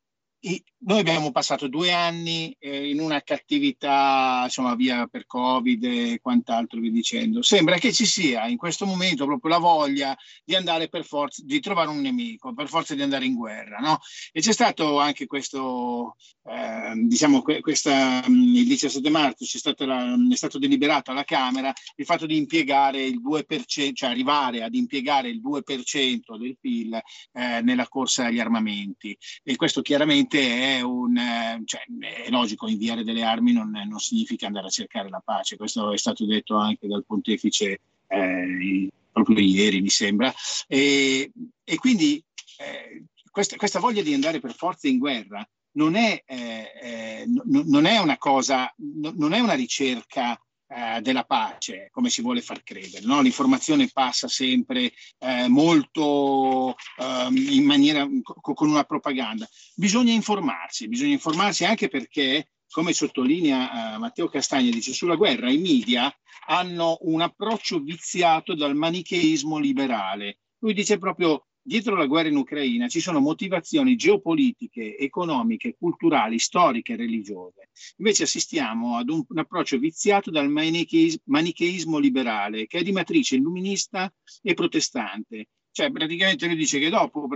noi 0.78 1.00
abbiamo 1.00 1.32
passato 1.32 1.68
due 1.68 1.92
anni 1.92 2.54
eh, 2.58 2.90
in 2.90 3.00
una 3.00 3.22
cattività, 3.22 4.42
insomma, 4.44 4.74
via 4.74 5.06
per 5.06 5.26
Covid 5.26 5.84
e 5.84 6.18
quant'altro 6.20 6.80
vi 6.80 6.90
dicendo. 6.90 7.42
Sembra 7.42 7.78
che 7.78 7.92
ci 7.92 8.04
sia 8.04 8.46
in 8.46 8.56
questo 8.56 8.84
momento 8.84 9.24
proprio 9.24 9.52
la 9.52 9.58
voglia 9.58 10.16
di 10.44 10.54
andare 10.54 10.88
per 10.88 11.04
forza, 11.04 11.42
di 11.44 11.60
trovare 11.60 11.88
un 11.88 12.00
nemico, 12.00 12.52
per 12.52 12.68
forza 12.68 12.94
di 12.94 13.02
andare 13.02 13.24
in 13.24 13.34
guerra, 13.34 13.78
no? 13.78 13.98
E 14.32 14.40
c'è 14.40 14.52
stato 14.52 14.98
anche 15.00 15.26
questo, 15.26 16.16
eh, 16.44 16.92
diciamo, 16.94 17.42
questa, 17.42 18.22
il 18.26 18.66
17 18.66 19.08
marzo 19.10 19.44
la, 19.86 20.14
è 20.30 20.36
stato 20.36 20.58
deliberato 20.58 21.10
alla 21.10 21.24
Camera 21.24 21.72
il 21.96 22.04
fatto 22.04 22.26
di 22.26 22.36
impiegare 22.36 23.02
il 23.02 23.20
2%, 23.20 23.92
cioè 23.94 24.10
arrivare 24.10 24.62
ad 24.62 24.74
impiegare 24.74 25.28
il 25.30 25.40
2% 25.40 26.36
del 26.38 26.56
PIL 26.60 26.94
eh, 27.32 27.60
nella 27.62 27.88
corsa 27.88 28.26
agli 28.26 28.40
armamenti. 28.40 29.16
E 29.42 29.56
questo 29.56 29.80
chiaramente 29.80 30.38
è 30.38 30.65
un, 30.80 31.16
eh, 31.16 31.62
cioè, 31.64 31.82
è 32.24 32.30
logico, 32.30 32.68
inviare 32.68 33.04
delle 33.04 33.22
armi 33.22 33.52
non, 33.52 33.70
non, 33.70 33.98
significa 33.98 34.46
andare 34.46 34.66
a 34.66 34.70
cercare 34.70 35.08
la 35.08 35.22
pace, 35.24 35.56
questo 35.56 35.92
è 35.92 35.98
stato 35.98 36.26
detto 36.26 36.56
anche 36.56 36.86
dal 36.86 37.04
pontefice 37.06 37.80
eh, 38.06 38.88
proprio 39.12 39.38
ieri, 39.38 39.80
mi 39.80 39.88
sembra, 39.88 40.32
e, 40.66 41.30
e 41.64 41.76
quindi 41.76 42.22
eh, 42.58 43.04
questa, 43.30 43.56
questa, 43.56 43.80
voglia 43.80 44.02
di 44.02 44.14
andare 44.14 44.40
per 44.40 44.54
forza 44.54 44.88
in 44.88 44.98
guerra 44.98 45.46
non 45.72 45.94
è, 45.94 46.22
eh, 46.24 46.72
eh, 46.82 47.24
non 47.44 47.84
è 47.84 47.98
una 47.98 48.16
cosa, 48.16 48.72
non 48.76 49.32
è 49.34 49.40
una 49.40 49.54
ricerca 49.54 50.40
eh, 50.68 51.00
della 51.00 51.24
pace, 51.24 51.88
come 51.92 52.10
si 52.10 52.22
vuole 52.22 52.40
far 52.40 52.62
credere. 52.62 53.04
No? 53.04 53.20
L'informazione 53.20 53.88
passa 53.92 54.28
sempre 54.28 54.92
eh, 55.18 55.48
molto 55.48 56.74
eh, 56.98 57.28
in 57.30 57.64
maniera 57.64 58.06
co- 58.22 58.54
con 58.54 58.68
una 58.68 58.84
propaganda. 58.84 59.48
Bisogna 59.74 60.12
informarsi, 60.12 60.88
bisogna 60.88 61.12
informarsi 61.12 61.64
anche 61.64 61.88
perché, 61.88 62.48
come 62.68 62.92
sottolinea 62.92 63.94
eh, 63.94 63.98
Matteo 63.98 64.28
Castagna, 64.28 64.70
dice 64.70 64.92
sulla 64.92 65.14
guerra 65.14 65.50
i 65.50 65.58
media 65.58 66.12
hanno 66.48 66.98
un 67.02 67.20
approccio 67.20 67.78
viziato 67.78 68.54
dal 68.54 68.74
manicheismo 68.74 69.58
liberale. 69.58 70.38
Lui 70.58 70.74
dice 70.74 70.98
proprio 70.98 71.46
Dietro 71.66 71.96
la 71.96 72.06
guerra 72.06 72.28
in 72.28 72.36
Ucraina 72.36 72.86
ci 72.86 73.00
sono 73.00 73.18
motivazioni 73.18 73.96
geopolitiche, 73.96 74.96
economiche, 74.96 75.74
culturali, 75.76 76.38
storiche 76.38 76.92
e 76.92 76.96
religiose. 76.96 77.70
Invece 77.96 78.22
assistiamo 78.22 78.96
ad 78.96 79.08
un, 79.10 79.24
un 79.26 79.38
approccio 79.38 79.76
viziato 79.76 80.30
dal 80.30 80.48
manicheismo, 80.48 81.22
manicheismo 81.24 81.98
liberale, 81.98 82.68
che 82.68 82.78
è 82.78 82.82
di 82.84 82.92
matrice 82.92 83.34
illuminista 83.34 84.08
e 84.42 84.54
protestante. 84.54 85.48
Cioè, 85.72 85.90
praticamente 85.90 86.46
lui 86.46 86.54
dice 86.54 86.78
che 86.78 86.88
dopo 86.88 87.26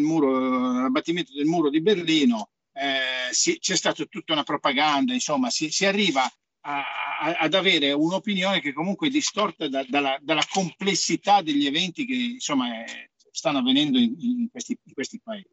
muro, 0.00 0.80
l'abbattimento 0.80 1.34
del 1.34 1.44
muro 1.44 1.68
di 1.68 1.82
Berlino 1.82 2.52
eh, 2.72 3.32
si, 3.32 3.58
c'è 3.58 3.76
stata 3.76 4.02
tutta 4.06 4.32
una 4.32 4.44
propaganda, 4.44 5.12
insomma, 5.12 5.50
si, 5.50 5.70
si 5.70 5.84
arriva 5.84 6.24
a, 6.62 6.84
a, 7.20 7.36
ad 7.36 7.52
avere 7.52 7.92
un'opinione 7.92 8.60
che 8.62 8.72
comunque 8.72 9.08
è 9.08 9.10
distorta 9.10 9.68
da, 9.68 9.84
dalla, 9.86 10.18
dalla, 10.22 10.44
complessità 10.48 11.42
degli 11.42 11.66
eventi 11.66 12.06
che 12.06 12.14
insomma 12.14 12.82
è, 12.82 13.10
stanno 13.34 13.58
avvenendo 13.58 13.98
in, 13.98 14.14
in, 14.18 14.50
questi, 14.50 14.78
in 14.82 14.92
questi, 14.94 15.20
paesi. 15.20 15.48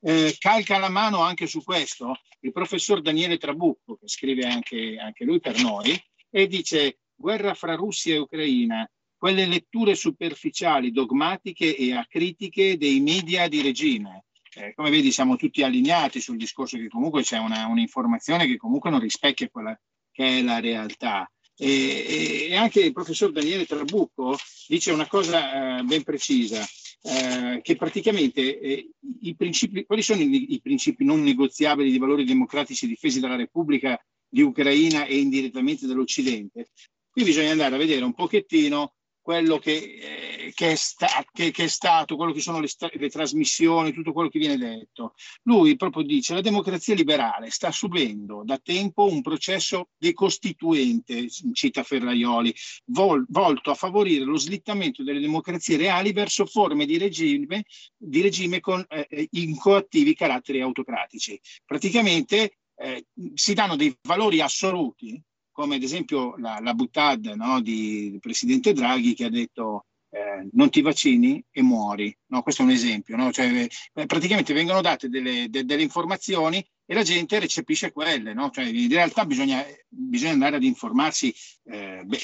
Eh, 0.00 0.34
calca 0.38 0.78
la 0.78 0.88
mano 0.88 1.20
anche 1.20 1.46
su 1.46 1.62
questo 1.62 2.16
il 2.40 2.52
professor 2.52 3.02
Daniele 3.02 3.38
Trabucco, 3.38 3.96
che 3.96 4.08
scrive 4.08 4.46
anche, 4.46 4.96
anche 4.98 5.24
lui 5.24 5.38
per 5.38 5.60
noi, 5.60 6.00
e 6.30 6.46
dice 6.46 7.00
guerra 7.14 7.54
fra 7.54 7.74
Russia 7.74 8.14
e 8.14 8.18
Ucraina, 8.18 8.90
quelle 9.16 9.46
letture 9.46 9.94
superficiali, 9.94 10.90
dogmatiche 10.90 11.76
e 11.76 11.94
acritiche 11.94 12.76
dei 12.76 13.00
media 13.00 13.46
di 13.46 13.60
regime. 13.60 14.24
Eh, 14.54 14.74
come 14.74 14.90
vedi 14.90 15.12
siamo 15.12 15.36
tutti 15.36 15.62
allineati 15.62 16.20
sul 16.20 16.36
discorso 16.36 16.76
che 16.76 16.88
comunque 16.88 17.22
c'è 17.22 17.38
una, 17.38 17.66
un'informazione 17.66 18.46
che 18.46 18.56
comunque 18.56 18.90
non 18.90 19.00
rispecchia 19.00 19.48
quella 19.48 19.78
che 20.10 20.38
è 20.38 20.42
la 20.42 20.58
realtà. 20.58 21.30
E, 21.56 22.48
e 22.50 22.56
anche 22.56 22.80
il 22.80 22.92
professor 22.92 23.30
Daniele 23.30 23.66
Trabucco 23.66 24.36
dice 24.66 24.90
una 24.90 25.06
cosa 25.06 25.78
eh, 25.78 25.82
ben 25.82 26.02
precisa, 26.02 26.66
eh, 27.02 27.60
che 27.62 27.76
praticamente 27.76 28.60
eh, 28.60 28.90
i 29.22 29.34
principi, 29.34 29.84
quali 29.84 30.02
sono 30.02 30.20
i, 30.20 30.54
i, 30.54 30.60
principi 30.60 31.04
non 31.04 31.22
negoziabili 31.22 31.90
di 31.90 31.98
valori 31.98 32.24
democratici 32.24 32.86
difesi 32.86 33.18
dalla 33.18 33.36
Repubblica 33.36 34.00
di 34.28 34.42
Ucraina 34.42 35.04
e 35.04 35.18
indirettamente 35.18 35.86
dall'Occidente? 35.86 36.68
Qui 37.10 37.24
bisogna 37.24 37.50
andare 37.50 37.74
a 37.74 37.78
vedere 37.78 38.04
un 38.04 38.14
pochettino 38.14 38.94
quello 39.22 39.58
che, 39.58 39.72
eh, 39.72 40.52
che, 40.52 40.72
è 40.72 40.74
sta, 40.74 41.24
che, 41.32 41.52
che, 41.52 41.64
è 41.64 41.68
stato, 41.68 42.16
quello 42.16 42.32
che 42.32 42.40
sono 42.40 42.60
le, 42.60 42.68
le, 42.92 43.08
trasmissioni, 43.08 43.92
tutto 43.92 44.12
quello 44.12 44.28
che 44.28 44.38
viene 44.38 44.56
detto. 44.56 45.14
Lui 45.44 45.76
proprio 45.76 46.02
dice 46.02 46.34
la 46.34 46.40
democrazia 46.40 46.94
liberale 46.94 47.50
sta 47.50 47.70
subendo 47.70 48.42
da 48.44 48.58
tempo 48.58 49.06
un 49.06 49.22
processo 49.22 49.90
decostituente, 49.96 51.28
cita 51.52 51.84
Ferraioli, 51.84 52.54
vol, 52.86 53.24
volto 53.28 53.70
a 53.70 53.74
favorire 53.74 54.24
lo 54.24 54.36
slittamento 54.36 55.04
delle 55.04 55.20
democrazie 55.20 55.76
reali 55.76 56.12
verso 56.12 56.44
forme 56.44 56.84
di 56.84 56.98
regime, 56.98 57.64
di 57.96 58.20
regime 58.20 58.60
con 58.60 58.84
eh, 58.88 59.28
incoattivi 59.30 60.14
caratteri 60.14 60.60
autocratici. 60.60 61.40
Praticamente 61.64 62.58
eh, 62.74 63.06
si 63.34 63.54
danno 63.54 63.76
dei 63.76 63.96
valori 64.02 64.40
assoluti 64.40 65.22
come 65.52 65.76
ad 65.76 65.82
esempio 65.82 66.36
la, 66.38 66.58
la 66.60 66.74
Butad 66.74 67.24
no, 67.26 67.60
di, 67.60 68.18
presidente 68.20 68.72
Draghi 68.72 69.14
che 69.14 69.26
ha 69.26 69.30
detto 69.30 69.86
eh, 70.10 70.48
non 70.52 70.70
ti 70.70 70.82
vaccini 70.82 71.42
e 71.50 71.62
muori. 71.62 72.14
No, 72.26 72.42
questo 72.42 72.62
è 72.62 72.64
un 72.64 72.70
esempio. 72.70 73.16
No? 73.16 73.30
Cioè, 73.32 73.66
eh, 73.94 74.06
praticamente 74.06 74.52
vengono 74.52 74.80
date 74.80 75.08
delle, 75.08 75.48
de, 75.48 75.64
delle, 75.64 75.82
informazioni 75.82 76.64
e 76.84 76.94
la 76.94 77.02
gente 77.02 77.38
recepisce 77.38 77.92
quelle. 77.92 78.34
No? 78.34 78.50
Cioè, 78.50 78.64
in 78.64 78.88
realtà 78.88 79.24
bisogna, 79.24 79.64
bisogna, 79.88 80.32
andare 80.32 80.56
ad 80.56 80.62
informarsi 80.62 81.34
eh, 81.64 82.02
be, 82.04 82.18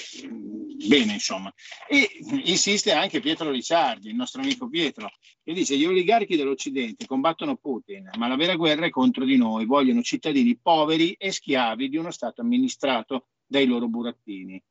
bene, 0.87 1.15
insomma. 1.15 1.53
E 1.89 2.09
insiste 2.45 2.93
anche 2.93 3.21
Pietro 3.21 3.51
Ricciardi, 3.51 4.09
il 4.09 4.17
nostro 4.17 4.43
amico 4.43 4.69
Pietro, 4.69 5.11
che 5.43 5.53
dice 5.53 5.77
gli 5.77 5.85
oligarchi 5.85 6.37
dell'Occidente 6.37 7.07
combattono 7.07 7.57
Putin, 7.57 8.11
ma 8.17 8.29
la 8.29 8.37
vera 8.37 8.57
guerra 8.57 8.87
è 8.87 8.91
contro 8.91 9.25
di 9.25 9.37
noi, 9.37 9.65
vogliono 9.65 10.03
cittadini 10.03 10.59
poveri 10.61 11.13
e 11.13 11.33
schiavi 11.33 11.89
di 11.89 11.97
uno 11.97 12.11
Stato 12.11 12.41
amministrato 12.41 13.29
dai 13.47 13.67
loro 13.67 13.89
burattini. 13.89 14.63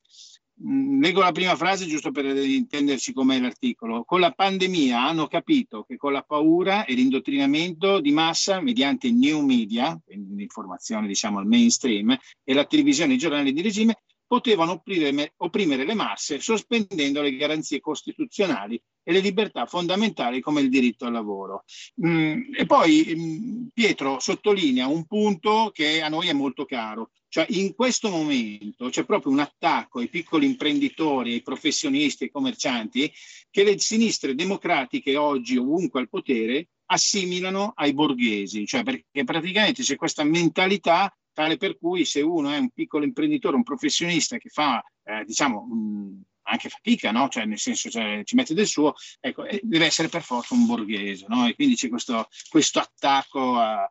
Mm, 0.66 1.02
leggo 1.02 1.20
la 1.20 1.32
prima 1.32 1.56
frase 1.56 1.86
giusto 1.86 2.12
per 2.12 2.26
intenderci 2.26 3.14
com'è 3.14 3.40
l'articolo. 3.40 4.04
Con 4.04 4.20
la 4.20 4.32
pandemia 4.32 5.00
hanno 5.08 5.28
capito 5.28 5.84
che 5.84 5.98
con 5.98 6.12
la 6.12 6.24
paura 6.24 6.86
e 6.86 6.94
l'indottrinamento 6.96 8.00
di 8.00 8.12
massa 8.12 8.60
mediante 8.60 9.12
new 9.12 9.42
media, 9.42 10.00
l'informazione 10.08 11.06
diciamo 11.06 11.38
al 11.38 11.46
mainstream, 11.46 12.18
e 12.44 12.54
la 12.54 12.66
televisione 12.66 13.12
e 13.12 13.16
i 13.16 13.20
giornali 13.20 13.54
di 13.54 13.62
regime, 13.62 14.02
potevano 14.26 14.74
opprimere, 14.74 15.34
opprimere 15.38 15.86
le 15.86 15.94
masse 15.94 16.40
sospendendo 16.40 17.22
le 17.22 17.36
garanzie 17.36 17.80
costituzionali 17.80 18.82
e 19.08 19.14
le 19.14 19.20
libertà 19.20 19.66
fondamentali 19.66 20.42
come 20.42 20.60
il 20.60 20.70
diritto 20.70 21.06
al 21.06 21.14
lavoro. 21.14 21.64
Mm, 22.06 22.54
e 22.54 22.66
poi 22.66 23.14
mm, 23.16 23.68
Pietro 23.74 24.20
sottolinea 24.20 24.88
un 24.88 25.06
punto 25.06 25.72
che 25.74 26.02
a 26.02 26.10
noi 26.10 26.28
è 26.28 26.34
molto 26.34 26.66
caro, 26.66 27.12
cioè 27.30 27.46
in 27.52 27.74
questo 27.74 28.10
momento 28.10 28.90
c'è 28.90 29.06
proprio 29.06 29.32
un 29.32 29.40
attacco 29.40 30.00
ai 30.00 30.10
piccoli 30.10 30.46
imprenditori, 30.46 31.32
ai 31.32 31.42
professionisti, 31.42 32.26
ai 32.26 32.32
commercianti 32.32 33.10
che 33.50 33.64
le 33.64 33.80
sinistre 33.80 34.36
democratiche 34.36 35.16
oggi 35.16 35.56
ovunque 35.56 36.02
al 36.02 36.10
potere 36.10 36.68
assimilano 36.88 37.72
ai 37.78 37.94
borghesi, 37.94 38.66
cioè 38.66 38.84
perché 38.84 39.24
praticamente 39.24 39.84
c'è 39.84 39.96
questa 39.96 40.26
mentalità 40.26 41.10
tale 41.32 41.56
per 41.56 41.78
cui 41.78 42.04
se 42.04 42.20
uno 42.20 42.50
è 42.50 42.58
un 42.58 42.72
piccolo 42.72 43.06
imprenditore, 43.06 43.56
un 43.56 43.64
professionista 43.64 44.38
che 44.38 44.50
fa, 44.50 44.84
eh, 45.04 45.24
diciamo, 45.24 45.62
mh, 45.66 46.22
anche 46.48 46.70
fatica, 46.70 47.12
no? 47.12 47.28
cioè, 47.30 47.46
nel 47.46 47.60
senso 47.60 47.90
cioè, 47.90 48.22
ci 48.24 48.36
mette 48.36 48.54
del 48.54 48.68
suo, 48.68 48.94
ecco, 49.20 49.46
deve 49.62 49.86
essere 49.86 50.08
per 50.08 50.24
forza 50.24 50.54
un 50.54 50.66
borghese, 50.66 51.26
no? 51.28 51.48
e 51.48 51.56
quindi 51.56 51.76
c'è 51.76 51.90
questo, 51.90 52.28
questo 52.50 52.80
attacco 52.80 53.58
a, 53.58 53.90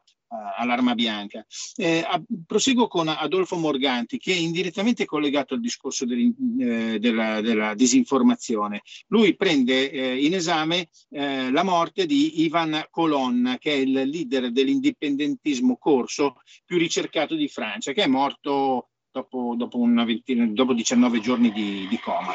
all'arma 0.57 0.95
bianca. 0.95 1.45
Eh, 1.77 2.05
a, 2.07 2.21
proseguo 2.47 2.89
con 2.89 3.09
Adolfo 3.09 3.57
Morganti, 3.57 4.19
che 4.19 4.33
è 4.33 4.37
indirettamente 4.37 5.05
collegato 5.05 5.55
al 5.55 5.61
discorso 5.61 6.05
eh, 6.05 6.99
della, 6.99 7.41
della, 7.41 7.75
disinformazione. 7.75 8.83
Lui 9.09 9.37
prende 9.37 9.91
eh, 9.91 10.25
in 10.25 10.35
esame 10.35 10.89
eh, 11.11 11.51
la 11.51 11.63
morte 11.63 12.07
di 12.07 12.43
Ivan 12.43 12.87
Colonna, 12.91 13.59
che 13.59 13.73
è 13.73 13.77
il 13.77 13.93
leader 13.93 14.51
dell'indipendentismo 14.51 15.77
corso 15.77 16.41
più 16.65 16.79
ricercato 16.79 17.35
di 17.35 17.49
Francia, 17.49 17.93
che 17.93 18.03
è 18.03 18.09
morto 18.09 18.89
dopo, 19.17 19.55
dopo, 19.57 19.79
ventina, 19.79 20.47
dopo 20.47 20.75
19 20.75 21.21
giorni 21.21 21.51
di, 21.51 21.87
di 21.89 21.99
coma. 21.99 22.33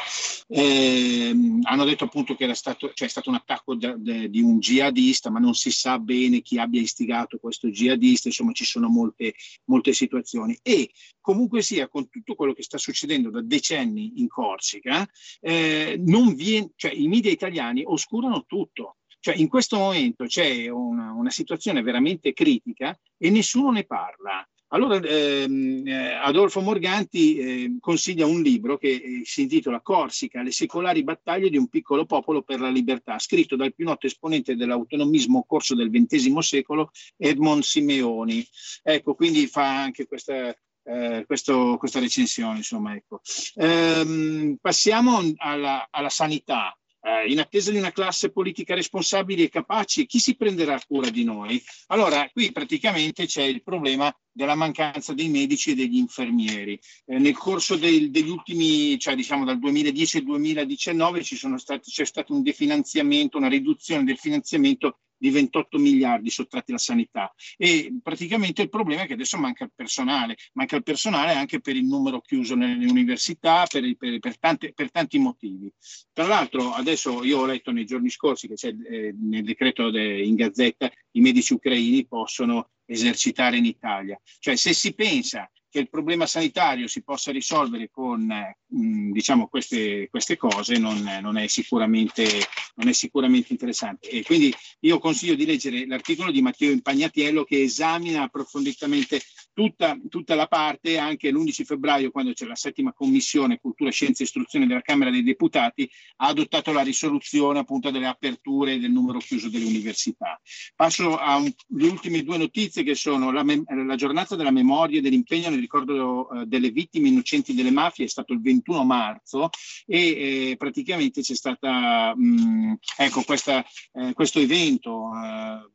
Eh, 0.48 1.32
hanno 1.62 1.84
detto 1.84 2.04
appunto 2.04 2.34
che 2.34 2.44
era 2.44 2.54
stato, 2.54 2.90
cioè, 2.92 3.06
è 3.06 3.10
stato 3.10 3.28
un 3.28 3.36
attacco 3.36 3.74
de, 3.76 3.94
de, 3.98 4.28
di 4.28 4.40
un 4.40 4.58
jihadista, 4.58 5.30
ma 5.30 5.38
non 5.38 5.54
si 5.54 5.70
sa 5.70 5.98
bene 5.98 6.40
chi 6.40 6.58
abbia 6.58 6.80
istigato 6.80 7.38
questo 7.38 7.70
jihadista, 7.70 8.28
insomma 8.28 8.52
ci 8.52 8.64
sono 8.64 8.88
molte, 8.88 9.34
molte 9.66 9.92
situazioni. 9.92 10.58
E 10.62 10.90
comunque 11.20 11.62
sia, 11.62 11.88
con 11.88 12.08
tutto 12.08 12.34
quello 12.34 12.52
che 12.52 12.62
sta 12.62 12.78
succedendo 12.78 13.30
da 13.30 13.42
decenni 13.42 14.14
in 14.16 14.28
Corsica, 14.28 15.08
eh, 15.40 16.00
viene, 16.00 16.70
cioè, 16.74 16.92
i 16.92 17.06
media 17.06 17.30
italiani 17.30 17.82
oscurano 17.86 18.44
tutto. 18.46 18.96
Cioè, 19.20 19.36
in 19.36 19.48
questo 19.48 19.78
momento 19.78 20.24
c'è 20.24 20.66
una, 20.66 21.12
una 21.12 21.30
situazione 21.30 21.80
veramente 21.82 22.32
critica 22.32 22.98
e 23.16 23.30
nessuno 23.30 23.70
ne 23.70 23.84
parla. 23.84 24.44
Allora 24.72 24.96
ehm, 24.96 25.86
eh, 25.86 26.14
Adolfo 26.14 26.60
Morganti 26.60 27.36
eh, 27.36 27.76
consiglia 27.78 28.24
un 28.24 28.40
libro 28.40 28.78
che 28.78 28.88
eh, 28.88 29.20
si 29.24 29.42
intitola 29.42 29.82
Corsica, 29.82 30.42
le 30.42 30.50
secolari 30.50 31.04
battaglie 31.04 31.50
di 31.50 31.58
un 31.58 31.68
piccolo 31.68 32.06
popolo 32.06 32.42
per 32.42 32.58
la 32.58 32.70
libertà, 32.70 33.18
scritto 33.18 33.54
dal 33.54 33.74
più 33.74 33.84
noto 33.84 34.06
esponente 34.06 34.56
dell'autonomismo 34.56 35.44
corso 35.46 35.74
del 35.74 35.90
XX 35.90 36.38
secolo, 36.38 36.90
Edmond 37.18 37.62
Simeoni. 37.62 38.46
Ecco, 38.82 39.14
quindi 39.14 39.46
fa 39.46 39.82
anche 39.82 40.06
questa, 40.06 40.56
eh, 40.84 41.24
questo, 41.26 41.76
questa 41.78 42.00
recensione. 42.00 42.56
Insomma, 42.56 42.94
ecco. 42.94 43.20
ehm, 43.56 44.56
passiamo 44.58 45.20
alla, 45.36 45.86
alla 45.90 46.08
sanità 46.08 46.74
eh, 47.02 47.30
in 47.30 47.40
attesa 47.40 47.70
di 47.70 47.78
una 47.78 47.92
classe 47.92 48.30
politica 48.30 48.74
responsabile 48.74 49.44
e 49.44 49.48
capace, 49.48 50.06
chi 50.06 50.18
si 50.18 50.36
prenderà 50.36 50.80
cura 50.86 51.10
di 51.10 51.24
noi? 51.24 51.62
Allora, 51.88 52.28
qui 52.32 52.52
praticamente 52.52 53.26
c'è 53.26 53.42
il 53.42 53.62
problema 53.62 54.14
della 54.30 54.54
mancanza 54.54 55.12
dei 55.12 55.28
medici 55.28 55.72
e 55.72 55.74
degli 55.74 55.96
infermieri. 55.96 56.78
Eh, 57.06 57.18
nel 57.18 57.36
corso 57.36 57.76
del, 57.76 58.10
degli 58.10 58.30
ultimi, 58.30 58.98
cioè 58.98 59.14
diciamo 59.14 59.44
dal 59.44 59.58
2010 59.58 60.18
al 60.18 60.24
2019, 60.24 61.22
stati, 61.58 61.90
c'è 61.90 62.04
stato 62.04 62.32
un 62.32 62.42
definanziamento, 62.42 63.36
una 63.36 63.48
riduzione 63.48 64.04
del 64.04 64.18
finanziamento 64.18 64.98
di 65.22 65.30
28 65.30 65.78
miliardi 65.78 66.30
sottratti 66.30 66.72
alla 66.72 66.80
sanità 66.80 67.32
e 67.56 67.96
praticamente 68.02 68.62
il 68.62 68.68
problema 68.68 69.02
è 69.02 69.06
che 69.06 69.12
adesso 69.12 69.38
manca 69.38 69.62
il 69.62 69.70
personale, 69.72 70.36
manca 70.54 70.74
il 70.74 70.82
personale 70.82 71.32
anche 71.34 71.60
per 71.60 71.76
il 71.76 71.84
numero 71.84 72.20
chiuso 72.20 72.56
nelle 72.56 72.84
università, 72.86 73.64
per, 73.70 73.96
per, 73.96 74.18
per, 74.18 74.38
tante, 74.40 74.72
per 74.72 74.90
tanti 74.90 75.20
motivi. 75.20 75.72
Tra 76.12 76.26
l'altro 76.26 76.72
adesso 76.72 77.22
io 77.22 77.38
ho 77.38 77.46
letto 77.46 77.70
nei 77.70 77.84
giorni 77.84 78.10
scorsi 78.10 78.48
che 78.48 78.54
c'è 78.54 78.74
eh, 78.90 79.14
nel 79.16 79.44
decreto 79.44 79.90
de, 79.90 80.22
in 80.22 80.34
gazzetta 80.34 80.90
i 81.12 81.20
medici 81.20 81.52
ucraini 81.52 82.04
possono 82.04 82.70
esercitare 82.84 83.58
in 83.58 83.64
Italia. 83.64 84.20
Cioè 84.40 84.56
se 84.56 84.72
si 84.72 84.92
pensa 84.92 85.48
che 85.72 85.78
il 85.78 85.88
problema 85.88 86.26
sanitario 86.26 86.86
si 86.86 87.02
possa 87.02 87.32
risolvere 87.32 87.88
con 87.90 88.26
mh, 88.26 89.10
diciamo 89.10 89.48
queste, 89.48 90.06
queste 90.10 90.36
cose 90.36 90.76
non, 90.76 91.02
non, 91.22 91.38
è 91.38 91.46
sicuramente, 91.46 92.26
non, 92.74 92.88
è 92.88 92.92
sicuramente, 92.92 93.52
interessante. 93.52 94.10
E 94.10 94.22
quindi 94.22 94.54
io 94.80 94.98
consiglio 94.98 95.34
di 95.34 95.46
leggere 95.46 95.86
l'articolo 95.86 96.30
di 96.30 96.42
Matteo 96.42 96.70
Impagnatiello 96.70 97.44
che 97.44 97.62
esamina 97.62 98.24
approfonditamente 98.24 99.22
tutta, 99.52 99.98
tutta 100.08 100.34
la 100.34 100.46
parte, 100.46 100.98
anche 100.98 101.30
l'11 101.30 101.64
febbraio, 101.64 102.10
quando 102.10 102.32
c'è 102.32 102.46
la 102.46 102.54
settima 102.54 102.92
commissione 102.92 103.58
Cultura, 103.58 103.90
Scienza 103.90 104.22
e 104.22 104.26
Istruzione 104.26 104.66
della 104.66 104.80
Camera 104.80 105.10
dei 105.10 105.22
Deputati, 105.22 105.88
ha 106.16 106.28
adottato 106.28 106.72
la 106.72 106.82
risoluzione 106.82 107.58
appunto 107.58 107.90
delle 107.90 108.06
aperture 108.06 108.78
del 108.78 108.90
numero 108.90 109.18
chiuso 109.18 109.48
delle 109.48 109.64
università. 109.64 110.40
Passo 110.74 111.18
alle 111.18 111.54
ultime 111.68 112.22
due 112.22 112.38
notizie 112.38 112.82
che 112.82 112.94
sono 112.94 113.30
la, 113.30 113.44
la 113.44 113.96
giornata 113.96 114.36
della 114.36 114.50
memoria 114.50 114.98
e 114.98 115.02
dell'impegno 115.02 115.50
nel 115.50 115.60
ricordo 115.60 116.30
eh, 116.30 116.46
delle 116.46 116.70
vittime 116.70 117.08
innocenti 117.08 117.54
delle 117.54 117.70
mafie, 117.70 118.06
è 118.06 118.08
stato 118.08 118.32
il 118.32 118.40
21 118.40 118.84
marzo 118.84 119.50
e 119.86 120.50
eh, 120.50 120.56
praticamente 120.56 121.20
c'è 121.20 121.34
stata 121.34 122.14
mh, 122.14 122.78
ecco, 122.96 123.22
questa, 123.22 123.64
eh, 123.92 124.12
questo 124.12 124.38
evento 124.38 125.10
eh, 125.14 125.70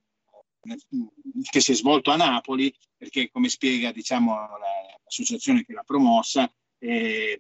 che 1.50 1.60
si 1.60 1.72
è 1.72 1.76
svolto 1.76 2.12
a 2.12 2.16
Napoli, 2.16 2.74
perché 2.96 3.30
come 3.30 3.50
spiega 3.50 3.92
diciamo, 3.92 4.36
l'associazione 5.04 5.64
che 5.64 5.74
l'ha 5.74 5.84
promossa, 5.84 6.52
eh, 6.80 7.40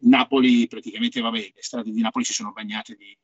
Napoli 0.00 0.66
praticamente, 0.66 1.20
vabbè, 1.20 1.38
le 1.38 1.62
strade 1.62 1.90
di 1.90 2.00
Napoli 2.00 2.24
si 2.24 2.32
sono 2.32 2.52
bagnate 2.52 2.94
di, 2.94 3.16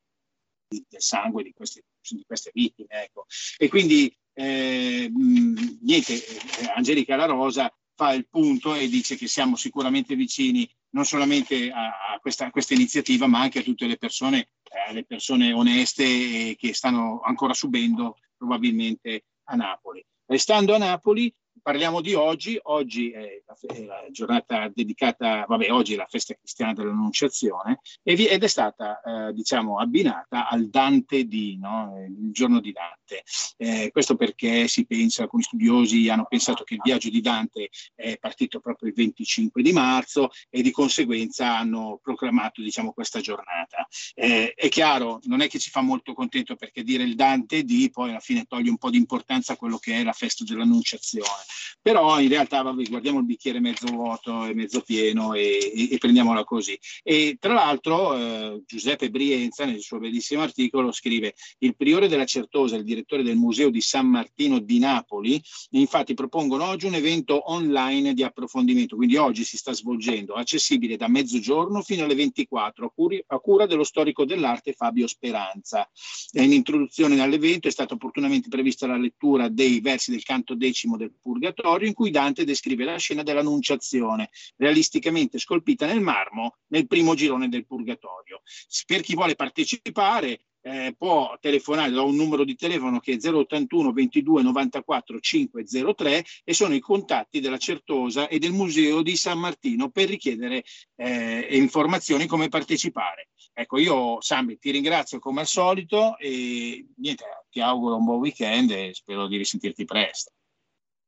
di, 0.69 0.85
del 0.89 1.01
sangue 1.01 1.43
di 1.43 1.53
queste, 1.53 1.85
di 2.01 2.25
queste 2.27 2.51
vittime. 2.53 2.89
Ecco. 2.89 3.27
E 3.57 3.69
quindi 3.69 4.15
eh, 4.35 5.11
niente, 5.13 6.15
eh, 6.15 6.73
Angelica 6.75 7.17
La 7.17 7.27
Rosa 7.27 7.73
fa 7.95 8.13
il 8.13 8.27
punto 8.29 8.75
e 8.75 8.89
dice 8.89 9.17
che 9.17 9.29
siamo 9.29 9.57
sicuramente 9.57 10.17
vicini 10.17 10.69
non 10.91 11.05
solamente 11.05 11.71
a, 11.71 12.15
a, 12.15 12.19
questa, 12.21 12.47
a 12.47 12.51
questa, 12.51 12.75
iniziativa, 12.75 13.27
ma 13.27 13.41
anche 13.41 13.61
a 13.61 13.63
tutte 13.63 13.87
le 13.87 13.97
persone, 13.97 14.51
eh, 14.89 14.93
le 14.93 15.05
persone 15.05 15.53
oneste 15.53 16.55
che 16.57 16.75
stanno 16.75 17.21
ancora 17.21 17.55
subendo 17.55 18.19
probabilmente 18.37 19.25
a 19.45 19.57
Napoli. 19.57 20.05
Restando 20.27 20.75
a 20.75 20.79
Napoli, 20.79 21.35
parliamo 21.63 22.01
di 22.01 22.15
oggi, 22.15 22.59
oggi 22.65 23.11
è 23.11 23.43
la, 23.47 23.75
è 23.75 23.85
la, 23.85 24.07
giornata 24.11 24.71
dedicata, 24.73 25.45
vabbè, 25.47 25.71
oggi 25.71 25.95
è 25.95 25.97
la 25.97 26.07
festa 26.09 26.35
cristiana 26.35 26.73
dell'Annunciazione 26.73 27.81
ed 28.03 28.21
è 28.21 28.47
stata, 28.47 29.01
eh, 29.01 29.33
diciamo, 29.33 29.79
abbinata 29.79 30.49
al 30.49 30.69
Dante 30.69 31.25
di, 31.25 31.59
no? 31.59 31.95
il 32.07 32.33
giorno 32.33 32.61
di 32.61 32.73
Dante. 32.73 33.23
Eh, 33.57 33.91
questo 33.93 34.17
perché 34.17 34.69
si 34.69 34.85
pensa, 34.87 35.23
alcuni 35.23 35.43
studiosi 35.43 36.09
hanno 36.09 36.27
pensato 36.29 36.65
che 36.65 36.75
il 36.75 36.81
viaggio 36.83 37.11
di 37.11 37.21
Dante 37.21 37.71
è 37.95 38.19
partito 38.19 38.61
proprio 38.61 38.89
il 38.89 38.95
25 38.95 39.63
di 39.63 39.73
marzo 39.73 40.31
e 40.51 40.63
di 40.63 40.71
conseguenza 40.71 41.57
hanno 41.57 41.99
proclamato, 42.03 42.63
diciamo, 42.63 42.93
questa 42.93 43.21
giornata. 43.21 43.87
Eh, 44.15 44.53
è 44.55 44.69
chiaro, 44.69 45.21
non 45.25 45.41
è 45.41 45.49
che 45.49 45.59
ci 45.59 45.71
fa 45.71 45.81
molto 45.81 46.13
contento 46.15 46.57
perché 46.57 46.83
dire 46.83 47.05
il 47.05 47.15
Dante 47.15 47.63
di 47.63 47.91
poi 47.91 48.11
alla 48.11 48.21
fine 48.21 48.45
toglie 48.45 48.71
un 48.71 48.79
po' 48.79 48.91
di 48.91 48.99
importanza 48.99 49.55
a 49.55 49.57
quello 49.57 49.79
che 49.79 50.01
è 50.01 50.03
la 50.03 50.13
festa 50.13 50.45
dell'Annunciazione 50.45 51.44
però 51.81 52.21
in 52.21 52.29
realtà 52.29 52.63
vabbè, 52.63 52.85
guardiamo 52.85 53.19
il 53.19 53.25
bicchiere 53.25 53.61
mezzo 53.61 53.87
vuoto 53.87 54.45
e 54.45 54.55
mezzo 54.55 54.81
pieno 54.81 55.35
e, 55.35 55.73
e, 55.75 55.93
e 55.93 55.99
prendiamola 55.99 56.45
così. 56.45 56.79
E 57.03 57.37
tra 57.39 57.53
l'altro 57.53 58.17
eh, 58.17 58.63
Giuseppe 58.67 59.11
Brienza 59.11 59.65
nel 59.65 59.81
suo 59.81 59.99
bellissimo 59.99 60.43
articolo 60.43 60.93
scrive 60.93 61.35
il 61.59 61.77
priore 61.77 62.09
della 62.09 62.25
Certosa, 62.25 62.77
il 62.77 62.85
direttore 62.85 63.23
del 63.23 63.37
Museo 63.37 63.71
di 63.71 63.81
San 63.81 64.07
Martino 64.07 64.59
di 64.59 64.79
Napoli, 64.79 65.41
infatti 65.71 66.15
propongono 66.15 66.65
oggi 66.65 66.87
un 66.87 66.95
evento 66.95 67.51
online 67.51 68.15
di 68.15 68.23
approfondimento, 68.23 68.97
quindi 68.97 69.17
oggi 69.17 69.45
si 69.45 69.57
sta 69.57 69.73
svolgendo, 69.73 70.35
accessibile 70.35 70.97
da 70.97 71.09
mezzogiorno 71.09 71.83
fino 71.83 72.05
alle 72.05 72.15
24 72.15 72.93
a, 73.27 73.39
cura 73.39 73.67
dello 73.67 73.85
storico 73.85 74.25
dell'arte 74.25 74.73
Fabio 74.73 75.07
Speranza. 75.07 75.89
In 76.33 76.53
introduzione 76.53 77.21
all'evento 77.21 77.69
è 77.69 77.71
stata 77.71 77.95
opportunamente 77.95 78.49
prevista 78.49 78.87
la 78.87 78.97
lettura 78.97 79.49
dei 79.49 79.81
versi 79.81 80.11
del 80.11 80.23
canto 80.23 80.55
decimo 80.55 80.97
del 80.97 81.13
Purgatorio 81.35 81.89
in 81.89 81.95
cui 81.95 82.11
Dante 82.11 82.45
descrive 82.45 82.85
la 82.85 82.97
scena 82.97 83.25
dell'Annunciazione, 83.25 84.31
realisticamente 84.57 85.39
scolpita 85.39 85.85
nel 85.85 86.01
marmo 86.01 86.59
nel 86.69 86.87
primo 86.87 87.15
girone 87.15 87.49
del 87.49 87.67
Purgatorio. 87.67 88.43
Per 88.87 89.01
chi 89.01 89.15
vuole 89.15 89.35
partecipare 89.35 90.45
eh, 90.63 90.95
può 90.97 91.37
telefonare, 91.41 91.91
do 91.91 92.07
un 92.07 92.15
numero 92.15 92.45
di 92.45 92.55
telefono 92.55 93.01
che 93.01 93.15
è 93.15 93.19
081 93.21 93.93
22 93.93 94.43
94 94.43 95.19
503 95.19 96.25
e 96.45 96.55
sono 96.55 96.75
i 96.75 96.81
contatti 96.81 97.41
della 97.41 97.59
Certosa 97.59 98.29
e 98.29 98.39
del 98.39 98.53
Museo 98.53 99.03
di 99.03 99.17
San 99.17 99.41
Martino 99.41 99.91
per 99.91 100.09
richiedere 100.09 100.63
eh, 100.95 101.49
informazioni 101.51 102.27
come 102.27 102.49
partecipare. 102.49 103.29
Ecco, 103.53 103.79
io 103.79 104.21
Sambi 104.21 104.57
ti 104.59 104.71
ringrazio 104.71 105.19
come 105.19 105.41
al 105.41 105.47
solito 105.47 106.17
e 106.17 106.87
niente, 106.97 107.25
ti 107.51 107.61
auguro 107.61 107.97
un 107.97 108.05
buon 108.05 108.19
weekend 108.21 108.71
e 108.71 108.91
spero 108.95 109.27
di 109.27 109.37
risentirti 109.37 109.85
presto. 109.85 110.33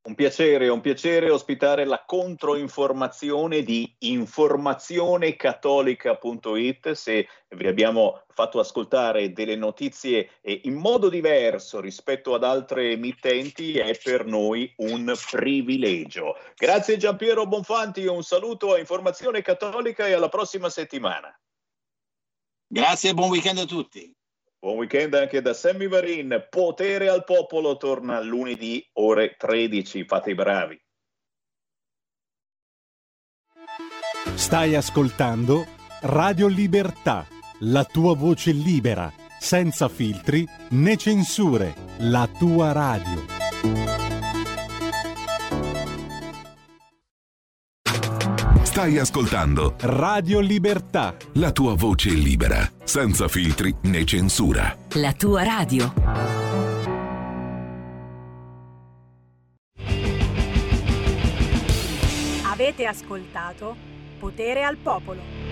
Un 0.06 0.14
piacere, 0.14 0.68
un 0.68 0.80
piacere 0.80 1.30
ospitare 1.30 1.84
la 1.84 2.04
controinformazione 2.06 3.64
di 3.64 3.92
informazionecattolica.it. 3.98 6.92
Se 6.92 7.28
vi 7.48 7.66
abbiamo 7.66 8.22
fatto 8.28 8.60
ascoltare 8.60 9.32
delle 9.32 9.56
notizie 9.56 10.30
in 10.42 10.74
modo 10.74 11.08
diverso 11.08 11.80
rispetto 11.80 12.34
ad 12.34 12.44
altre 12.44 12.92
emittenti, 12.92 13.78
è 13.78 13.98
per 14.00 14.26
noi 14.26 14.72
un 14.76 15.12
privilegio. 15.28 16.36
Grazie 16.54 16.98
Giampiero 16.98 17.44
Bonfanti, 17.48 18.06
un 18.06 18.22
saluto 18.22 18.74
a 18.74 18.78
Informazione 18.78 19.42
Cattolica 19.42 20.06
e 20.06 20.12
alla 20.12 20.28
prossima 20.28 20.68
settimana. 20.68 21.36
Grazie 22.68 23.10
e 23.10 23.14
buon 23.14 23.30
weekend 23.30 23.58
a 23.58 23.64
tutti. 23.64 24.16
Buon 24.66 24.78
weekend 24.78 25.14
anche 25.14 25.40
da 25.42 25.54
Sammy 25.54 25.86
Varin. 25.86 26.48
Potere 26.50 27.08
al 27.08 27.22
popolo 27.22 27.76
torna 27.76 28.20
lunedì 28.20 28.84
ore 28.94 29.36
13. 29.38 30.04
Fate 30.04 30.30
i 30.30 30.34
bravi. 30.34 30.76
Stai 34.34 34.74
ascoltando 34.74 35.66
Radio 36.00 36.48
Libertà, 36.48 37.28
la 37.60 37.84
tua 37.84 38.16
voce 38.16 38.50
libera, 38.50 39.08
senza 39.38 39.88
filtri 39.88 40.44
né 40.70 40.96
censure, 40.96 41.72
la 41.98 42.28
tua 42.36 42.72
radio. 42.72 44.05
Stai 48.76 48.98
ascoltando 48.98 49.76
Radio 49.80 50.38
Libertà. 50.38 51.16
La 51.36 51.50
tua 51.50 51.74
voce 51.74 52.10
libera, 52.10 52.58
senza 52.84 53.26
filtri 53.26 53.74
né 53.84 54.04
censura. 54.04 54.76
La 54.96 55.14
tua 55.14 55.42
radio. 55.42 55.94
Avete 62.44 62.84
ascoltato 62.84 63.74
Potere 64.18 64.62
al 64.62 64.76
Popolo. 64.76 65.45